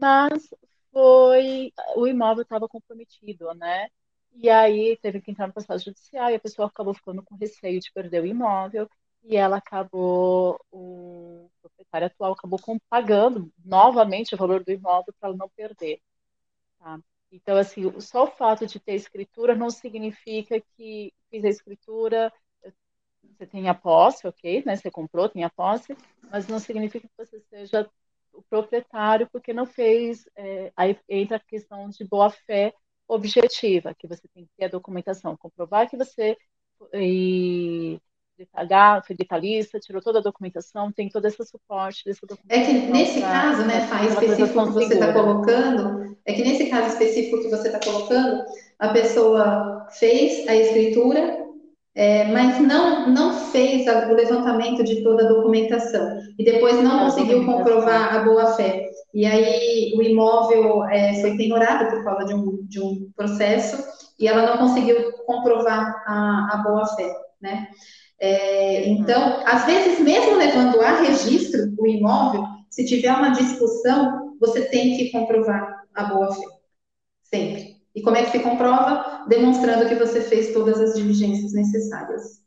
Mas 0.00 0.48
foi 0.92 1.72
o 1.96 2.06
imóvel 2.06 2.42
estava 2.42 2.68
comprometido, 2.68 3.52
né? 3.54 3.88
E 4.34 4.48
aí 4.50 4.96
teve 5.02 5.20
que 5.20 5.30
entrar 5.30 5.46
no 5.46 5.52
processo 5.52 5.84
judicial 5.86 6.30
e 6.30 6.34
a 6.34 6.40
pessoa 6.40 6.68
acabou 6.68 6.94
ficando 6.94 7.22
com 7.22 7.36
receio 7.36 7.80
de 7.80 7.92
perder 7.92 8.22
o 8.22 8.26
imóvel 8.26 8.88
e 9.24 9.36
ela 9.36 9.58
acabou, 9.58 10.60
o 10.70 11.50
proprietário 11.60 12.06
atual 12.08 12.32
acabou 12.32 12.58
pagando 12.88 13.52
novamente 13.64 14.34
o 14.34 14.38
valor 14.38 14.64
do 14.64 14.72
imóvel 14.72 15.14
para 15.18 15.28
ela 15.28 15.36
não 15.36 15.48
perder. 15.50 16.00
Tá? 16.78 16.98
Então, 17.30 17.56
assim, 17.56 18.00
só 18.00 18.24
o 18.24 18.30
fato 18.30 18.66
de 18.66 18.80
ter 18.80 18.94
escritura 18.94 19.54
não 19.54 19.70
significa 19.70 20.60
que 20.76 21.12
fiz 21.30 21.44
a 21.44 21.48
escritura, 21.48 22.32
você 23.30 23.46
tem 23.46 23.68
a 23.68 23.74
posse, 23.74 24.26
ok, 24.26 24.62
né? 24.64 24.76
Você 24.76 24.90
comprou, 24.90 25.28
tem 25.28 25.44
a 25.44 25.50
posse, 25.50 25.96
mas 26.30 26.46
não 26.48 26.58
significa 26.58 27.06
que 27.06 27.14
você 27.16 27.40
seja 27.50 27.88
o 28.32 28.42
proprietário 28.42 29.28
porque 29.32 29.52
não 29.52 29.66
fez. 29.66 30.28
É, 30.36 30.72
aí 30.76 30.96
entra 31.08 31.36
a 31.36 31.40
questão 31.40 31.88
de 31.88 32.04
boa 32.04 32.30
fé 32.30 32.74
objetiva, 33.08 33.94
que 33.94 34.06
você 34.06 34.26
tem 34.34 34.44
que 34.44 34.50
ter 34.56 34.66
a 34.66 34.68
documentação, 34.68 35.36
comprovar 35.36 35.88
que 35.88 35.96
você 35.96 36.36
e, 36.94 38.00
detalhar, 38.36 39.04
foi 39.06 39.14
detalhista, 39.14 39.78
tirou 39.78 40.02
toda 40.02 40.18
a 40.18 40.22
documentação, 40.22 40.90
tem 40.90 41.08
todo 41.08 41.26
esse 41.26 41.44
suporte 41.44 42.04
dessa. 42.04 42.20
É 42.48 42.64
que 42.64 42.72
nesse 42.72 43.20
pra, 43.20 43.30
caso, 43.30 43.66
né, 43.66 43.86
Fá, 43.86 44.04
específico 44.04 44.64
que 44.64 44.72
você 44.72 44.94
está 44.94 45.12
colocando, 45.12 46.16
é 46.24 46.32
que 46.32 46.42
nesse 46.42 46.68
caso 46.68 46.88
específico 46.88 47.42
que 47.42 47.48
você 47.48 47.68
está 47.68 47.80
colocando, 47.80 48.44
a 48.78 48.88
pessoa 48.88 49.86
fez 49.90 50.46
a 50.48 50.56
escritura, 50.56 51.41
é, 51.94 52.24
mas 52.32 52.58
não, 52.58 53.08
não 53.10 53.32
fez 53.50 53.86
o 53.86 54.14
levantamento 54.14 54.82
de 54.82 55.02
toda 55.02 55.24
a 55.24 55.28
documentação 55.28 56.18
e 56.38 56.44
depois 56.44 56.82
não 56.82 57.00
a 57.00 57.04
conseguiu 57.04 57.44
comprovar 57.44 58.14
a 58.14 58.24
boa-fé. 58.24 58.88
E 59.12 59.26
aí 59.26 59.92
o 59.94 60.02
imóvel 60.02 60.84
é, 60.84 61.20
foi 61.20 61.36
penhorado 61.36 61.90
por 61.90 62.04
causa 62.04 62.24
de 62.26 62.34
um, 62.34 62.64
de 62.66 62.80
um 62.80 63.10
processo 63.14 63.82
e 64.18 64.26
ela 64.26 64.46
não 64.46 64.56
conseguiu 64.56 65.12
comprovar 65.26 66.02
a, 66.06 66.48
a 66.54 66.56
boa-fé, 66.58 67.12
né? 67.40 67.68
É, 68.18 68.88
então, 68.88 69.42
às 69.44 69.66
vezes, 69.66 69.98
mesmo 69.98 70.36
levando 70.36 70.80
a 70.80 71.00
registro 71.00 71.74
o 71.76 71.86
imóvel, 71.86 72.44
se 72.70 72.86
tiver 72.86 73.12
uma 73.12 73.30
discussão, 73.30 74.36
você 74.40 74.62
tem 74.62 74.96
que 74.96 75.10
comprovar 75.10 75.82
a 75.92 76.04
boa-fé, 76.04 76.46
sempre. 77.22 77.61
E 77.94 78.02
como 78.02 78.16
é 78.16 78.24
que 78.24 78.30
se 78.30 78.42
comprova? 78.42 79.26
Demonstrando 79.28 79.88
que 79.88 79.94
você 79.94 80.22
fez 80.22 80.52
todas 80.52 80.80
as 80.80 80.94
diligências 80.94 81.52
necessárias. 81.52 82.42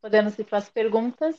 Podemos 0.00 0.38
ir 0.38 0.44
para 0.44 0.58
as 0.58 0.68
perguntas? 0.68 1.36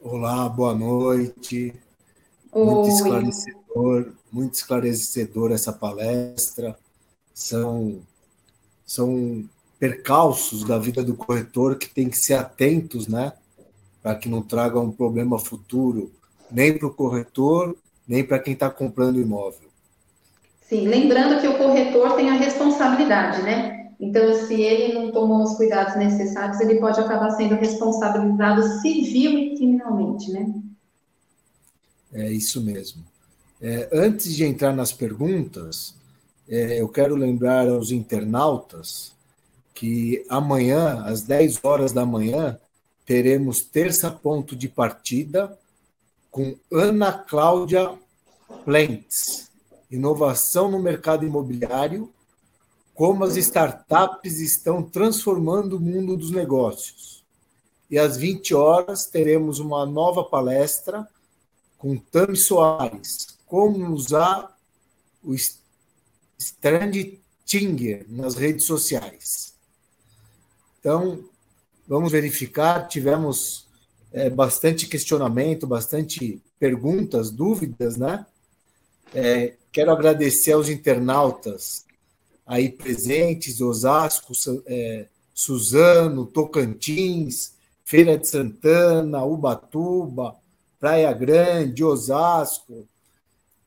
Olá, 0.00 0.48
boa 0.48 0.74
noite. 0.74 1.74
Oi. 2.52 2.64
Muito 2.64 2.88
esclarecedor, 2.88 4.14
muito 4.32 4.54
esclarecedor 4.54 5.52
essa 5.52 5.72
palestra. 5.72 6.78
São, 7.34 8.02
são 8.84 9.48
percalços 9.78 10.64
da 10.64 10.78
vida 10.78 11.02
do 11.02 11.14
corretor 11.14 11.76
que 11.76 11.88
tem 11.88 12.08
que 12.08 12.18
ser 12.18 12.34
atentos, 12.34 13.06
né? 13.06 13.32
Para 14.02 14.14
que 14.14 14.28
não 14.28 14.42
traga 14.42 14.80
um 14.80 14.90
problema 14.90 15.38
futuro, 15.38 16.12
nem 16.50 16.76
para 16.76 16.86
o 16.86 16.94
corretor, 16.94 17.76
nem 18.06 18.24
para 18.24 18.38
quem 18.38 18.54
está 18.54 18.70
comprando 18.70 19.20
imóvel. 19.20 19.68
Sim, 20.68 20.88
lembrando 20.88 21.40
que 21.40 21.48
o 21.48 21.58
corretor 21.58 22.16
tem 22.16 22.30
a 22.30 22.34
responsabilidade, 22.34 23.42
né? 23.42 23.92
Então, 23.98 24.46
se 24.46 24.60
ele 24.60 24.92
não 24.94 25.10
tomou 25.10 25.42
os 25.42 25.56
cuidados 25.56 25.96
necessários, 25.96 26.60
ele 26.60 26.78
pode 26.80 27.00
acabar 27.00 27.30
sendo 27.30 27.54
responsabilizado 27.54 28.80
civil 28.80 29.38
e 29.38 29.56
criminalmente, 29.56 30.30
né? 30.32 30.52
É 32.12 32.30
isso 32.30 32.60
mesmo. 32.60 33.04
É, 33.60 33.88
antes 33.92 34.34
de 34.34 34.44
entrar 34.44 34.74
nas 34.74 34.92
perguntas, 34.92 35.94
é, 36.48 36.80
eu 36.80 36.88
quero 36.88 37.14
lembrar 37.14 37.68
aos 37.68 37.90
internautas 37.90 39.15
que 39.76 40.24
amanhã, 40.30 41.02
às 41.04 41.20
10 41.20 41.62
horas 41.62 41.92
da 41.92 42.06
manhã, 42.06 42.58
teremos 43.04 43.60
terça 43.60 44.10
ponto 44.10 44.56
de 44.56 44.70
partida 44.70 45.56
com 46.30 46.56
Ana 46.72 47.12
Cláudia 47.12 47.92
Plentes, 48.64 49.50
inovação 49.90 50.70
no 50.70 50.78
mercado 50.78 51.26
imobiliário, 51.26 52.10
como 52.94 53.22
as 53.22 53.36
startups 53.36 54.40
estão 54.40 54.82
transformando 54.82 55.76
o 55.76 55.80
mundo 55.80 56.16
dos 56.16 56.30
negócios. 56.30 57.22
E 57.90 57.98
às 57.98 58.16
20 58.16 58.54
horas 58.54 59.04
teremos 59.04 59.58
uma 59.58 59.84
nova 59.84 60.24
palestra 60.24 61.06
com 61.76 61.98
Tami 61.98 62.36
Soares, 62.36 63.36
como 63.46 63.92
usar 63.92 64.58
o 65.22 65.34
Strand 66.38 67.18
Tinger 67.44 68.06
nas 68.08 68.36
redes 68.36 68.64
sociais. 68.64 69.55
Então, 70.86 71.18
vamos 71.88 72.12
verificar. 72.12 72.86
Tivemos 72.86 73.66
é, 74.12 74.30
bastante 74.30 74.86
questionamento, 74.86 75.66
bastante 75.66 76.40
perguntas, 76.60 77.28
dúvidas, 77.28 77.96
né? 77.96 78.24
É, 79.12 79.54
quero 79.72 79.90
agradecer 79.90 80.52
aos 80.52 80.68
internautas 80.68 81.84
aí 82.46 82.68
presentes, 82.68 83.60
Osasco, 83.60 84.32
é, 84.64 85.06
Suzano, 85.34 86.24
Tocantins, 86.24 87.54
Feira 87.84 88.16
de 88.16 88.28
Santana, 88.28 89.24
Ubatuba, 89.24 90.36
Praia 90.78 91.12
Grande, 91.12 91.82
Osasco, 91.82 92.86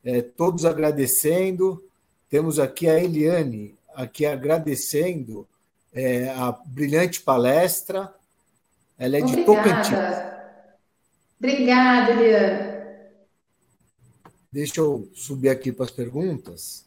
é, 0.02 0.22
todos 0.22 0.64
agradecendo. 0.64 1.84
Temos 2.30 2.58
aqui 2.58 2.88
a 2.88 2.98
Eliane, 2.98 3.74
aqui 3.94 4.24
agradecendo 4.24 5.46
é, 5.92 6.30
a 6.30 6.52
brilhante 6.52 7.20
palestra. 7.20 8.12
Ela 8.98 9.18
é 9.18 9.22
Obrigada. 9.22 9.40
de 9.40 9.46
Tocantins. 9.46 10.30
Obrigada, 11.38 12.10
Eliane. 12.12 12.70
Deixa 14.52 14.80
eu 14.80 15.08
subir 15.14 15.48
aqui 15.48 15.72
para 15.72 15.84
as 15.84 15.90
perguntas. 15.90 16.84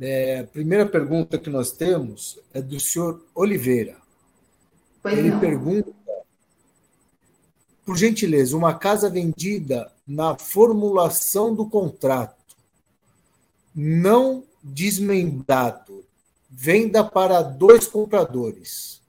É, 0.00 0.40
a 0.40 0.44
primeira 0.44 0.86
pergunta 0.86 1.38
que 1.38 1.50
nós 1.50 1.72
temos 1.72 2.38
é 2.54 2.62
do 2.62 2.78
senhor 2.78 3.20
Oliveira. 3.34 3.96
Pois 5.02 5.18
Ele 5.18 5.30
não. 5.30 5.40
pergunta, 5.40 5.92
por 7.84 7.96
gentileza, 7.96 8.56
uma 8.56 8.78
casa 8.78 9.10
vendida 9.10 9.90
na 10.06 10.38
formulação 10.38 11.54
do 11.54 11.68
contrato, 11.68 12.56
não 13.74 14.44
desmembrado, 14.62 15.87
venda 16.48 17.04
para 17.04 17.42
dois 17.42 17.86
compradores. 17.86 19.00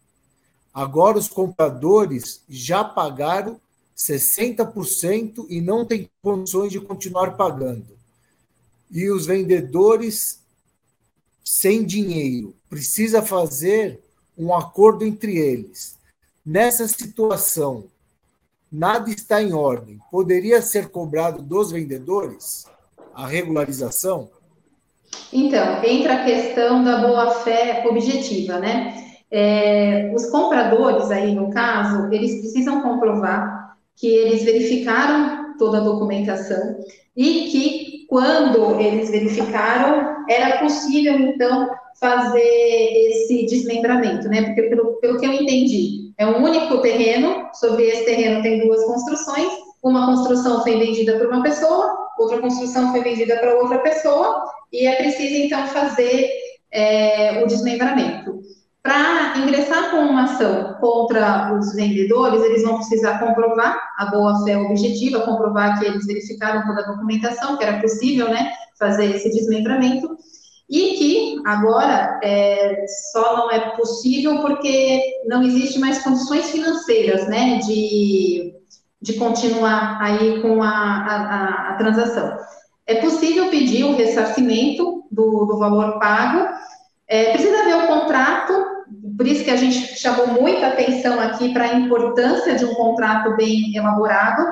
Agora 0.73 1.17
os 1.17 1.27
compradores 1.27 2.43
já 2.47 2.83
pagaram 2.83 3.59
60% 3.97 5.45
e 5.49 5.59
não 5.59 5.85
têm 5.85 6.09
condições 6.21 6.71
de 6.71 6.79
continuar 6.79 7.35
pagando. 7.35 7.97
E 8.89 9.09
os 9.09 9.25
vendedores 9.25 10.39
sem 11.43 11.83
dinheiro. 11.83 12.55
Precisa 12.69 13.21
fazer 13.21 13.99
um 14.37 14.53
acordo 14.53 15.03
entre 15.03 15.37
eles. 15.37 15.97
Nessa 16.45 16.87
situação, 16.87 17.85
nada 18.71 19.09
está 19.09 19.41
em 19.41 19.53
ordem. 19.53 19.99
Poderia 20.11 20.61
ser 20.61 20.89
cobrado 20.89 21.41
dos 21.41 21.71
vendedores 21.71 22.65
a 23.13 23.27
regularização? 23.27 24.29
Então, 25.31 25.83
entra 25.83 26.13
a 26.13 26.23
questão 26.23 26.83
da 26.83 26.97
boa-fé 26.97 27.85
objetiva, 27.87 28.57
né? 28.57 29.05
É, 29.31 30.11
os 30.15 30.25
compradores 30.31 31.11
aí, 31.11 31.35
no 31.35 31.51
caso, 31.51 32.11
eles 32.11 32.39
precisam 32.39 32.81
comprovar 32.81 33.75
que 33.95 34.07
eles 34.07 34.43
verificaram 34.43 35.55
toda 35.57 35.77
a 35.77 35.83
documentação 35.83 36.77
e 37.15 37.47
que, 37.51 38.05
quando 38.07 38.79
eles 38.79 39.11
verificaram, 39.11 40.25
era 40.27 40.57
possível, 40.59 41.19
então, 41.19 41.69
fazer 41.99 42.39
esse 42.39 43.45
desmembramento, 43.45 44.27
né? 44.29 44.43
Porque, 44.43 44.63
pelo, 44.63 44.93
pelo 44.99 45.19
que 45.19 45.25
eu 45.25 45.33
entendi, 45.33 46.11
é 46.17 46.25
um 46.25 46.43
único 46.43 46.79
terreno, 46.81 47.49
sobre 47.53 47.83
esse 47.83 48.05
terreno 48.05 48.41
tem 48.41 48.65
duas 48.65 48.83
construções, 48.85 49.51
uma 49.81 50.05
construção 50.05 50.61
foi 50.61 50.77
vendida 50.77 51.17
para 51.17 51.27
uma 51.27 51.41
pessoa, 51.41 52.09
outra 52.17 52.39
construção 52.39 52.91
foi 52.91 53.01
vendida 53.01 53.37
para 53.37 53.55
outra 53.55 53.79
pessoa, 53.79 54.43
e 54.71 54.85
é 54.85 54.95
preciso, 54.95 55.35
então, 55.35 55.65
fazer 55.67 56.29
é, 56.71 57.41
o 57.43 57.47
desmembramento. 57.47 58.39
Para 58.81 59.37
ingressar 59.37 59.91
com 59.91 59.97
uma 59.97 60.23
ação 60.23 60.75
contra 60.79 61.53
os 61.57 61.73
vendedores, 61.75 62.41
eles 62.43 62.63
vão 62.63 62.77
precisar 62.77 63.19
comprovar 63.19 63.77
a 63.97 64.05
boa-fé 64.05 64.57
objetiva, 64.57 65.21
comprovar 65.21 65.79
que 65.79 65.85
eles 65.85 66.05
verificaram 66.05 66.65
toda 66.65 66.81
a 66.81 66.91
documentação, 66.91 67.57
que 67.57 67.63
era 67.63 67.81
possível, 67.81 68.29
né, 68.29 68.51
fazer 68.77 69.15
esse 69.15 69.29
desmembramento, 69.29 70.17
e 70.69 70.93
que 70.97 71.41
agora 71.45 72.19
é, 72.23 72.85
só 73.11 73.37
não 73.37 73.51
é 73.51 73.75
possível 73.75 74.39
porque 74.39 75.01
não 75.25 75.41
existe 75.43 75.79
mais 75.79 76.01
condições 76.03 76.49
financeiras, 76.51 77.27
né, 77.27 77.57
de, 77.57 78.53
de 79.01 79.13
continuar 79.13 79.97
aí 80.01 80.41
com 80.41 80.61
a, 80.61 80.69
a, 80.69 81.69
a 81.69 81.73
transação. 81.75 82.37
É 82.85 82.95
possível 82.95 83.49
pedir 83.49 83.83
o 83.83 83.95
ressarcimento 83.95 85.03
do, 85.11 85.45
do 85.45 85.57
valor 85.57 85.99
pago, 85.99 86.47
é, 87.07 87.31
precisa 87.31 87.63
ver 87.63 87.75
o 87.75 87.87
contrato, 87.87 88.53
por 89.17 89.27
isso 89.27 89.43
que 89.43 89.51
a 89.51 89.55
gente 89.55 89.99
chamou 89.99 90.27
muita 90.27 90.67
atenção 90.67 91.19
aqui 91.19 91.53
para 91.53 91.65
a 91.65 91.73
importância 91.75 92.55
de 92.55 92.65
um 92.65 92.73
contrato 92.73 93.35
bem 93.35 93.75
elaborado, 93.75 94.43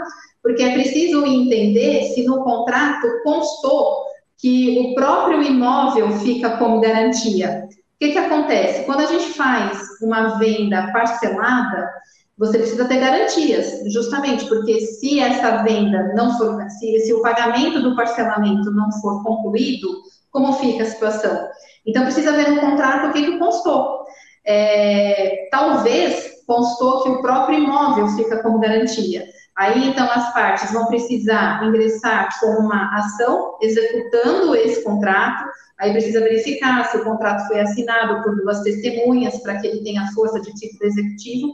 porque 0.41 0.63
é 0.63 0.73
preciso 0.73 1.25
entender 1.25 2.03
se 2.13 2.23
no 2.23 2.43
contrato 2.43 3.07
constou 3.23 4.05
que 4.37 4.79
o 4.79 4.95
próprio 4.95 5.41
imóvel 5.41 6.11
fica 6.19 6.51
como 6.57 6.79
garantia. 6.79 7.67
O 7.69 7.99
que, 7.99 8.11
que 8.11 8.17
acontece? 8.17 8.85
Quando 8.85 9.01
a 9.01 9.07
gente 9.07 9.33
faz 9.33 9.79
uma 10.01 10.37
venda 10.37 10.91
parcelada, 10.93 11.89
você 12.37 12.59
precisa 12.59 12.85
ter 12.85 12.99
garantias, 12.99 13.81
justamente 13.91 14.45
porque 14.45 14.79
se 14.81 15.19
essa 15.19 15.63
venda 15.63 16.13
não 16.15 16.37
for, 16.37 16.61
se, 16.69 16.99
se 16.99 17.13
o 17.13 17.21
pagamento 17.21 17.81
do 17.81 17.95
parcelamento 17.95 18.69
não 18.71 18.91
for 19.01 19.23
concluído, 19.23 19.87
como 20.29 20.53
fica 20.53 20.83
a 20.83 20.87
situação? 20.87 21.49
Então, 21.85 22.03
precisa 22.03 22.33
ver 22.33 22.51
no 22.51 22.61
contrato 22.61 23.07
o 23.07 23.13
que, 23.13 23.23
que 23.25 23.39
constou. 23.39 24.05
É, 24.45 25.47
talvez 25.49 26.43
constou 26.45 27.03
que 27.03 27.09
o 27.09 27.21
próprio 27.21 27.59
imóvel 27.59 28.07
fica 28.09 28.41
como 28.43 28.59
garantia. 28.59 29.25
Aí, 29.57 29.87
então, 29.87 30.07
as 30.11 30.31
partes 30.33 30.71
vão 30.71 30.85
precisar 30.85 31.63
ingressar 31.65 32.29
com 32.39 32.47
uma 32.59 32.95
ação 32.95 33.57
executando 33.61 34.55
esse 34.55 34.83
contrato. 34.83 35.43
Aí 35.79 35.91
precisa 35.91 36.19
verificar 36.19 36.85
se 36.85 36.97
o 36.97 37.03
contrato 37.03 37.47
foi 37.47 37.59
assinado 37.59 38.21
por 38.21 38.35
duas 38.35 38.61
testemunhas 38.61 39.39
para 39.39 39.59
que 39.59 39.67
ele 39.67 39.83
tenha 39.83 40.11
força 40.13 40.39
de 40.39 40.53
título 40.53 40.85
executivo. 40.85 41.53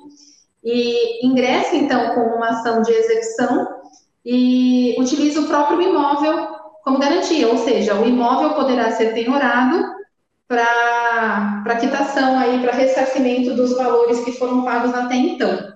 E 0.64 1.26
ingressa, 1.26 1.76
então, 1.76 2.16
com 2.16 2.22
uma 2.36 2.50
ação 2.50 2.82
de 2.82 2.92
execução 2.92 3.68
e 4.26 4.96
utiliza 4.98 5.42
o 5.42 5.48
próprio 5.48 5.82
imóvel 5.82 6.48
como 6.84 7.00
garantia, 7.00 7.48
ou 7.48 7.58
seja, 7.58 7.96
o 7.96 8.06
imóvel 8.08 8.54
poderá 8.56 8.92
ser 8.92 9.14
penhorado 9.14 9.94
para 10.48 11.78
quitação 11.80 12.38
aí, 12.38 12.62
para 12.62 12.74
ressarcimento 12.74 13.56
dos 13.56 13.76
valores 13.76 14.20
que 14.24 14.34
foram 14.34 14.64
pagos 14.64 14.94
até 14.94 15.16
então. 15.16 15.74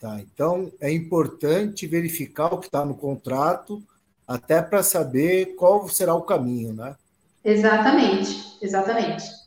Tá, 0.00 0.18
então 0.20 0.72
é 0.80 0.90
importante 0.92 1.86
verificar 1.86 2.52
o 2.52 2.58
que 2.58 2.66
está 2.66 2.84
no 2.84 2.94
contrato, 2.94 3.82
até 4.26 4.60
para 4.60 4.82
saber 4.82 5.54
qual 5.54 5.88
será 5.88 6.14
o 6.14 6.22
caminho, 6.22 6.72
né? 6.72 6.96
Exatamente, 7.44 8.58
exatamente. 8.60 9.41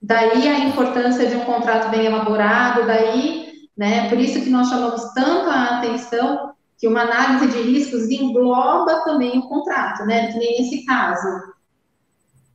Daí 0.00 0.48
a 0.48 0.60
importância 0.60 1.26
de 1.26 1.36
um 1.36 1.44
contrato 1.44 1.90
bem 1.90 2.06
elaborado, 2.06 2.86
daí, 2.86 3.52
né, 3.76 4.08
por 4.08 4.18
isso 4.18 4.40
que 4.40 4.50
nós 4.50 4.68
chamamos 4.68 5.12
tanto 5.12 5.50
a 5.50 5.78
atenção 5.78 6.52
que 6.78 6.86
uma 6.86 7.02
análise 7.02 7.48
de 7.48 7.60
riscos 7.62 8.08
engloba 8.08 9.02
também 9.04 9.38
o 9.38 9.48
contrato, 9.48 10.06
né, 10.06 10.30
que 10.30 10.38
nem 10.38 10.58
nesse 10.58 10.84
caso. 10.86 11.26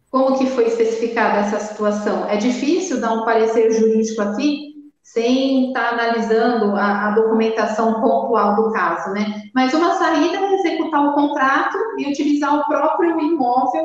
Como 0.10 0.38
que 0.38 0.46
foi 0.48 0.68
especificada 0.68 1.40
essa 1.40 1.60
situação? 1.60 2.30
É 2.30 2.38
difícil 2.38 3.02
dar 3.02 3.14
um 3.14 3.26
parecer 3.26 3.72
jurídico 3.72 4.22
aqui 4.22 4.74
sem 5.02 5.68
estar 5.68 5.94
analisando 5.94 6.76
a, 6.76 7.10
a 7.10 7.12
documentação 7.12 8.00
pontual 8.00 8.56
do 8.56 8.72
caso, 8.72 9.12
né? 9.12 9.44
Mas 9.54 9.74
uma 9.74 9.96
saída 9.96 10.38
é 10.38 10.54
executar 10.54 11.10
o 11.10 11.14
contrato 11.14 11.78
e 11.98 12.10
utilizar 12.10 12.58
o 12.58 12.66
próprio 12.66 13.20
imóvel 13.20 13.84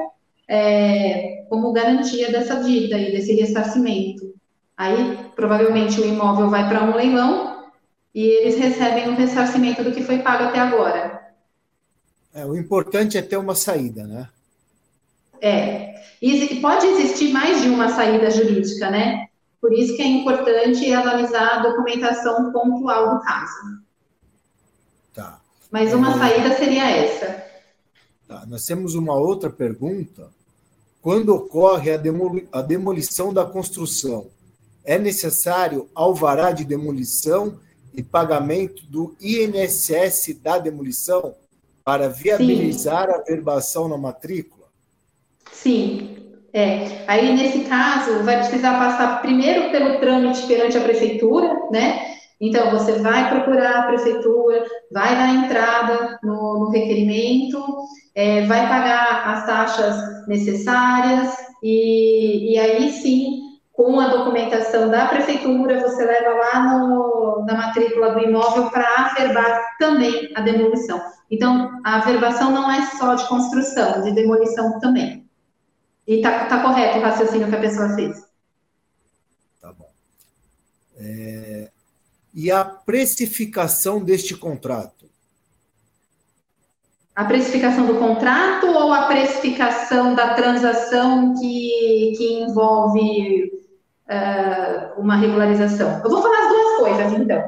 é, 0.49 1.44
como 1.49 1.72
garantia 1.72 2.32
dessa 2.32 2.57
dívida 2.62 2.99
e 2.99 3.12
desse 3.12 3.34
ressarcimento. 3.34 4.34
Aí, 4.76 5.18
provavelmente, 5.36 6.01
o 6.01 6.07
imóvel 6.07 6.49
vai 6.49 6.68
para 6.68 6.84
um 6.84 6.94
leilão 6.94 7.66
e 8.14 8.24
eles 8.24 8.57
recebem 8.57 9.09
o 9.09 9.16
ressarcimento 9.16 9.84
do 9.84 9.92
que 9.92 10.03
foi 10.03 10.20
pago 10.20 10.44
até 10.44 10.59
agora. 10.59 11.18
É, 12.32 12.46
o 12.46 12.57
importante 12.57 13.18
é 13.18 13.22
ter 13.22 13.36
uma 13.36 13.55
saída, 13.55 14.07
né? 14.07 14.28
É. 15.40 15.94
E 16.20 16.57
pode 16.61 16.86
existir 16.86 17.32
mais 17.32 17.62
de 17.62 17.68
uma 17.68 17.88
saída 17.88 18.30
jurídica, 18.30 18.90
né? 18.90 19.28
Por 19.61 19.72
isso 19.72 19.96
que 19.96 20.03
é 20.03 20.07
importante 20.07 20.92
analisar 20.92 21.59
a 21.59 21.62
documentação 21.62 22.53
pontual 22.53 23.16
do 23.16 23.20
caso. 23.22 23.82
Tá. 25.14 25.40
Mas 25.70 25.92
uma 25.92 26.14
é... 26.14 26.18
saída 26.18 26.57
seria 26.57 26.88
essa. 26.90 27.44
Tá. 28.26 28.44
Nós 28.46 28.64
temos 28.64 28.94
uma 28.94 29.14
outra 29.14 29.51
pergunta. 29.51 30.30
Quando 31.01 31.34
ocorre 31.34 31.92
a, 31.92 31.96
demoli 31.96 32.49
a 32.53 32.61
demolição 32.61 33.32
da 33.32 33.44
construção, 33.44 34.26
é 34.84 34.99
necessário 34.99 35.88
alvará 35.94 36.51
de 36.51 36.64
demolição 36.64 37.59
e 37.94 38.03
pagamento 38.03 38.84
do 38.86 39.16
INSS 39.20 40.34
da 40.42 40.59
demolição 40.59 41.34
para 41.84 42.09
viabilizar 42.09 43.07
Sim. 43.07 43.14
a 43.14 43.18
verbação 43.22 43.88
na 43.88 43.96
matrícula? 43.96 44.66
Sim, 45.53 46.16
é, 46.53 47.05
aí 47.07 47.34
nesse 47.34 47.61
caso 47.61 48.22
vai 48.24 48.38
precisar 48.38 48.78
passar 48.78 49.20
primeiro 49.20 49.70
pelo 49.70 49.99
trâmite 50.01 50.46
perante 50.46 50.76
a 50.76 50.82
prefeitura, 50.82 51.68
né? 51.70 52.17
Então 52.41 52.70
você 52.70 52.93
vai 52.93 53.28
procurar 53.30 53.80
a 53.80 53.86
prefeitura, 53.89 54.64
vai 54.93 55.16
dar 55.16 55.34
entrada 55.34 56.18
no, 56.22 56.61
no 56.61 56.70
requerimento, 56.70 57.62
é, 58.14 58.47
vai 58.47 58.68
pagar 58.68 59.28
as 59.28 59.47
taxas 59.47 60.26
necessárias 60.28 61.36
e, 61.62 62.55
e, 62.55 62.59
aí 62.59 62.93
sim, 62.93 63.41
com 63.72 63.99
a 64.01 64.09
documentação 64.09 64.89
da 64.89 65.07
prefeitura, 65.07 65.80
você 65.80 66.05
leva 66.05 66.30
lá 66.30 66.78
no, 66.78 67.45
na 67.45 67.55
matrícula 67.55 68.12
do 68.12 68.20
imóvel 68.20 68.70
para 68.70 69.07
averbar 69.07 69.76
também 69.78 70.32
a 70.36 70.41
demolição. 70.41 71.01
Então, 71.30 71.80
a 71.84 71.97
averbação 71.97 72.51
não 72.51 72.70
é 72.70 72.86
só 72.97 73.14
de 73.14 73.26
construção, 73.28 74.03
de 74.03 74.12
demolição 74.12 74.78
também. 74.80 75.28
E 76.07 76.16
está 76.16 76.47
tá 76.47 76.62
correto 76.62 76.99
o 76.99 77.03
raciocínio 77.03 77.49
que 77.49 77.55
a 77.55 77.61
pessoa 77.61 77.95
fez. 77.95 78.26
É, 81.01 81.70
e 82.39 82.53
a 82.53 82.64
precificação 82.64 83.99
deste 83.99 84.36
contrato? 84.36 85.11
A 87.16 87.24
precificação 87.24 87.84
do 87.84 87.97
contrato 87.97 88.68
ou 88.68 88.93
a 88.93 89.07
precificação 89.07 90.14
da 90.14 90.34
transação 90.34 91.34
que, 91.34 92.12
que 92.16 92.34
envolve 92.34 93.51
uh, 94.09 95.01
uma 95.01 95.16
regularização? 95.16 96.01
Eu 96.05 96.09
vou 96.09 96.22
falar 96.22 96.45
as 96.45 96.49
duas 96.49 96.76
coisas, 96.76 97.12
então. 97.20 97.43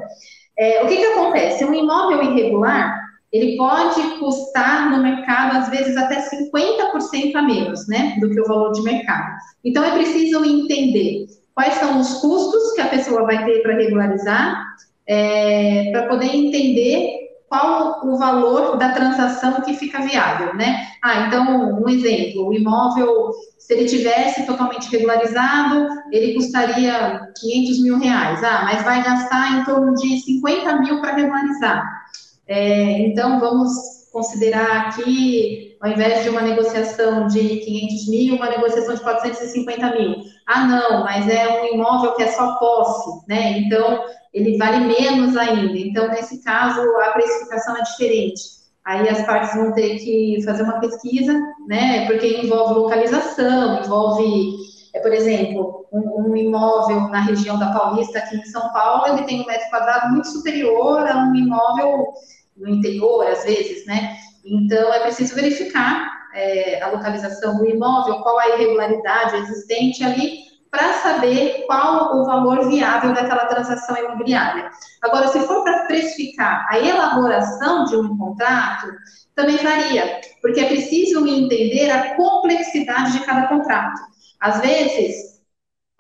É, 0.59 0.83
o 0.83 0.89
que, 0.89 0.97
que 0.97 1.05
acontece? 1.05 1.65
Um 1.65 1.73
imóvel 1.73 2.25
irregular, 2.25 3.01
ele 3.31 3.57
pode 3.57 4.19
custar 4.19 4.91
no 4.91 5.01
mercado, 5.05 5.57
às 5.57 5.69
vezes, 5.69 5.97
até 5.97 6.21
50% 6.21 7.37
a 7.37 7.43
menos, 7.43 7.87
né, 7.87 8.17
do 8.21 8.29
que 8.29 8.41
o 8.41 8.45
valor 8.45 8.73
de 8.73 8.83
mercado. 8.83 9.37
Então, 9.65 9.85
é 9.85 9.93
preciso 9.93 10.45
entender 10.45 11.27
quais 11.61 11.75
são 11.75 12.01
os 12.01 12.15
custos 12.23 12.73
que 12.73 12.81
a 12.81 12.89
pessoa 12.89 13.25
vai 13.25 13.45
ter 13.45 13.61
para 13.61 13.75
regularizar, 13.75 14.65
é, 15.07 15.91
para 15.93 16.09
poder 16.09 16.35
entender 16.35 17.29
qual 17.51 18.01
o 18.03 18.17
valor 18.17 18.79
da 18.79 18.93
transação 18.93 19.61
que 19.61 19.75
fica 19.75 20.01
viável, 20.01 20.55
né? 20.55 20.87
Ah, 21.03 21.27
então, 21.27 21.83
um 21.83 21.87
exemplo, 21.87 22.49
o 22.49 22.55
imóvel, 22.55 23.31
se 23.59 23.75
ele 23.75 23.85
tivesse 23.85 24.47
totalmente 24.47 24.91
regularizado, 24.91 25.87
ele 26.11 26.33
custaria 26.33 27.21
500 27.39 27.83
mil 27.83 27.99
reais. 27.99 28.43
Ah, 28.43 28.63
mas 28.65 28.83
vai 28.83 29.05
gastar 29.05 29.59
em 29.59 29.65
torno 29.65 29.95
de 29.97 30.19
50 30.19 30.77
mil 30.81 31.03
para 31.03 31.15
regularizar. 31.15 31.85
É, 32.49 33.01
então, 33.03 33.39
vamos 33.39 33.71
considerar 34.11 34.87
aqui, 34.87 35.70
ao 35.81 35.91
invés 35.91 36.23
de 36.23 36.29
uma 36.29 36.43
negociação 36.43 37.27
de 37.27 37.57
500 37.57 38.09
mil, 38.09 38.37
uma 38.37 38.51
negociação 38.51 38.95
de 38.95 39.01
450 39.01 39.91
mil. 39.97 40.17
Ah, 40.47 40.67
não, 40.67 41.05
mas 41.05 41.29
é 41.29 41.63
um 41.63 41.75
imóvel 41.75 42.15
que 42.15 42.23
é 42.23 42.29
só 42.29 42.57
posse, 42.57 43.27
né? 43.27 43.59
Então, 43.61 44.05
ele 44.33 44.59
vale 44.59 44.81
menos 44.81 45.37
ainda. 45.37 45.79
Então, 45.79 46.09
nesse 46.09 46.45
caso, 46.45 46.81
a 46.99 47.13
precificação 47.13 47.77
é 47.77 47.83
diferente. 47.83 48.61
Aí 48.85 49.09
as 49.09 49.25
partes 49.25 49.55
vão 49.55 49.73
ter 49.73 49.99
que 49.99 50.43
fazer 50.45 50.63
uma 50.65 50.81
pesquisa, 50.81 51.33
né? 51.67 52.07
Porque 52.07 52.27
envolve 52.27 52.75
localização, 52.75 53.83
envolve, 53.83 54.57
é, 54.95 55.01
por 55.01 55.13
exemplo, 55.13 55.87
um, 55.93 56.31
um, 56.31 56.37
imóvel 56.37 57.09
na 57.09 57.21
região 57.21 57.59
da 57.59 57.73
Paulista, 57.73 58.19
aqui 58.19 58.37
em 58.37 58.45
São 58.45 58.71
Paulo, 58.73 59.15
ele 59.15 59.25
tem 59.25 59.43
um 59.43 59.47
metro 59.47 59.71
quadrado 59.71 60.13
muito 60.13 60.29
superior 60.29 61.07
a 61.07 61.25
um 61.25 61.35
imóvel 61.35 62.09
no 62.57 62.69
interior, 62.69 63.27
às 63.27 63.45
vezes, 63.45 63.87
né? 63.87 64.17
Então, 64.45 64.93
é 64.93 65.01
preciso 65.01 65.35
verificar 65.35 66.09
é, 66.35 66.83
a 66.83 66.89
localização 66.89 67.59
do 67.59 67.69
imóvel, 67.69 68.21
qual 68.23 68.39
a 68.39 68.49
irregularidade 68.51 69.37
existente 69.37 70.03
ali, 70.05 70.51
para 70.71 70.93
saber 70.95 71.65
qual 71.67 72.17
o 72.17 72.25
valor 72.25 72.69
viável 72.69 73.13
daquela 73.13 73.47
transação 73.47 73.97
imobiliária. 73.97 74.71
Agora, 75.03 75.27
se 75.29 75.41
for 75.41 75.65
para 75.65 75.87
precificar 75.87 76.65
a 76.71 76.79
elaboração 76.79 77.85
de 77.87 77.97
um 77.97 78.17
contrato, 78.17 78.87
também 79.35 79.57
varia, 79.57 80.21
porque 80.41 80.61
é 80.61 80.69
preciso 80.69 81.27
entender 81.27 81.91
a 81.91 82.15
complexidade 82.15 83.13
de 83.13 83.25
cada 83.25 83.49
contrato. 83.49 84.01
Às 84.41 84.61
vezes, 84.61 85.41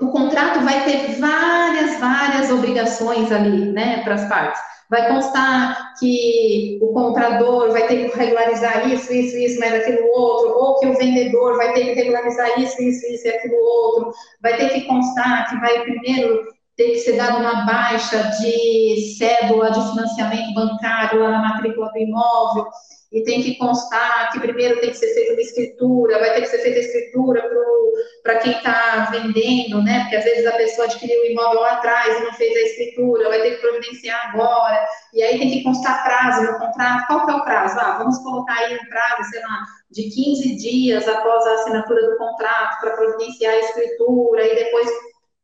o 0.01 0.09
contrato 0.09 0.61
vai 0.61 0.84
ter 0.84 1.18
várias, 1.18 1.99
várias 1.99 2.51
obrigações 2.51 3.30
ali, 3.32 3.72
né, 3.72 4.03
para 4.05 4.14
as 4.14 4.28
partes 4.28 4.70
vai 4.91 5.09
constar 5.09 5.95
que 5.99 6.78
o 6.82 6.93
comprador 6.93 7.70
vai 7.70 7.86
ter 7.86 8.11
que 8.11 8.18
regularizar 8.18 8.93
isso, 8.93 9.12
isso, 9.12 9.36
isso, 9.36 9.61
mas 9.61 9.72
aquilo 9.72 10.05
outro, 10.12 10.51
ou 10.59 10.80
que 10.80 10.86
o 10.88 10.99
vendedor 10.99 11.57
vai 11.57 11.72
ter 11.72 11.84
que 11.84 11.93
regularizar 11.93 12.61
isso, 12.61 12.82
isso, 12.82 13.07
isso 13.07 13.26
e 13.26 13.30
aquilo 13.30 13.57
outro, 13.57 14.12
vai 14.43 14.57
ter 14.57 14.70
que 14.70 14.82
constar 14.82 15.49
que 15.49 15.61
vai 15.61 15.80
primeiro 15.82 16.45
ter 16.76 16.91
que 16.91 16.99
ser 16.99 17.16
dada 17.16 17.38
uma 17.38 17.66
baixa 17.66 18.30
de 18.41 19.14
cédula 19.16 19.70
de 19.70 19.91
financiamento 19.91 20.55
bancário 20.55 21.20
lá 21.20 21.30
na 21.30 21.49
matrícula 21.51 21.91
do 21.93 21.99
imóvel, 21.99 22.66
e 23.12 23.24
tem 23.24 23.42
que 23.42 23.56
constar 23.56 24.30
que 24.30 24.38
primeiro 24.38 24.80
tem 24.80 24.90
que 24.90 24.96
ser 24.96 25.12
feita 25.12 25.32
uma 25.32 25.40
escritura, 25.40 26.18
vai 26.20 26.32
ter 26.34 26.42
que 26.42 26.46
ser 26.46 26.58
feita 26.58 26.78
a 26.78 26.82
escritura 26.82 27.42
para 28.22 28.38
quem 28.38 28.52
está 28.52 29.08
vendendo, 29.11 29.82
né? 29.82 30.02
Porque 30.02 30.16
às 30.16 30.24
vezes 30.24 30.46
a 30.46 30.52
pessoa 30.52 30.86
adquiriu 30.86 31.20
o 31.20 31.26
imóvel 31.26 31.61
lá 31.61 31.72
atrás 31.72 32.20
e 32.20 32.24
não 32.24 32.32
fez 32.34 32.56
a 32.56 32.61
escritura, 32.61 33.28
vai 33.28 33.42
ter 33.42 33.56
que 33.56 33.61
providenciar 33.61 34.28
agora, 34.28 34.86
e 35.12 35.22
aí 35.22 35.38
tem 35.38 35.50
que 35.50 35.64
constar 35.64 36.04
prazo 36.04 36.52
no 36.52 36.58
contrato. 36.58 37.06
Qual 37.08 37.26
que 37.26 37.32
é 37.32 37.34
o 37.34 37.44
prazo? 37.44 37.80
Ah, 37.80 37.98
vamos 37.98 38.18
colocar 38.18 38.54
aí 38.54 38.76
um 38.76 38.88
prazo, 38.88 39.30
sei 39.30 39.40
lá, 39.40 39.64
de 39.90 40.02
15 40.04 40.56
dias 40.56 41.08
após 41.08 41.46
a 41.46 41.54
assinatura 41.54 42.11
do 42.11 42.16
contrato 42.16 42.80
para 42.80 42.92
providenciar 42.92 43.54
a 43.54 43.58
escritura 43.58 44.46
e 44.46 44.54
depois 44.54 44.88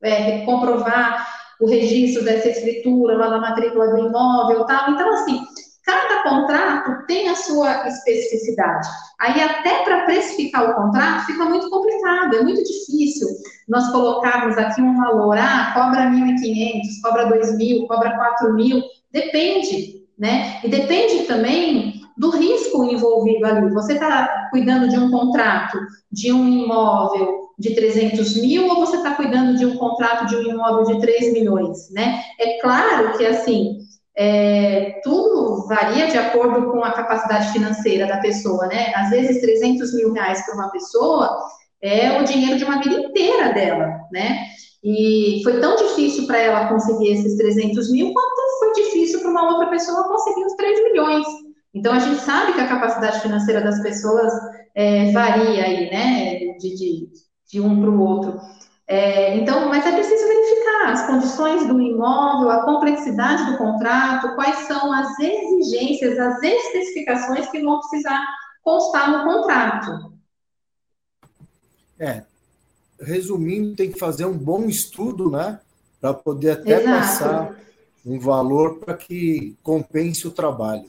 é, 0.02 0.44
comprovar 0.44 1.26
o 1.60 1.66
registro 1.66 2.22
dessa 2.24 2.48
escritura 2.48 3.16
lá 3.16 3.30
na 3.30 3.38
matrícula 3.38 3.88
do 3.88 4.06
imóvel, 4.06 4.64
tal. 4.66 4.90
Então, 4.90 5.10
assim, 5.14 5.40
Cada 5.86 6.24
contrato 6.24 7.06
tem 7.06 7.28
a 7.28 7.36
sua 7.36 7.86
especificidade. 7.86 8.88
Aí, 9.20 9.40
até 9.40 9.84
para 9.84 10.04
precificar 10.04 10.68
o 10.68 10.74
contrato, 10.74 11.26
fica 11.26 11.44
muito 11.44 11.70
complicado, 11.70 12.34
é 12.34 12.42
muito 12.42 12.62
difícil 12.64 13.28
nós 13.68 13.88
colocarmos 13.92 14.58
aqui 14.58 14.82
um 14.82 14.96
valor, 14.96 15.38
ah, 15.38 15.70
cobra 15.74 16.10
1.500, 16.10 16.80
cobra 17.02 17.28
2.000, 17.28 17.86
cobra 17.86 18.16
4.000, 18.16 18.82
depende, 19.12 20.02
né? 20.18 20.60
E 20.64 20.68
depende 20.68 21.24
também 21.24 22.00
do 22.16 22.30
risco 22.30 22.84
envolvido 22.84 23.46
ali. 23.46 23.72
Você 23.72 23.92
está 23.92 24.48
cuidando 24.50 24.88
de 24.88 24.98
um 24.98 25.10
contrato 25.10 25.78
de 26.10 26.32
um 26.32 26.48
imóvel 26.48 27.46
de 27.58 27.74
300 27.74 28.40
mil 28.40 28.68
ou 28.68 28.76
você 28.76 28.96
está 28.96 29.14
cuidando 29.14 29.56
de 29.56 29.66
um 29.66 29.76
contrato 29.76 30.26
de 30.26 30.36
um 30.36 30.42
imóvel 30.42 30.84
de 30.84 31.00
3 31.00 31.32
milhões, 31.32 31.90
né? 31.90 32.22
É 32.38 32.60
claro 32.60 33.16
que, 33.16 33.24
assim, 33.24 33.78
é, 34.16 35.00
tudo 35.04 35.66
varia 35.68 36.08
de 36.08 36.16
acordo 36.16 36.70
com 36.70 36.82
a 36.82 36.92
capacidade 36.92 37.52
financeira 37.52 38.06
da 38.06 38.18
pessoa, 38.18 38.66
né? 38.66 38.92
Às 38.94 39.10
vezes, 39.10 39.40
300 39.40 39.94
mil 39.94 40.12
reais 40.12 40.44
para 40.44 40.54
uma 40.54 40.70
pessoa 40.70 41.38
é 41.82 42.18
o 42.20 42.24
dinheiro 42.24 42.56
de 42.56 42.64
uma 42.64 42.80
vida 42.80 42.94
inteira 42.94 43.52
dela, 43.52 44.00
né? 44.10 44.46
E 44.82 45.40
foi 45.42 45.60
tão 45.60 45.76
difícil 45.76 46.26
para 46.26 46.38
ela 46.38 46.68
conseguir 46.68 47.12
esses 47.12 47.36
300 47.36 47.90
mil, 47.92 48.12
quanto 48.12 48.58
foi 48.58 48.72
difícil 48.84 49.20
para 49.20 49.30
uma 49.30 49.52
outra 49.52 49.68
pessoa 49.68 50.08
conseguir 50.08 50.44
os 50.44 50.54
3 50.54 50.84
milhões. 50.84 51.26
Então, 51.74 51.92
a 51.92 51.98
gente 51.98 52.20
sabe 52.22 52.54
que 52.54 52.60
a 52.60 52.68
capacidade 52.68 53.20
financeira 53.20 53.60
das 53.60 53.82
pessoas 53.82 54.32
é, 54.74 55.10
varia 55.12 55.64
aí, 55.64 55.90
né? 55.90 56.38
De, 56.58 56.74
de, 56.74 57.08
de 57.50 57.60
um 57.60 57.80
para 57.80 57.90
o 57.90 58.00
outro. 58.00 58.40
É, 58.88 59.36
então, 59.36 59.68
mas 59.68 59.84
é 59.84 59.92
preciso 59.92 60.28
verificar 60.28 60.92
as 60.92 61.06
condições 61.06 61.66
do 61.66 61.80
imóvel, 61.80 62.50
a 62.50 62.64
complexidade 62.64 63.50
do 63.50 63.58
contrato, 63.58 64.34
quais 64.36 64.58
são 64.66 64.92
as 64.92 65.18
exigências, 65.18 66.16
as 66.18 66.40
especificações 66.40 67.48
que 67.50 67.62
vão 67.62 67.80
precisar 67.80 68.24
constar 68.62 69.10
no 69.10 69.24
contrato. 69.24 70.12
É, 71.98 72.22
resumindo, 73.00 73.74
tem 73.74 73.90
que 73.90 73.98
fazer 73.98 74.24
um 74.24 74.36
bom 74.36 74.66
estudo, 74.66 75.30
né? 75.30 75.58
Para 76.00 76.14
poder 76.14 76.52
até 76.52 76.80
Exato. 76.80 76.98
passar 76.98 77.56
um 78.04 78.20
valor 78.20 78.78
para 78.78 78.94
que 78.94 79.56
compense 79.64 80.28
o 80.28 80.30
trabalho. 80.30 80.88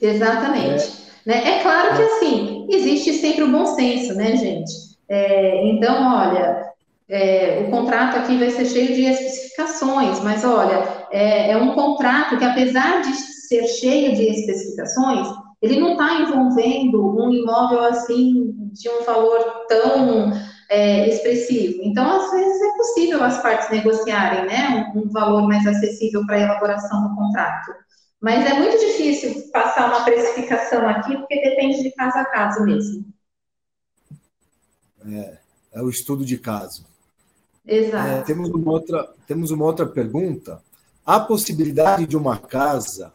Exatamente. 0.00 0.84
É, 1.26 1.28
né? 1.28 1.58
é 1.58 1.62
claro 1.62 1.96
que 1.96 2.02
é. 2.02 2.06
assim, 2.06 2.66
existe 2.70 3.14
sempre 3.14 3.42
o 3.42 3.50
bom 3.50 3.66
senso, 3.74 4.14
né, 4.14 4.36
gente? 4.36 4.72
É, 5.08 5.66
então, 5.68 6.16
olha, 6.16 6.75
é, 7.08 7.64
o 7.66 7.70
contrato 7.70 8.16
aqui 8.16 8.36
vai 8.36 8.50
ser 8.50 8.66
cheio 8.66 8.94
de 8.94 9.02
especificações, 9.02 10.20
mas 10.20 10.44
olha, 10.44 11.06
é, 11.10 11.52
é 11.52 11.56
um 11.56 11.74
contrato 11.74 12.36
que, 12.36 12.44
apesar 12.44 13.02
de 13.02 13.14
ser 13.14 13.66
cheio 13.68 14.14
de 14.14 14.22
especificações, 14.22 15.28
ele 15.62 15.80
não 15.80 15.92
está 15.92 16.20
envolvendo 16.20 17.16
um 17.16 17.30
imóvel 17.30 17.82
assim 17.84 18.54
de 18.72 18.88
um 18.88 19.04
valor 19.04 19.66
tão 19.68 20.32
é, 20.68 21.08
expressivo. 21.08 21.80
Então, 21.82 22.20
às 22.20 22.30
vezes 22.30 22.60
é 22.60 22.76
possível 22.76 23.22
as 23.22 23.40
partes 23.40 23.70
negociarem, 23.70 24.46
né, 24.46 24.92
um, 24.94 25.02
um 25.02 25.08
valor 25.08 25.46
mais 25.46 25.66
acessível 25.66 26.26
para 26.26 26.36
a 26.36 26.40
elaboração 26.40 27.08
do 27.08 27.14
contrato. 27.14 27.72
Mas 28.20 28.44
é 28.50 28.54
muito 28.54 28.78
difícil 28.78 29.50
passar 29.52 29.88
uma 29.88 30.04
precificação 30.04 30.88
aqui, 30.88 31.16
porque 31.16 31.40
depende 31.40 31.82
de 31.82 31.92
caso 31.92 32.18
a 32.18 32.24
caso 32.24 32.64
mesmo. 32.64 33.04
É, 35.08 35.38
é 35.74 35.82
o 35.82 35.88
estudo 35.88 36.24
de 36.24 36.36
caso. 36.36 36.95
Exato. 37.66 38.08
É, 38.08 38.22
temos, 38.22 38.50
uma 38.50 38.72
outra, 38.72 39.08
temos 39.26 39.50
uma 39.50 39.64
outra 39.64 39.86
pergunta. 39.86 40.62
Há 41.04 41.20
possibilidade 41.20 42.06
de 42.06 42.16
uma 42.16 42.38
casa 42.38 43.12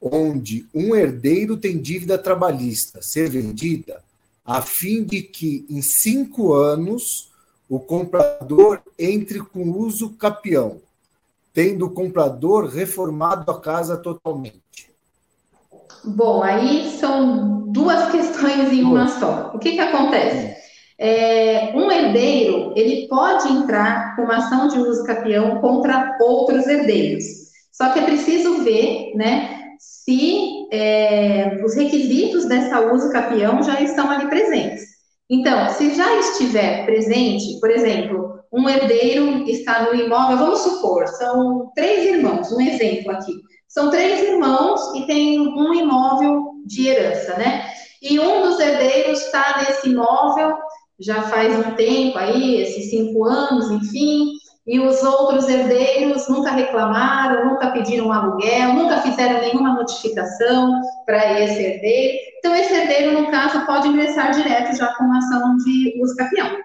onde 0.00 0.66
um 0.72 0.94
herdeiro 0.94 1.56
tem 1.56 1.78
dívida 1.78 2.16
trabalhista 2.16 3.02
ser 3.02 3.28
vendida 3.28 4.02
a 4.44 4.62
fim 4.62 5.04
de 5.04 5.20
que, 5.20 5.66
em 5.68 5.82
cinco 5.82 6.54
anos, 6.54 7.30
o 7.68 7.78
comprador 7.78 8.80
entre 8.98 9.40
com 9.40 9.70
uso 9.72 10.10
capião, 10.14 10.80
tendo 11.52 11.84
o 11.84 11.90
comprador 11.90 12.66
reformado 12.66 13.50
a 13.50 13.60
casa 13.60 13.98
totalmente? 13.98 14.90
Bom, 16.02 16.42
aí 16.42 16.96
são 16.98 17.70
duas 17.70 18.10
questões 18.10 18.72
em 18.72 18.84
uma 18.84 19.06
só. 19.08 19.52
O 19.54 19.58
que, 19.58 19.72
que 19.72 19.80
acontece? 19.80 20.56
É, 20.98 21.72
um 21.74 21.90
herdeiro 21.90 22.72
ele 22.76 23.06
pode 23.06 23.48
entrar 23.48 24.16
com 24.16 24.22
uma 24.22 24.38
ação 24.38 24.66
de 24.68 24.78
uso 24.78 25.04
capião 25.04 25.60
contra 25.60 26.16
outros 26.20 26.66
herdeiros. 26.66 27.24
Só 27.72 27.92
que 27.92 28.00
é 28.00 28.04
preciso 28.04 28.64
ver, 28.64 29.12
né, 29.14 29.58
se 29.78 30.66
é, 30.72 31.60
os 31.64 31.76
requisitos 31.76 32.46
dessa 32.46 32.80
uso 32.92 33.12
capião 33.12 33.62
já 33.62 33.80
estão 33.80 34.10
ali 34.10 34.28
presentes. 34.28 34.82
Então, 35.30 35.68
se 35.74 35.94
já 35.94 36.16
estiver 36.16 36.84
presente, 36.86 37.60
por 37.60 37.70
exemplo, 37.70 38.40
um 38.52 38.68
herdeiro 38.68 39.48
está 39.48 39.82
no 39.82 39.94
imóvel, 39.94 40.38
vamos 40.38 40.60
supor, 40.60 41.06
são 41.06 41.70
três 41.74 42.06
irmãos, 42.06 42.50
um 42.50 42.60
exemplo 42.60 43.12
aqui. 43.12 43.34
São 43.68 43.90
três 43.90 44.22
irmãos 44.22 44.80
e 44.96 45.06
tem 45.06 45.38
um 45.38 45.74
imóvel 45.74 46.54
de 46.64 46.88
herança, 46.88 47.36
né? 47.36 47.70
E 48.00 48.18
um 48.18 48.42
dos 48.42 48.58
herdeiros 48.58 49.20
está 49.20 49.58
nesse 49.58 49.90
imóvel 49.90 50.56
já 51.00 51.22
faz 51.22 51.54
um 51.58 51.74
tempo 51.74 52.18
aí, 52.18 52.60
esses 52.60 52.90
cinco 52.90 53.24
anos, 53.24 53.70
enfim, 53.70 54.32
e 54.66 54.78
os 54.80 55.02
outros 55.02 55.48
herdeiros 55.48 56.28
nunca 56.28 56.50
reclamaram, 56.50 57.50
nunca 57.50 57.70
pediram 57.70 58.12
aluguel, 58.12 58.74
nunca 58.74 59.00
fizeram 59.00 59.40
nenhuma 59.40 59.74
notificação 59.74 60.82
para 61.06 61.40
esse 61.40 61.62
herdeiro. 61.62 62.18
Então, 62.38 62.54
esse 62.54 62.74
herdeiro, 62.74 63.18
no 63.18 63.30
caso, 63.30 63.64
pode 63.64 63.88
ingressar 63.88 64.30
direto 64.32 64.76
já 64.76 64.92
com 64.94 65.10
ação 65.12 65.56
de 65.56 65.94
uso 66.02 66.14
capião. 66.16 66.58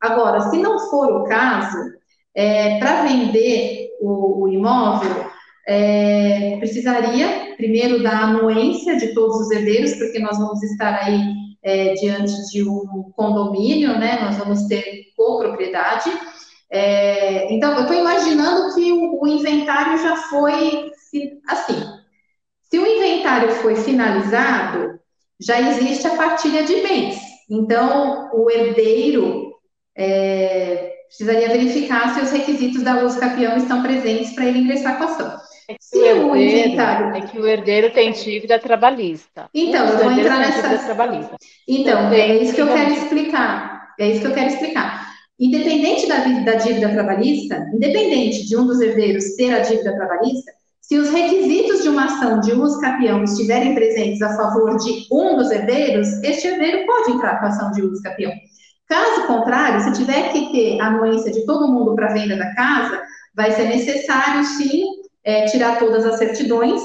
Agora, 0.00 0.40
se 0.48 0.56
não 0.58 0.78
for 0.88 1.12
o 1.12 1.24
caso, 1.24 1.78
é, 2.34 2.78
para 2.78 3.02
vender 3.02 3.90
o, 4.00 4.44
o 4.44 4.48
imóvel, 4.48 5.26
é, 5.66 6.56
precisaria 6.58 7.54
primeiro 7.56 8.02
da 8.02 8.18
anuência 8.20 8.96
de 8.96 9.14
todos 9.14 9.36
os 9.42 9.50
herdeiros, 9.50 9.92
porque 9.94 10.18
nós 10.18 10.38
vamos 10.38 10.62
estar 10.62 10.94
aí 10.94 11.41
é, 11.62 11.94
diante 11.94 12.32
de 12.50 12.68
um 12.68 13.12
condomínio, 13.14 13.98
né? 13.98 14.18
Nós 14.20 14.36
vamos 14.36 14.64
ter 14.64 15.12
copropriedade. 15.16 16.10
É, 16.70 17.52
então, 17.52 17.74
eu 17.74 17.82
estou 17.82 17.96
imaginando 17.96 18.74
que 18.74 18.92
o, 18.92 19.22
o, 19.22 19.28
inventário 19.28 19.98
já 19.98 20.16
foi 20.16 20.90
assim. 21.46 21.82
Se 22.70 22.78
o 22.78 22.86
inventário 22.86 23.50
foi 23.56 23.76
finalizado, 23.76 24.98
já 25.38 25.60
existe 25.60 26.06
a 26.06 26.16
partilha 26.16 26.64
de 26.64 26.76
bens. 26.76 27.20
Então, 27.50 28.30
o 28.32 28.50
herdeiro 28.50 29.52
é, 29.94 30.92
precisaria 31.06 31.48
verificar 31.48 32.14
se 32.14 32.22
os 32.22 32.30
requisitos 32.30 32.82
da 32.82 33.00
luz 33.00 33.16
capião 33.16 33.56
estão 33.56 33.82
presentes 33.82 34.32
para 34.32 34.46
ele 34.46 34.60
ingressar 34.60 34.96
com 34.96 35.04
a 35.04 35.06
ação. 35.06 35.36
É 35.68 35.74
que, 35.74 35.98
o 35.98 36.36
herdeiro, 36.36 36.68
inventário... 36.68 37.16
é 37.16 37.20
que 37.20 37.38
o 37.38 37.46
herdeiro 37.46 37.90
tem 37.90 38.12
dívida 38.12 38.58
trabalhista. 38.58 39.48
Então, 39.54 39.86
eu 39.86 39.98
vou 39.98 40.12
entrar 40.12 40.38
nessa. 40.38 40.60
Então, 41.68 42.12
é 42.12 42.36
isso 42.36 42.54
que 42.54 42.62
eu 42.62 42.68
quero 42.68 42.92
explicar. 42.92 43.94
É 43.98 44.08
isso 44.08 44.20
que 44.20 44.26
eu 44.26 44.34
quero 44.34 44.48
explicar. 44.48 45.12
Independente 45.38 46.06
da, 46.06 46.18
da 46.18 46.54
dívida 46.54 46.88
trabalhista, 46.90 47.56
independente 47.74 48.46
de 48.46 48.56
um 48.56 48.66
dos 48.66 48.80
herdeiros 48.80 49.34
ter 49.36 49.52
a 49.52 49.60
dívida 49.60 49.94
trabalhista, 49.96 50.52
se 50.80 50.98
os 50.98 51.10
requisitos 51.10 51.82
de 51.82 51.88
uma 51.88 52.04
ação 52.04 52.40
de 52.40 52.52
uso 52.52 52.80
capião 52.80 53.24
estiverem 53.24 53.74
presentes 53.74 54.20
a 54.20 54.36
favor 54.36 54.76
de 54.76 55.06
um 55.10 55.36
dos 55.36 55.50
herdeiros, 55.50 56.08
este 56.22 56.48
herdeiro 56.48 56.84
pode 56.86 57.12
entrar 57.12 57.38
com 57.38 57.46
a 57.46 57.48
ação 57.48 57.70
de 57.70 57.82
uso 57.82 58.02
capião. 58.02 58.32
Caso 58.86 59.26
contrário, 59.26 59.80
se 59.80 59.92
tiver 59.92 60.32
que 60.32 60.52
ter 60.52 60.80
a 60.80 60.88
anuência 60.88 61.32
de 61.32 61.46
todo 61.46 61.72
mundo 61.72 61.94
para 61.94 62.12
venda 62.12 62.36
da 62.36 62.54
casa, 62.54 63.00
vai 63.34 63.52
ser 63.52 63.64
necessário, 63.68 64.44
sim, 64.44 64.84
é, 65.24 65.46
tirar 65.46 65.78
todas 65.78 66.04
as 66.04 66.18
certidões, 66.18 66.80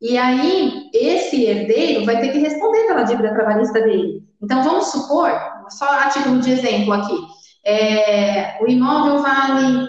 e 0.00 0.16
aí 0.16 0.88
esse 0.94 1.44
herdeiro 1.44 2.06
vai 2.06 2.20
ter 2.20 2.32
que 2.32 2.38
responder 2.38 2.86
pela 2.86 3.02
dívida 3.02 3.34
trabalhista 3.34 3.80
dele. 3.80 4.22
Então, 4.42 4.62
vamos 4.62 4.86
supor, 4.86 5.30
só 5.68 5.84
a 5.84 6.08
título 6.08 6.40
de 6.40 6.52
exemplo 6.52 6.92
aqui, 6.92 7.14
é, 7.64 8.58
o 8.62 8.66
imóvel 8.66 9.22
vale, 9.22 9.88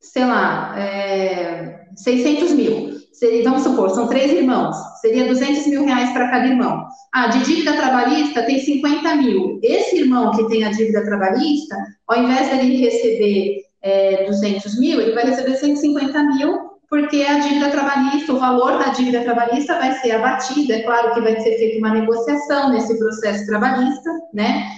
sei 0.00 0.24
lá, 0.24 0.74
é, 0.76 1.86
600 1.96 2.52
mil. 2.52 2.98
Seria, 3.12 3.42
vamos 3.42 3.62
supor, 3.62 3.90
são 3.90 4.06
três 4.06 4.30
irmãos, 4.30 4.76
seria 5.00 5.26
200 5.26 5.66
mil 5.66 5.84
reais 5.84 6.12
para 6.12 6.30
cada 6.30 6.46
irmão. 6.46 6.86
Ah, 7.12 7.26
de 7.26 7.44
dívida 7.44 7.72
trabalhista 7.72 8.44
tem 8.44 8.60
50 8.60 9.16
mil. 9.16 9.58
Esse 9.60 9.98
irmão 9.98 10.30
que 10.30 10.46
tem 10.48 10.64
a 10.64 10.70
dívida 10.70 11.04
trabalhista, 11.04 11.76
ao 12.06 12.22
invés 12.22 12.48
dele 12.48 12.76
receber 12.76 13.56
é, 13.82 14.24
200 14.24 14.78
mil, 14.78 15.00
ele 15.00 15.12
vai 15.12 15.24
receber 15.24 15.56
150 15.56 16.22
mil 16.22 16.67
porque 16.88 17.22
a 17.22 17.38
dívida 17.38 17.70
trabalhista, 17.70 18.32
o 18.32 18.38
valor 18.38 18.78
da 18.78 18.88
dívida 18.88 19.22
trabalhista 19.22 19.78
vai 19.78 19.92
ser 20.00 20.12
abatido, 20.12 20.72
é 20.72 20.82
claro 20.82 21.12
que 21.12 21.20
vai 21.20 21.38
ser 21.40 21.58
feita 21.58 21.78
uma 21.78 21.92
negociação 21.94 22.72
nesse 22.72 22.98
processo 22.98 23.44
trabalhista, 23.46 24.10
né? 24.32 24.70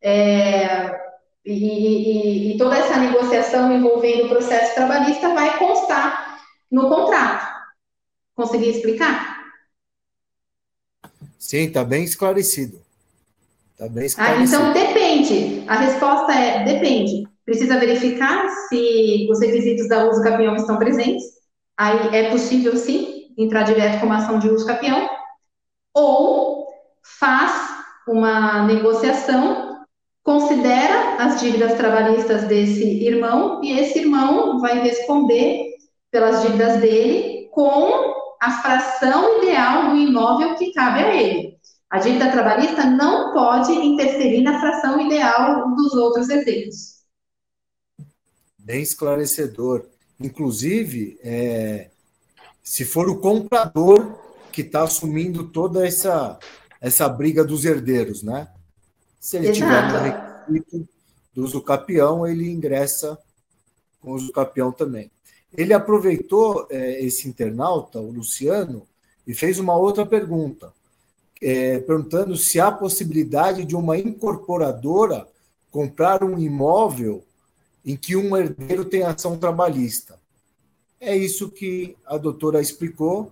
É, 0.00 1.06
e, 1.44 1.52
e, 1.52 2.54
e, 2.54 2.58
toda 2.58 2.76
essa 2.76 2.96
negociação 2.98 3.72
envolvendo 3.72 4.26
o 4.26 4.28
processo 4.28 4.74
trabalhista 4.74 5.34
vai 5.34 5.58
constar 5.58 6.40
no 6.70 6.88
contrato. 6.88 7.46
Consegui 8.34 8.70
explicar? 8.70 9.36
Sim, 11.38 11.64
está 11.66 11.84
bem 11.84 12.04
esclarecido. 12.04 12.80
Está 13.72 13.88
bem 13.88 14.06
esclarecido. 14.06 14.40
Ah, 14.40 14.44
então 14.44 14.72
depende. 14.72 15.64
A 15.66 15.76
resposta 15.76 16.32
é 16.32 16.64
depende. 16.64 17.28
Precisa 17.44 17.78
verificar 17.78 18.48
se 18.68 19.28
os 19.30 19.40
requisitos 19.40 19.88
da 19.88 20.04
uso 20.08 20.22
caminhão 20.22 20.56
estão 20.56 20.78
presentes 20.78 21.35
aí 21.76 22.16
é 22.16 22.30
possível 22.30 22.76
sim 22.76 23.34
entrar 23.36 23.62
direto 23.62 24.00
com 24.00 24.06
uma 24.06 24.18
ação 24.18 24.38
de 24.38 24.48
uso 24.48 24.66
capião, 24.66 25.08
ou 25.94 26.66
faz 27.18 27.52
uma 28.08 28.64
negociação, 28.64 29.84
considera 30.22 31.22
as 31.22 31.40
dívidas 31.40 31.74
trabalhistas 31.74 32.44
desse 32.44 32.84
irmão 33.04 33.62
e 33.62 33.78
esse 33.78 33.98
irmão 34.00 34.58
vai 34.60 34.80
responder 34.80 35.76
pelas 36.10 36.42
dívidas 36.42 36.80
dele 36.80 37.48
com 37.52 38.14
a 38.40 38.50
fração 38.62 39.42
ideal 39.42 39.90
do 39.90 39.96
imóvel 39.96 40.54
que 40.56 40.72
cabe 40.72 41.00
a 41.00 41.14
ele. 41.14 41.56
A 41.88 41.98
dívida 41.98 42.30
trabalhista 42.30 42.84
não 42.84 43.32
pode 43.32 43.72
interferir 43.72 44.42
na 44.42 44.58
fração 44.60 45.00
ideal 45.00 45.74
dos 45.74 45.94
outros 45.94 46.28
herdeiros. 46.28 46.96
Bem 48.58 48.82
esclarecedor. 48.82 49.86
Inclusive, 50.18 51.18
é, 51.22 51.90
se 52.62 52.84
for 52.84 53.08
o 53.08 53.18
comprador 53.18 54.18
que 54.50 54.62
está 54.62 54.82
assumindo 54.82 55.44
toda 55.48 55.86
essa, 55.86 56.38
essa 56.80 57.08
briga 57.08 57.44
dos 57.44 57.64
herdeiros, 57.64 58.22
né? 58.22 58.48
Se 59.20 59.36
ele 59.36 59.48
Exato. 59.48 59.58
tiver 59.60 59.92
no 59.92 59.98
requisito 59.98 60.88
do 61.34 61.44
usucapião, 61.44 62.26
ele 62.26 62.50
ingressa 62.50 63.18
com 64.00 64.12
o 64.12 64.14
usucapião 64.14 64.72
também. 64.72 65.10
Ele 65.56 65.74
aproveitou 65.74 66.66
é, 66.70 67.04
esse 67.04 67.28
internauta, 67.28 68.00
o 68.00 68.10
Luciano, 68.10 68.86
e 69.26 69.34
fez 69.34 69.58
uma 69.58 69.76
outra 69.76 70.06
pergunta, 70.06 70.72
é, 71.42 71.78
perguntando 71.80 72.36
se 72.36 72.58
há 72.58 72.70
possibilidade 72.70 73.64
de 73.64 73.76
uma 73.76 73.98
incorporadora 73.98 75.26
comprar 75.70 76.24
um 76.24 76.38
imóvel 76.38 77.24
em 77.86 77.96
que 77.96 78.16
um 78.16 78.36
herdeiro 78.36 78.84
tem 78.84 79.04
ação 79.04 79.38
trabalhista. 79.38 80.18
É 81.00 81.16
isso 81.16 81.48
que 81.48 81.96
a 82.04 82.18
doutora 82.18 82.60
explicou, 82.60 83.30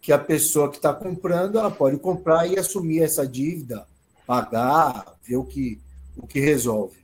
que 0.00 0.12
a 0.12 0.18
pessoa 0.18 0.70
que 0.70 0.76
está 0.76 0.94
comprando, 0.94 1.58
ela 1.58 1.70
pode 1.70 1.98
comprar 1.98 2.46
e 2.46 2.58
assumir 2.58 3.02
essa 3.02 3.26
dívida, 3.26 3.86
pagar, 4.26 5.14
ver 5.22 5.36
o 5.36 5.44
que, 5.44 5.80
o 6.16 6.26
que 6.26 6.38
resolve. 6.38 7.02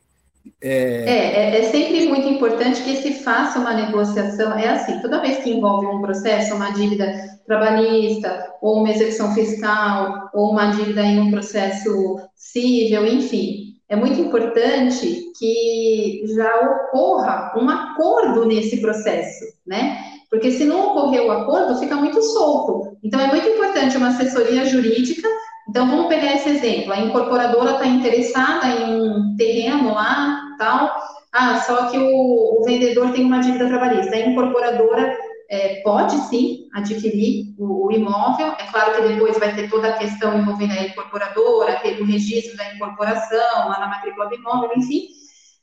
É... 0.60 1.04
É, 1.04 1.56
é, 1.56 1.58
é 1.58 1.70
sempre 1.70 2.06
muito 2.08 2.28
importante 2.28 2.82
que 2.82 2.96
se 2.96 3.22
faça 3.22 3.58
uma 3.58 3.74
negociação. 3.74 4.52
É 4.56 4.68
assim, 4.68 5.00
toda 5.00 5.20
vez 5.20 5.38
que 5.42 5.50
envolve 5.50 5.86
um 5.86 6.00
processo, 6.00 6.54
uma 6.54 6.70
dívida 6.70 7.38
trabalhista, 7.46 8.52
ou 8.60 8.80
uma 8.80 8.90
execução 8.90 9.34
fiscal, 9.34 10.30
ou 10.32 10.52
uma 10.52 10.70
dívida 10.70 11.02
em 11.02 11.18
um 11.18 11.30
processo 11.30 12.20
civil, 12.34 13.06
enfim, 13.06 13.67
é 13.88 13.96
muito 13.96 14.20
importante 14.20 15.32
que 15.38 16.22
já 16.34 16.60
ocorra 16.60 17.54
um 17.56 17.68
acordo 17.68 18.44
nesse 18.44 18.80
processo, 18.80 19.44
né? 19.66 19.98
Porque 20.30 20.50
se 20.50 20.64
não 20.64 20.90
ocorrer 20.90 21.24
o 21.24 21.30
acordo, 21.30 21.78
fica 21.78 21.96
muito 21.96 22.20
solto. 22.20 22.98
Então, 23.02 23.18
é 23.18 23.28
muito 23.28 23.48
importante 23.48 23.96
uma 23.96 24.08
assessoria 24.08 24.66
jurídica. 24.66 25.26
Então, 25.68 25.88
vamos 25.88 26.08
pegar 26.08 26.34
esse 26.34 26.50
exemplo: 26.50 26.92
a 26.92 27.00
incorporadora 27.00 27.72
está 27.72 27.86
interessada 27.86 28.66
em 28.68 29.00
um 29.00 29.36
terreno 29.36 29.94
lá, 29.94 30.38
tal. 30.58 30.94
Ah, 31.32 31.60
só 31.60 31.86
que 31.86 31.96
o, 31.96 32.60
o 32.60 32.64
vendedor 32.64 33.10
tem 33.12 33.24
uma 33.24 33.40
dívida 33.40 33.68
trabalhista. 33.68 34.14
A 34.14 34.20
incorporadora 34.20 35.16
é, 35.48 35.80
pode 35.82 36.16
sim 36.28 36.68
adquirir 36.74 37.54
o, 37.58 37.86
o, 37.86 37.92
imóvel. 37.92 38.48
É 38.58 38.66
claro 38.70 38.94
que 38.94 39.08
depois 39.08 39.38
vai 39.38 39.54
ter 39.54 39.70
toda 39.70 39.88
a 39.88 39.98
questão 39.98 40.38
envolvendo 40.38 40.72
a 40.72 40.82
incorporadora, 40.82 41.80
ter 41.80 42.00
o 42.00 42.04
registro 42.04 42.56
da 42.56 42.74
incorporação, 42.74 43.68
lá 43.68 43.80
na 43.80 43.88
matrícula 43.88 44.28
do 44.28 44.34
imóvel, 44.34 44.70
enfim. 44.76 45.08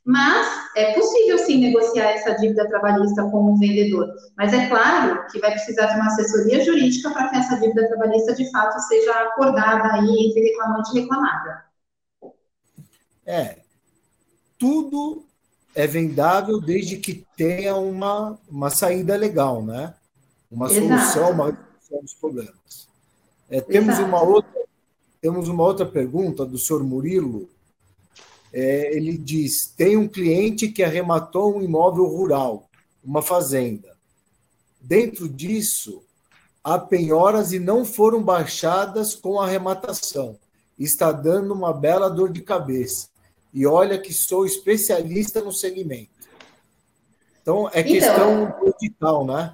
Mas 0.04 0.46
é 0.76 0.92
possível 0.92 1.38
sim 1.38 1.58
negociar 1.58 2.10
essa 2.10 2.34
dívida 2.34 2.68
trabalhista 2.68 3.22
com 3.24 3.52
o 3.52 3.58
vendedor. 3.58 4.08
Mas 4.36 4.52
é 4.52 4.68
claro 4.68 5.24
que 5.30 5.40
vai 5.40 5.52
precisar 5.52 5.86
de 5.86 5.94
uma 5.94 6.06
assessoria 6.06 6.64
jurídica 6.64 7.10
para 7.10 7.28
que 7.28 7.36
essa 7.36 7.56
dívida 7.60 7.88
trabalhista 7.88 8.34
de 8.34 8.48
fato 8.50 8.78
seja 8.82 9.12
acordada 9.12 9.94
aí 9.94 10.28
entre 10.28 10.42
reclamante 10.42 10.90
e 10.96 11.00
reclamada. 11.00 11.64
É, 13.24 13.58
tudo 14.58 15.26
é 15.76 15.86
vendável 15.86 16.58
desde 16.58 16.96
que 16.96 17.26
tenha 17.36 17.76
uma, 17.76 18.38
uma 18.48 18.70
saída 18.70 19.14
legal, 19.14 19.62
né? 19.62 19.94
Uma 20.50 20.72
Exato. 20.72 20.86
solução, 20.88 21.30
uma 21.32 21.44
resolução 21.44 22.00
dos 22.00 22.14
problemas. 22.14 22.88
É, 23.50 23.60
temos, 23.60 23.98
uma 23.98 24.22
outra, 24.22 24.64
temos 25.20 25.48
uma 25.48 25.62
outra 25.62 25.84
pergunta 25.84 26.46
do 26.46 26.56
senhor 26.56 26.82
Murilo. 26.82 27.50
É, 28.50 28.96
ele 28.96 29.18
diz: 29.18 29.66
tem 29.66 29.98
um 29.98 30.08
cliente 30.08 30.68
que 30.68 30.82
arrematou 30.82 31.54
um 31.54 31.62
imóvel 31.62 32.06
rural, 32.06 32.70
uma 33.04 33.20
fazenda. 33.20 33.94
Dentro 34.80 35.28
disso, 35.28 36.02
há 36.64 36.78
penhoras 36.78 37.52
e 37.52 37.58
não 37.58 37.84
foram 37.84 38.22
baixadas 38.22 39.14
com 39.14 39.38
arrematação. 39.38 40.38
Está 40.78 41.12
dando 41.12 41.52
uma 41.52 41.74
bela 41.74 42.08
dor 42.08 42.32
de 42.32 42.40
cabeça. 42.40 43.08
E 43.56 43.66
olha 43.66 43.96
que 43.96 44.12
sou 44.12 44.44
especialista 44.44 45.40
no 45.40 45.50
segmento. 45.50 46.10
Então, 47.40 47.70
é 47.72 47.80
então, 47.80 47.92
questão 47.92 48.54
digital, 48.78 49.24
né? 49.24 49.52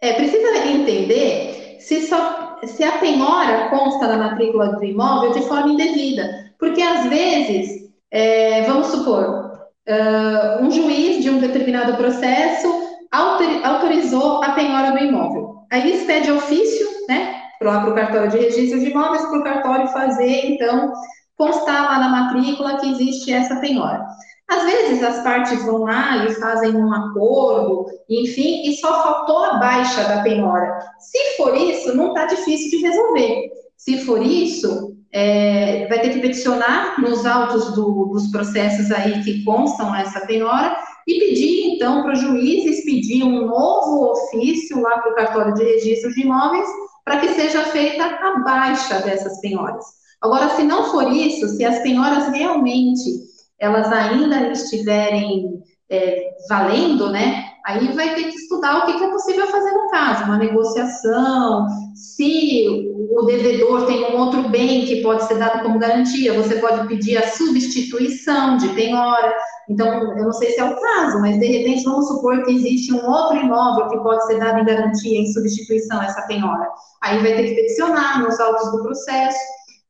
É, 0.00 0.14
precisa 0.14 0.66
entender 0.66 1.76
se, 1.78 2.08
só, 2.08 2.58
se 2.66 2.82
a 2.82 2.98
penhora 2.98 3.70
consta 3.70 4.08
na 4.08 4.16
matrícula 4.16 4.72
do 4.72 4.84
imóvel 4.84 5.30
de 5.30 5.42
forma 5.42 5.68
indevida. 5.68 6.52
Porque, 6.58 6.82
às 6.82 7.08
vezes, 7.08 7.88
é, 8.10 8.62
vamos 8.62 8.88
supor, 8.88 9.68
uh, 9.86 10.64
um 10.64 10.68
juiz 10.68 11.22
de 11.22 11.30
um 11.30 11.38
determinado 11.38 11.96
processo 11.96 12.66
autorizou 13.12 14.42
a 14.42 14.54
penhora 14.54 14.90
do 14.90 14.98
imóvel. 14.98 15.62
Aí 15.70 15.94
expede 15.94 16.32
ofício, 16.32 16.88
né, 17.08 17.42
para 17.60 17.88
o 17.88 17.94
cartório 17.94 18.28
de 18.28 18.38
registro 18.38 18.80
de 18.80 18.90
imóveis, 18.90 19.22
para 19.22 19.38
o 19.38 19.44
cartório 19.44 19.86
fazer, 19.88 20.46
então, 20.46 20.92
constar 21.38 21.84
lá 21.84 22.00
na 22.00 22.08
matrícula 22.08 22.78
que 22.78 22.90
existe 22.90 23.32
essa 23.32 23.56
penhora. 23.56 24.04
Às 24.48 24.64
vezes 24.64 25.02
as 25.02 25.22
partes 25.22 25.62
vão 25.64 25.84
lá 25.84 26.24
e 26.24 26.34
fazem 26.34 26.74
um 26.74 26.92
acordo, 26.92 27.86
enfim, 28.08 28.68
e 28.68 28.76
só 28.76 29.02
faltou 29.02 29.44
a 29.44 29.58
baixa 29.58 30.02
da 30.04 30.22
penhora. 30.22 30.78
Se 30.98 31.36
for 31.36 31.54
isso, 31.54 31.94
não 31.94 32.08
está 32.08 32.26
difícil 32.26 32.70
de 32.70 32.86
resolver. 32.86 33.50
Se 33.76 33.98
for 33.98 34.22
isso, 34.22 34.96
é, 35.12 35.86
vai 35.88 36.00
ter 36.00 36.10
que 36.10 36.20
peticionar 36.20 37.00
nos 37.00 37.24
autos 37.24 37.74
do, 37.74 38.06
dos 38.06 38.30
processos 38.30 38.90
aí 38.90 39.22
que 39.22 39.44
constam 39.44 39.94
essa 39.94 40.20
penhora 40.26 40.76
e 41.06 41.18
pedir, 41.18 41.74
então, 41.74 42.02
para 42.02 42.12
os 42.12 42.20
juízes 42.20 42.84
pedir 42.84 43.22
um 43.24 43.46
novo 43.46 44.12
ofício 44.12 44.80
lá 44.80 44.98
para 44.98 45.12
o 45.12 45.14
cartório 45.14 45.54
de 45.54 45.62
registro 45.62 46.10
de 46.12 46.22
imóveis 46.22 46.68
para 47.04 47.20
que 47.20 47.28
seja 47.34 47.64
feita 47.64 48.04
a 48.04 48.40
baixa 48.40 49.00
dessas 49.00 49.40
penhoras. 49.40 49.97
Agora, 50.20 50.48
se 50.50 50.62
não 50.62 50.84
for 50.84 51.12
isso, 51.12 51.48
se 51.48 51.64
as 51.64 51.78
penhoras 51.80 52.28
realmente 52.28 53.28
elas 53.58 53.90
ainda 53.92 54.52
estiverem 54.52 55.62
é, 55.90 56.30
valendo, 56.48 57.10
né? 57.10 57.44
Aí 57.66 57.92
vai 57.92 58.14
ter 58.14 58.24
que 58.24 58.36
estudar 58.36 58.78
o 58.78 58.86
que, 58.86 58.98
que 58.98 59.04
é 59.04 59.10
possível 59.10 59.46
fazer 59.46 59.72
no 59.72 59.90
caso, 59.90 60.24
uma 60.24 60.38
negociação, 60.38 61.66
se 61.94 62.88
o 63.10 63.22
devedor 63.26 63.86
tem 63.86 64.04
um 64.04 64.16
outro 64.18 64.48
bem 64.48 64.86
que 64.86 65.02
pode 65.02 65.24
ser 65.24 65.38
dado 65.38 65.62
como 65.62 65.78
garantia, 65.78 66.32
você 66.32 66.56
pode 66.56 66.86
pedir 66.86 67.18
a 67.18 67.28
substituição 67.28 68.56
de 68.56 68.68
penhora. 68.70 69.34
Então, 69.68 70.16
eu 70.16 70.24
não 70.24 70.32
sei 70.32 70.52
se 70.52 70.60
é 70.60 70.64
o 70.64 70.80
caso, 70.80 71.20
mas 71.20 71.38
de 71.38 71.46
repente 71.46 71.84
vamos 71.84 72.06
supor 72.08 72.42
que 72.44 72.52
existe 72.52 72.92
um 72.92 73.04
outro 73.04 73.38
imóvel 73.38 73.88
que 73.88 73.98
pode 73.98 74.24
ser 74.26 74.38
dado 74.38 74.60
em 74.60 74.64
garantia, 74.64 75.20
em 75.20 75.26
substituição 75.32 76.02
essa 76.02 76.22
penhora. 76.22 76.68
Aí 77.02 77.18
vai 77.18 77.34
ter 77.34 77.48
que 77.48 77.54
peticionar 77.54 78.22
nos 78.22 78.38
autos 78.40 78.70
do 78.72 78.82
processo. 78.82 79.38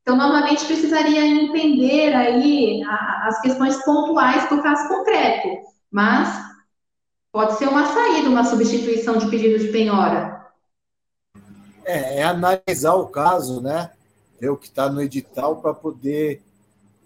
Então, 0.08 0.16
normalmente 0.16 0.64
precisaria 0.64 1.20
entender 1.20 2.14
aí 2.14 2.82
as 2.82 3.42
questões 3.42 3.76
pontuais 3.84 4.48
do 4.48 4.62
caso 4.62 4.88
concreto, 4.88 5.48
mas 5.90 6.34
pode 7.30 7.58
ser 7.58 7.68
uma 7.68 7.92
saída, 7.92 8.30
uma 8.30 8.42
substituição 8.42 9.18
de 9.18 9.28
pedido 9.28 9.58
de 9.58 9.68
penhora. 9.68 10.46
É, 11.84 12.20
é 12.20 12.22
analisar 12.22 12.94
o 12.94 13.08
caso, 13.08 13.60
né? 13.60 13.90
Ver 14.40 14.48
o 14.48 14.56
que 14.56 14.68
está 14.68 14.88
no 14.88 15.02
edital 15.02 15.56
para 15.56 15.74
poder 15.74 16.40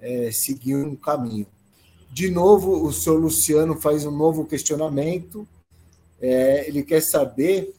é, 0.01 0.31
seguir 0.31 0.77
um 0.77 0.95
caminho. 0.95 1.49
De 2.09 2.31
novo, 2.31 2.87
o 2.87 2.93
senhor 2.93 3.19
Luciano 3.19 3.81
faz 3.81 4.07
um 4.07 4.13
novo 4.13 4.45
questionamento. 4.45 5.45
É, 6.21 6.69
ele 6.69 6.85
quer 6.85 7.03
saber 7.03 7.75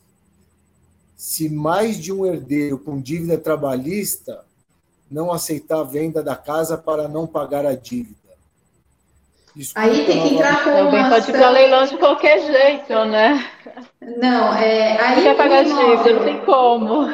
se 1.16 1.48
mais 1.48 1.98
de 1.98 2.12
um 2.12 2.26
herdeiro 2.26 2.78
com 2.78 3.00
dívida 3.00 3.38
trabalhista 3.38 4.44
não 5.14 5.32
aceitar 5.32 5.82
a 5.82 5.84
venda 5.84 6.24
da 6.24 6.36
casa 6.36 6.76
para 6.76 7.08
não 7.08 7.28
pagar 7.28 7.66
a 7.66 7.76
dívida. 7.76 8.16
Desculpa, 9.56 9.88
aí 9.88 10.06
tem 10.06 10.22
que 10.24 10.34
entrar 10.34 10.64
com 10.64 10.72
Também 10.72 11.00
uma 11.00 11.10
pode 11.12 11.30
ir 11.30 11.34
para 11.34 11.50
leilão 11.52 11.86
de 11.86 11.98
qualquer 11.98 12.40
jeito, 12.40 13.06
né? 13.06 13.46
Não, 14.02 14.52
é, 14.56 15.00
aí... 15.00 15.22
Quer 15.22 15.38
pagar 15.38 15.64
dívida, 15.64 16.14
não 16.14 16.24
tem 16.24 16.40
como. 16.40 17.08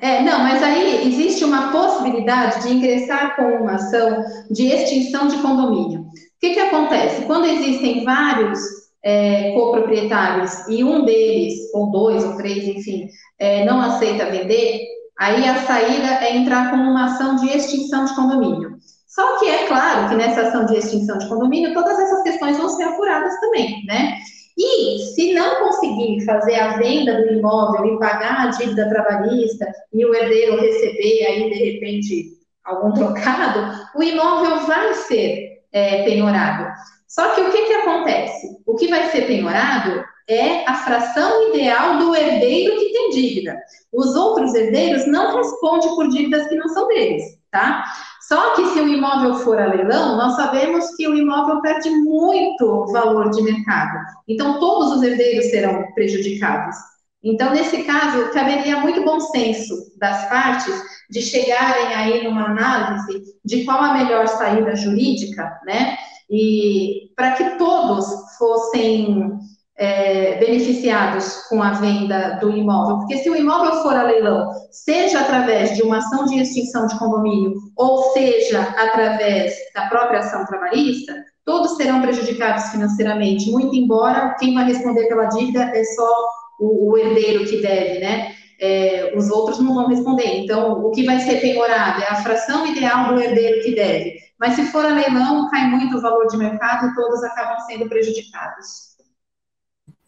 É, 0.00 0.22
não, 0.22 0.38
mas 0.38 0.62
aí 0.62 1.06
existe 1.06 1.44
uma 1.44 1.70
possibilidade 1.70 2.62
de 2.62 2.74
ingressar 2.74 3.36
com 3.36 3.42
uma 3.42 3.74
ação 3.74 4.24
de 4.50 4.66
extinção 4.66 5.28
de 5.28 5.36
condomínio. 5.38 6.00
O 6.00 6.40
que, 6.40 6.54
que 6.54 6.60
acontece? 6.60 7.26
Quando 7.26 7.44
existem 7.44 8.04
vários 8.04 8.58
é, 9.04 9.52
coproprietários 9.52 10.66
e 10.68 10.82
um 10.82 11.04
deles, 11.04 11.54
ou 11.74 11.90
dois, 11.90 12.24
ou 12.24 12.36
três, 12.36 12.66
enfim, 12.66 13.08
é, 13.38 13.66
não 13.66 13.80
aceita 13.80 14.30
vender, 14.30 14.80
aí 15.18 15.48
a 15.48 15.66
saída 15.66 16.24
é 16.24 16.36
entrar 16.36 16.70
com 16.70 16.76
uma 16.76 17.06
ação 17.06 17.36
de 17.36 17.48
extinção 17.48 18.04
de 18.04 18.14
condomínio. 18.14 18.78
Só 19.06 19.38
que 19.38 19.46
é 19.46 19.66
claro 19.66 20.08
que 20.08 20.14
nessa 20.14 20.42
ação 20.42 20.66
de 20.66 20.76
extinção 20.76 21.18
de 21.18 21.28
condomínio, 21.28 21.74
todas 21.74 21.98
essas 21.98 22.22
questões 22.22 22.56
vão 22.56 22.68
ser 22.68 22.84
apuradas 22.84 23.34
também, 23.40 23.84
né? 23.86 24.16
E 24.56 24.98
se 25.14 25.34
não 25.34 25.64
conseguir 25.64 26.24
fazer 26.24 26.56
a 26.56 26.76
venda 26.76 27.22
do 27.22 27.32
imóvel 27.32 27.86
e 27.86 27.98
pagar 27.98 28.46
a 28.46 28.50
dívida 28.50 28.88
trabalhista 28.88 29.66
e 29.92 30.04
o 30.04 30.14
herdeiro 30.14 30.60
receber 30.60 31.26
aí, 31.26 31.50
de 31.50 31.72
repente, 31.72 32.24
algum 32.64 32.92
trocado, 32.92 33.88
o 33.94 34.02
imóvel 34.02 34.66
vai 34.66 34.94
ser 34.94 35.62
é, 35.72 36.02
penhorado. 36.02 36.72
Só 37.08 37.34
que 37.34 37.40
o 37.40 37.50
que, 37.50 37.62
que 37.62 37.72
acontece? 37.72 38.48
O 38.66 38.76
que 38.76 38.88
vai 38.88 39.10
ser 39.10 39.26
penhorado 39.26 40.04
é 40.28 40.68
a 40.68 40.74
fração 40.74 41.48
ideal 41.48 41.98
do 41.98 42.14
herdeiro 42.14 42.78
que 42.78 42.92
tem 42.92 43.10
dívida. 43.10 43.56
Os 43.90 44.14
outros 44.14 44.54
herdeiros 44.54 45.06
não 45.06 45.36
respondem 45.36 45.88
por 45.94 46.08
dívidas 46.08 46.46
que 46.48 46.54
não 46.54 46.68
são 46.68 46.86
deles, 46.86 47.22
tá? 47.50 47.82
Só 48.28 48.54
que 48.54 48.66
se 48.66 48.80
o 48.80 48.86
imóvel 48.86 49.36
for 49.36 49.58
a 49.58 49.66
leilão, 49.66 50.16
nós 50.16 50.36
sabemos 50.36 50.94
que 50.96 51.08
o 51.08 51.16
imóvel 51.16 51.62
perde 51.62 51.88
muito 51.88 52.84
valor 52.92 53.30
de 53.30 53.42
mercado. 53.42 54.04
Então, 54.28 54.60
todos 54.60 54.92
os 54.92 55.02
herdeiros 55.02 55.46
serão 55.46 55.90
prejudicados. 55.94 56.76
Então, 57.24 57.50
nesse 57.52 57.84
caso, 57.84 58.30
caberia 58.32 58.80
muito 58.80 59.02
bom 59.02 59.18
senso 59.18 59.74
das 59.96 60.28
partes 60.28 60.74
de 61.10 61.22
chegarem 61.22 61.94
aí 61.94 62.24
numa 62.24 62.50
análise 62.50 63.34
de 63.42 63.64
qual 63.64 63.82
a 63.82 63.94
melhor 63.94 64.28
saída 64.28 64.76
jurídica, 64.76 65.58
né? 65.64 65.96
E 66.30 67.10
para 67.16 67.32
que 67.32 67.58
todos 67.58 68.06
fossem 68.38 69.38
é, 69.78 70.38
beneficiados 70.38 71.46
com 71.48 71.62
a 71.62 71.72
venda 71.72 72.38
do 72.40 72.50
imóvel. 72.50 72.98
Porque 72.98 73.18
se 73.18 73.30
o 73.30 73.36
imóvel 73.36 73.80
for 73.82 73.94
a 73.94 74.02
leilão, 74.02 74.50
seja 74.72 75.20
através 75.20 75.76
de 75.76 75.82
uma 75.82 75.98
ação 75.98 76.24
de 76.24 76.40
extinção 76.40 76.86
de 76.86 76.98
condomínio, 76.98 77.54
ou 77.76 78.12
seja 78.12 78.60
através 78.76 79.54
da 79.74 79.86
própria 79.86 80.18
ação 80.18 80.44
trabalhista, 80.46 81.14
todos 81.44 81.76
serão 81.76 82.02
prejudicados 82.02 82.64
financeiramente, 82.70 83.50
muito 83.50 83.74
embora 83.74 84.34
quem 84.38 84.52
vai 84.52 84.64
responder 84.64 85.06
pela 85.06 85.26
dívida 85.26 85.62
é 85.62 85.84
só 85.84 86.28
o, 86.58 86.90
o 86.90 86.98
herdeiro 86.98 87.46
que 87.46 87.62
deve, 87.62 88.00
né? 88.00 88.32
É, 88.60 89.14
os 89.16 89.30
outros 89.30 89.60
não 89.60 89.72
vão 89.72 89.86
responder. 89.86 90.40
Então, 90.40 90.84
o 90.84 90.90
que 90.90 91.04
vai 91.04 91.20
ser 91.20 91.40
penhorado 91.40 92.02
é 92.02 92.06
a 92.08 92.16
fração 92.16 92.66
ideal 92.66 93.14
do 93.14 93.20
herdeiro 93.20 93.62
que 93.62 93.76
deve. 93.76 94.27
Mas 94.38 94.54
se 94.54 94.66
for 94.66 94.84
a 94.84 94.94
leilão, 94.94 95.50
cai 95.50 95.66
muito 95.66 95.96
o 95.96 96.00
valor 96.00 96.26
de 96.28 96.36
mercado 96.36 96.88
e 96.88 96.94
todos 96.94 97.22
acabam 97.24 97.58
sendo 97.60 97.88
prejudicados. 97.88 98.96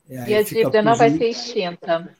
É, 0.09 0.29
e 0.29 0.35
a 0.35 0.43
dívida 0.43 0.83
não 0.83 0.95
vai 0.95 1.11
ser 1.11 1.29
extinta. 1.29 2.17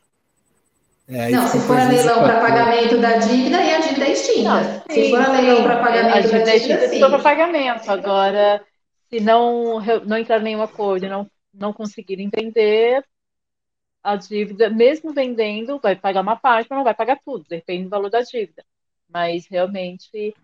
É, 1.09 1.31
não, 1.31 1.47
se 1.49 1.59
for 1.61 1.79
a 1.79 1.89
leilão 1.89 2.21
para 2.21 2.41
pagamento 2.41 2.99
da 2.99 3.17
dívida, 3.17 3.63
e 3.63 3.75
a 3.75 3.81
dívida 3.81 4.07
é 4.07 4.13
extinta. 4.13 4.43
Não, 4.43 4.95
se 4.95 5.11
for 5.11 5.21
a 5.21 5.33
leilão 5.33 5.63
para 5.65 5.83
pagamento 5.83 6.17
a 6.17 6.21
dívida 6.21 6.45
da 6.45 6.53
dívida, 6.53 6.73
é 6.73 6.85
extinta, 6.85 7.09
para 7.09 7.19
pagamento. 7.19 7.91
Agora, 7.91 8.65
se 9.09 9.21
não, 9.21 9.81
não 10.07 10.17
entrar 10.19 10.41
em 10.41 10.45
nenhum 10.45 10.63
acordo 10.63 11.07
e 11.07 11.09
não, 11.09 11.29
não 11.53 11.73
conseguir 11.73 12.21
entender, 12.21 13.05
a 14.03 14.17
dívida, 14.17 14.71
mesmo 14.71 15.13
vendendo, 15.13 15.79
vai 15.79 15.95
pagar 15.97 16.23
uma 16.23 16.37
parte, 16.37 16.69
mas 16.71 16.77
não 16.77 16.85
vai 16.85 16.95
pagar 16.95 17.19
tudo, 17.25 17.45
depende 17.49 17.85
do 17.85 17.91
valor 17.91 18.11
da 18.11 18.23
dívida. 18.23 18.65
Mas 19.09 19.47
realmente 19.49 20.35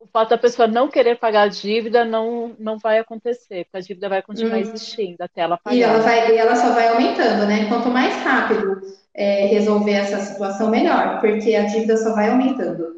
o 0.00 0.06
fato 0.06 0.30
da 0.30 0.38
pessoa 0.38 0.68
não 0.68 0.88
querer 0.88 1.18
pagar 1.18 1.42
a 1.42 1.48
dívida 1.48 2.04
não, 2.04 2.54
não 2.58 2.78
vai 2.78 2.98
acontecer, 2.98 3.64
porque 3.64 3.76
a 3.76 3.80
dívida 3.80 4.08
vai 4.08 4.22
continuar 4.22 4.56
hum. 4.56 4.60
existindo 4.60 5.16
até 5.20 5.40
ela 5.40 5.56
pagar. 5.56 5.76
E 5.76 5.82
ela, 5.82 5.98
vai, 5.98 6.32
e 6.32 6.36
ela 6.36 6.56
só 6.56 6.72
vai 6.72 6.88
aumentando, 6.88 7.46
né? 7.46 7.66
Quanto 7.68 7.88
mais 7.88 8.14
rápido 8.22 8.80
é, 9.14 9.46
resolver 9.46 9.92
essa 9.92 10.18
situação, 10.20 10.70
melhor, 10.70 11.20
porque 11.20 11.54
a 11.54 11.64
dívida 11.64 11.96
só 11.96 12.14
vai 12.14 12.30
aumentando. 12.30 12.96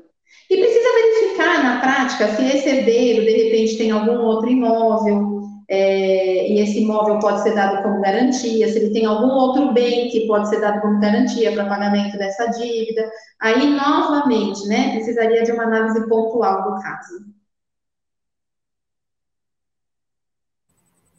E 0.51 0.57
precisa 0.57 0.89
verificar 0.95 1.63
na 1.63 1.81
prática 1.81 2.29
se 2.29 2.45
esse 2.45 2.69
herdeiro, 2.69 3.25
de 3.25 3.45
repente, 3.45 3.79
tem 3.79 3.91
algum 3.91 4.19
outro 4.19 4.49
imóvel, 4.49 5.38
é, 5.69 6.51
e 6.51 6.61
esse 6.61 6.81
imóvel 6.81 7.19
pode 7.19 7.43
ser 7.43 7.55
dado 7.55 7.83
como 7.83 8.01
garantia, 8.01 8.73
se 8.73 8.79
ele 8.79 8.91
tem 8.91 9.05
algum 9.05 9.29
outro 9.29 9.73
bem 9.73 10.09
que 10.09 10.27
pode 10.27 10.49
ser 10.49 10.61
dado 10.61 10.81
como 10.81 10.99
garantia 10.99 11.53
para 11.53 11.69
pagamento 11.69 12.17
dessa 12.17 12.47
dívida. 12.47 13.11
Aí, 13.39 13.69
novamente, 13.69 14.67
né, 14.67 14.93
precisaria 14.93 15.45
de 15.45 15.53
uma 15.53 15.65
análise 15.65 16.09
pontual 16.09 16.63
do 16.63 16.83
caso. 16.83 17.39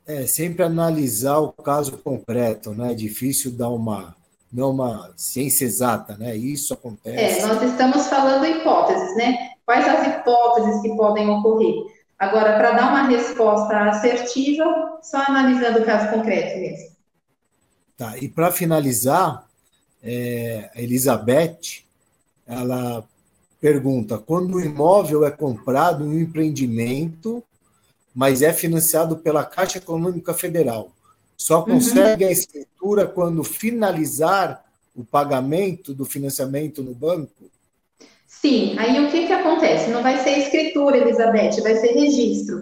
É, 0.07 0.25
sempre 0.25 0.63
analisar 0.63 1.37
o 1.37 1.51
caso 1.51 1.99
concreto, 1.99 2.71
né? 2.71 2.93
É 2.93 2.95
difícil 2.95 3.51
dar 3.51 3.69
uma 3.69 4.15
não 4.51 4.71
uma 4.71 5.13
ciência 5.15 5.65
exata, 5.65 6.17
né? 6.17 6.35
Isso 6.35 6.73
acontece. 6.73 7.39
É, 7.39 7.45
nós 7.45 7.61
estamos 7.61 8.07
falando 8.07 8.43
hipóteses, 8.43 9.15
né? 9.15 9.51
Quais 9.63 9.87
as 9.87 10.07
hipóteses 10.07 10.81
que 10.81 10.95
podem 10.95 11.29
ocorrer? 11.29 11.98
Agora, 12.19 12.57
para 12.57 12.71
dar 12.71 12.89
uma 12.89 13.07
resposta 13.07 13.89
assertiva, 13.89 14.99
só 15.01 15.23
analisando 15.23 15.79
o 15.79 15.85
caso 15.85 16.11
concreto 16.11 16.59
mesmo. 16.59 16.89
Tá, 17.97 18.17
e 18.17 18.27
para 18.27 18.51
finalizar, 18.51 19.47
é, 20.03 20.69
a 20.75 20.81
Elizabeth, 20.81 21.83
ela 22.45 23.03
pergunta, 23.59 24.17
quando 24.17 24.55
o 24.55 24.61
imóvel 24.61 25.25
é 25.25 25.31
comprado 25.31 26.05
em 26.05 26.09
um 26.09 26.19
empreendimento, 26.19 27.43
mas 28.13 28.41
é 28.41 28.51
financiado 28.51 29.17
pela 29.17 29.45
Caixa 29.45 29.77
Econômica 29.77 30.33
Federal, 30.33 30.91
só 31.37 31.59
uhum. 31.59 31.65
consegue 31.75 32.23
uhum. 32.25 32.29
a 32.29 32.33
escritura 32.33 33.07
quando 33.07 33.43
finalizar 33.43 34.63
o 34.95 35.05
pagamento 35.05 35.93
do 35.93 36.03
financiamento 36.03 36.83
no 36.83 36.93
banco? 36.93 37.49
Sim, 38.41 38.77
aí 38.79 39.03
o 39.03 39.09
que, 39.09 39.27
que 39.27 39.33
acontece? 39.33 39.89
Não 39.89 40.01
vai 40.01 40.17
ser 40.17 40.37
escritura, 40.37 40.97
Elizabeth, 40.97 41.61
vai 41.61 41.75
ser 41.75 41.93
registro. 41.93 42.61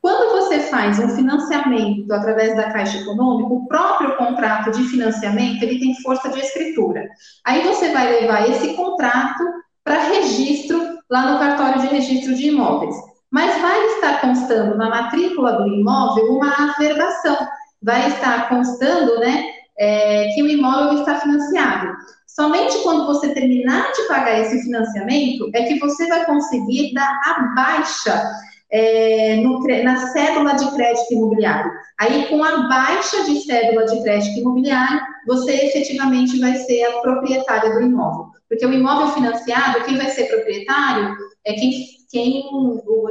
Quando 0.00 0.30
você 0.32 0.60
faz 0.60 0.98
um 0.98 1.08
financiamento 1.08 2.10
através 2.12 2.56
da 2.56 2.70
Caixa 2.70 2.98
Econômica, 2.98 3.52
o 3.52 3.66
próprio 3.66 4.16
contrato 4.16 4.70
de 4.70 4.84
financiamento 4.84 5.62
ele 5.62 5.80
tem 5.80 5.94
força 6.02 6.30
de 6.30 6.38
escritura. 6.38 7.06
Aí 7.44 7.62
você 7.62 7.92
vai 7.92 8.20
levar 8.20 8.48
esse 8.48 8.74
contrato 8.74 9.44
para 9.84 10.04
registro 10.04 10.80
lá 11.10 11.32
no 11.32 11.38
cartório 11.38 11.82
de 11.82 11.88
registro 11.88 12.34
de 12.34 12.48
imóveis. 12.48 12.94
Mas 13.30 13.60
vai 13.60 13.86
estar 13.86 14.20
constando 14.20 14.76
na 14.76 14.88
matrícula 14.88 15.52
do 15.52 15.66
imóvel 15.66 16.24
uma 16.32 16.72
averbação 16.72 17.36
vai 17.82 18.08
estar 18.08 18.48
constando, 18.48 19.18
né, 19.20 19.44
é, 19.78 20.28
que 20.34 20.42
o 20.42 20.48
imóvel 20.48 21.00
está 21.00 21.16
financiado. 21.20 21.92
Somente 22.38 22.78
quando 22.84 23.04
você 23.04 23.34
terminar 23.34 23.90
de 23.90 24.02
pagar 24.02 24.38
esse 24.38 24.62
financiamento 24.62 25.50
é 25.52 25.64
que 25.64 25.76
você 25.80 26.06
vai 26.06 26.24
conseguir 26.24 26.94
dar 26.94 27.20
a 27.24 27.40
baixa 27.56 28.30
é, 28.70 29.36
no, 29.38 29.58
na 29.82 30.06
cédula 30.12 30.54
de 30.54 30.70
crédito 30.70 31.14
imobiliário. 31.14 31.72
Aí, 31.98 32.28
com 32.28 32.44
a 32.44 32.68
baixa 32.68 33.24
de 33.24 33.40
cédula 33.40 33.86
de 33.86 34.00
crédito 34.04 34.38
imobiliário, 34.38 35.00
você 35.26 35.52
efetivamente 35.66 36.38
vai 36.38 36.54
ser 36.54 36.84
a 36.84 37.00
proprietária 37.00 37.74
do 37.74 37.82
imóvel. 37.82 38.26
Porque 38.48 38.64
o 38.64 38.72
imóvel 38.72 39.08
financiado, 39.14 39.82
quem 39.82 39.98
vai 39.98 40.08
ser 40.10 40.28
proprietário 40.28 41.16
é 41.44 41.54
quem, 41.54 41.72
quem 42.08 42.44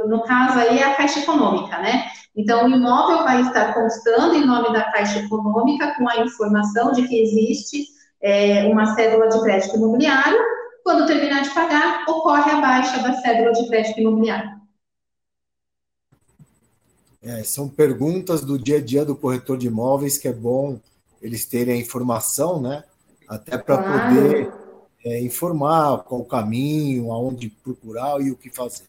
no 0.08 0.22
caso 0.22 0.58
aí, 0.58 0.78
é 0.78 0.84
a 0.84 0.94
Caixa 0.94 1.20
Econômica, 1.20 1.76
né? 1.80 2.06
Então, 2.34 2.64
o 2.64 2.70
imóvel 2.70 3.24
vai 3.24 3.42
estar 3.42 3.74
constando 3.74 4.36
em 4.36 4.46
nome 4.46 4.72
da 4.72 4.90
Caixa 4.90 5.18
Econômica 5.18 5.94
com 5.98 6.08
a 6.08 6.16
informação 6.16 6.92
de 6.92 7.06
que 7.06 7.20
existe 7.20 7.97
é, 8.20 8.64
uma 8.66 8.94
cédula 8.94 9.28
de 9.28 9.40
crédito 9.42 9.76
imobiliário. 9.76 10.38
Quando 10.82 11.06
terminar 11.06 11.42
de 11.42 11.50
pagar, 11.50 12.04
ocorre 12.08 12.50
a 12.50 12.60
baixa 12.60 13.02
da 13.02 13.14
cédula 13.14 13.52
de 13.52 13.68
crédito 13.68 14.00
imobiliário. 14.00 14.58
É, 17.22 17.42
são 17.42 17.68
perguntas 17.68 18.42
do 18.42 18.58
dia 18.58 18.78
a 18.78 18.80
dia 18.80 19.04
do 19.04 19.16
corretor 19.16 19.58
de 19.58 19.66
imóveis 19.66 20.16
que 20.16 20.28
é 20.28 20.32
bom 20.32 20.78
eles 21.20 21.44
terem 21.46 21.74
a 21.74 21.80
informação, 21.80 22.60
né? 22.60 22.84
Até 23.28 23.58
para 23.58 23.78
claro. 23.78 24.14
poder 24.14 24.52
é, 25.04 25.20
informar 25.20 26.04
qual 26.04 26.20
o 26.20 26.24
caminho, 26.24 27.12
aonde 27.12 27.50
procurar 27.50 28.20
e 28.20 28.30
o 28.30 28.36
que 28.36 28.50
fazer. 28.50 28.86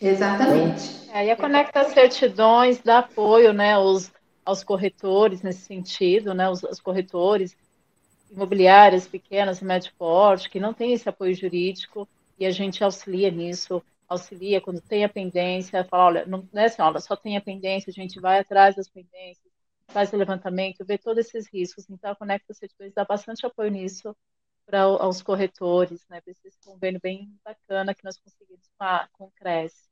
Exatamente. 0.00 1.08
É, 1.12 1.26
e 1.26 1.30
a 1.30 1.36
Conecta 1.36 1.88
Certidões 1.90 2.80
dá 2.82 2.98
apoio 2.98 3.52
né, 3.52 3.74
aos, 3.74 4.10
aos 4.44 4.62
corretores 4.62 5.42
nesse 5.42 5.62
sentido, 5.62 6.34
né, 6.34 6.48
os, 6.48 6.62
os 6.62 6.80
corretores 6.80 7.56
imobiliárias 8.30 9.06
pequenas 9.08 9.60
médio 9.60 9.92
porte, 9.98 10.48
que 10.50 10.60
não 10.60 10.74
têm 10.74 10.92
esse 10.92 11.08
apoio 11.08 11.34
jurídico, 11.34 12.08
e 12.38 12.46
a 12.46 12.50
gente 12.50 12.82
auxilia 12.84 13.30
nisso, 13.30 13.82
auxilia 14.08 14.60
quando 14.60 14.80
tem 14.80 15.04
a 15.04 15.08
pendência, 15.08 15.84
fala, 15.84 16.04
olha, 16.04 16.26
não, 16.26 16.48
é 16.54 16.64
assim, 16.66 16.82
olha, 16.82 17.00
só 17.00 17.16
tem 17.16 17.36
a 17.36 17.40
pendência, 17.40 17.90
a 17.90 17.92
gente 17.92 18.20
vai 18.20 18.38
atrás 18.38 18.76
das 18.76 18.88
pendências, 18.88 19.52
faz 19.88 20.12
o 20.12 20.16
levantamento, 20.16 20.84
vê 20.84 20.98
todos 20.98 21.26
esses 21.26 21.48
riscos. 21.52 21.88
Então, 21.90 22.10
a 22.12 22.16
Conecta 22.16 22.54
Certidões 22.54 22.92
dá 22.94 23.04
bastante 23.04 23.44
apoio 23.46 23.70
nisso 23.70 24.14
para 24.66 25.08
os 25.08 25.22
corretores, 25.22 26.06
né, 26.08 26.20
para 26.20 26.30
esse 26.32 26.50
convênio 26.64 27.00
bem 27.02 27.34
bacana 27.44 27.94
que 27.94 28.04
nós 28.04 28.18
conseguimos 28.18 28.68
com, 28.78 28.86
com 29.12 29.24
o 29.24 29.30
Cresce. 29.32 29.87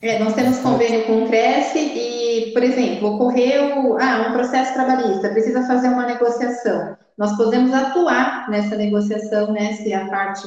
É, 0.00 0.18
nós 0.20 0.34
temos 0.34 0.58
convênio 0.58 1.06
com 1.06 1.24
o 1.24 1.28
Cresce 1.28 1.78
e, 1.78 2.52
por 2.52 2.62
exemplo, 2.62 3.14
ocorreu 3.14 3.98
ah, 3.98 4.28
um 4.28 4.32
processo 4.32 4.72
trabalhista, 4.72 5.30
precisa 5.30 5.66
fazer 5.66 5.88
uma 5.88 6.06
negociação. 6.06 6.96
Nós 7.16 7.36
podemos 7.36 7.72
atuar 7.74 8.48
nessa 8.48 8.76
negociação, 8.76 9.52
né, 9.52 9.72
se 9.72 9.92
a 9.92 10.08
parte 10.08 10.46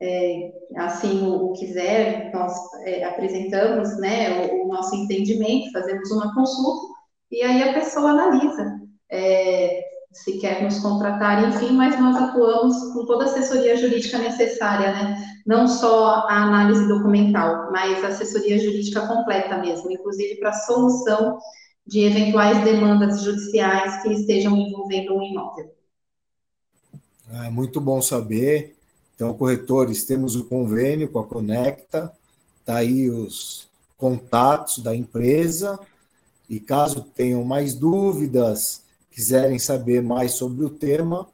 é, 0.00 0.50
assim 0.76 1.26
o, 1.26 1.46
o, 1.46 1.52
quiser, 1.52 2.30
nós 2.32 2.54
é, 2.84 3.04
apresentamos 3.04 3.98
né, 3.98 4.46
o, 4.46 4.64
o, 4.64 4.68
nosso 4.68 4.94
entendimento, 4.96 5.72
fazemos 5.72 6.10
uma 6.10 6.34
consulta 6.34 6.94
e 7.30 7.42
aí 7.42 7.68
a 7.68 7.74
pessoa 7.74 8.10
analisa. 8.10 8.80
É, 9.10 9.95
se 10.24 10.38
quer 10.38 10.62
nos 10.62 10.78
contratar, 10.78 11.48
enfim, 11.48 11.72
mas 11.72 11.98
nós 12.00 12.16
atuamos 12.16 12.76
com 12.92 13.04
toda 13.04 13.24
a 13.24 13.26
assessoria 13.26 13.76
jurídica 13.76 14.18
necessária, 14.18 14.92
né? 14.92 15.40
Não 15.46 15.68
só 15.68 16.26
a 16.28 16.42
análise 16.42 16.88
documental, 16.88 17.70
mas 17.70 18.02
a 18.02 18.08
assessoria 18.08 18.58
jurídica 18.58 19.06
completa 19.06 19.58
mesmo, 19.58 19.90
inclusive 19.90 20.36
para 20.36 20.52
solução 20.52 21.38
de 21.86 22.00
eventuais 22.00 22.64
demandas 22.64 23.22
judiciais 23.22 24.02
que 24.02 24.12
estejam 24.12 24.56
envolvendo 24.56 25.14
um 25.14 25.22
imóvel. 25.22 25.70
É 27.44 27.50
muito 27.50 27.80
bom 27.80 28.00
saber. 28.00 28.74
Então, 29.14 29.32
corretores, 29.34 30.04
temos 30.04 30.34
o 30.34 30.44
convênio 30.44 31.08
com 31.08 31.18
a 31.18 31.24
Conecta, 31.24 32.12
tá 32.64 32.76
aí 32.76 33.08
os 33.08 33.68
contatos 33.96 34.78
da 34.78 34.94
empresa, 34.94 35.78
e 36.48 36.60
caso 36.60 37.02
tenham 37.14 37.44
mais 37.44 37.74
dúvidas, 37.74 38.82
quiserem 39.16 39.58
saber 39.58 40.02
mais 40.02 40.32
sobre 40.32 40.62
o 40.62 40.68
tema, 40.68 41.26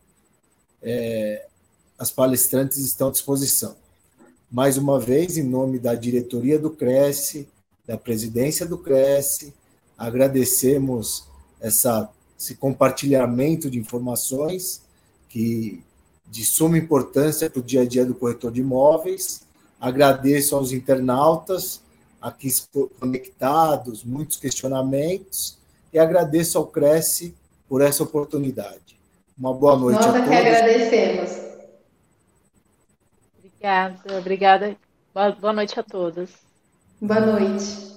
é, 0.80 1.48
as 1.98 2.12
palestrantes 2.12 2.78
estão 2.78 3.08
à 3.08 3.10
disposição. 3.10 3.74
Mais 4.48 4.78
uma 4.78 5.00
vez, 5.00 5.36
em 5.36 5.42
nome 5.42 5.80
da 5.80 5.96
diretoria 5.96 6.60
do 6.60 6.70
Cresce, 6.70 7.48
da 7.84 7.98
presidência 7.98 8.64
do 8.64 8.78
Cresce, 8.78 9.52
agradecemos 9.98 11.26
essa, 11.60 12.08
esse 12.38 12.54
compartilhamento 12.54 13.68
de 13.68 13.80
informações 13.80 14.82
que 15.28 15.82
de 16.30 16.44
suma 16.44 16.78
importância 16.78 17.50
para 17.50 17.58
o 17.58 17.64
dia 17.64 17.80
a 17.80 17.84
dia 17.84 18.06
do 18.06 18.14
corretor 18.14 18.52
de 18.52 18.60
imóveis. 18.60 19.40
Agradeço 19.80 20.54
aos 20.54 20.70
internautas 20.70 21.80
aqui 22.20 22.48
conectados, 23.00 24.04
muitos 24.04 24.36
questionamentos, 24.36 25.58
e 25.92 25.98
agradeço 25.98 26.56
ao 26.56 26.66
Cresce 26.68 27.34
por 27.72 27.80
essa 27.80 28.02
oportunidade. 28.02 29.00
Uma 29.38 29.54
boa 29.54 29.74
noite 29.78 29.96
Nós 29.96 30.08
a 30.08 30.12
todos. 30.12 30.28
Nós 30.28 30.38
que 30.38 30.46
agradecemos. 30.46 31.30
Obrigada, 33.38 34.18
obrigada. 34.18 34.76
Boa, 35.14 35.32
boa 35.32 35.52
noite 35.54 35.80
a 35.80 35.82
todos. 35.82 36.32
Boa 37.00 37.20
noite. 37.20 37.91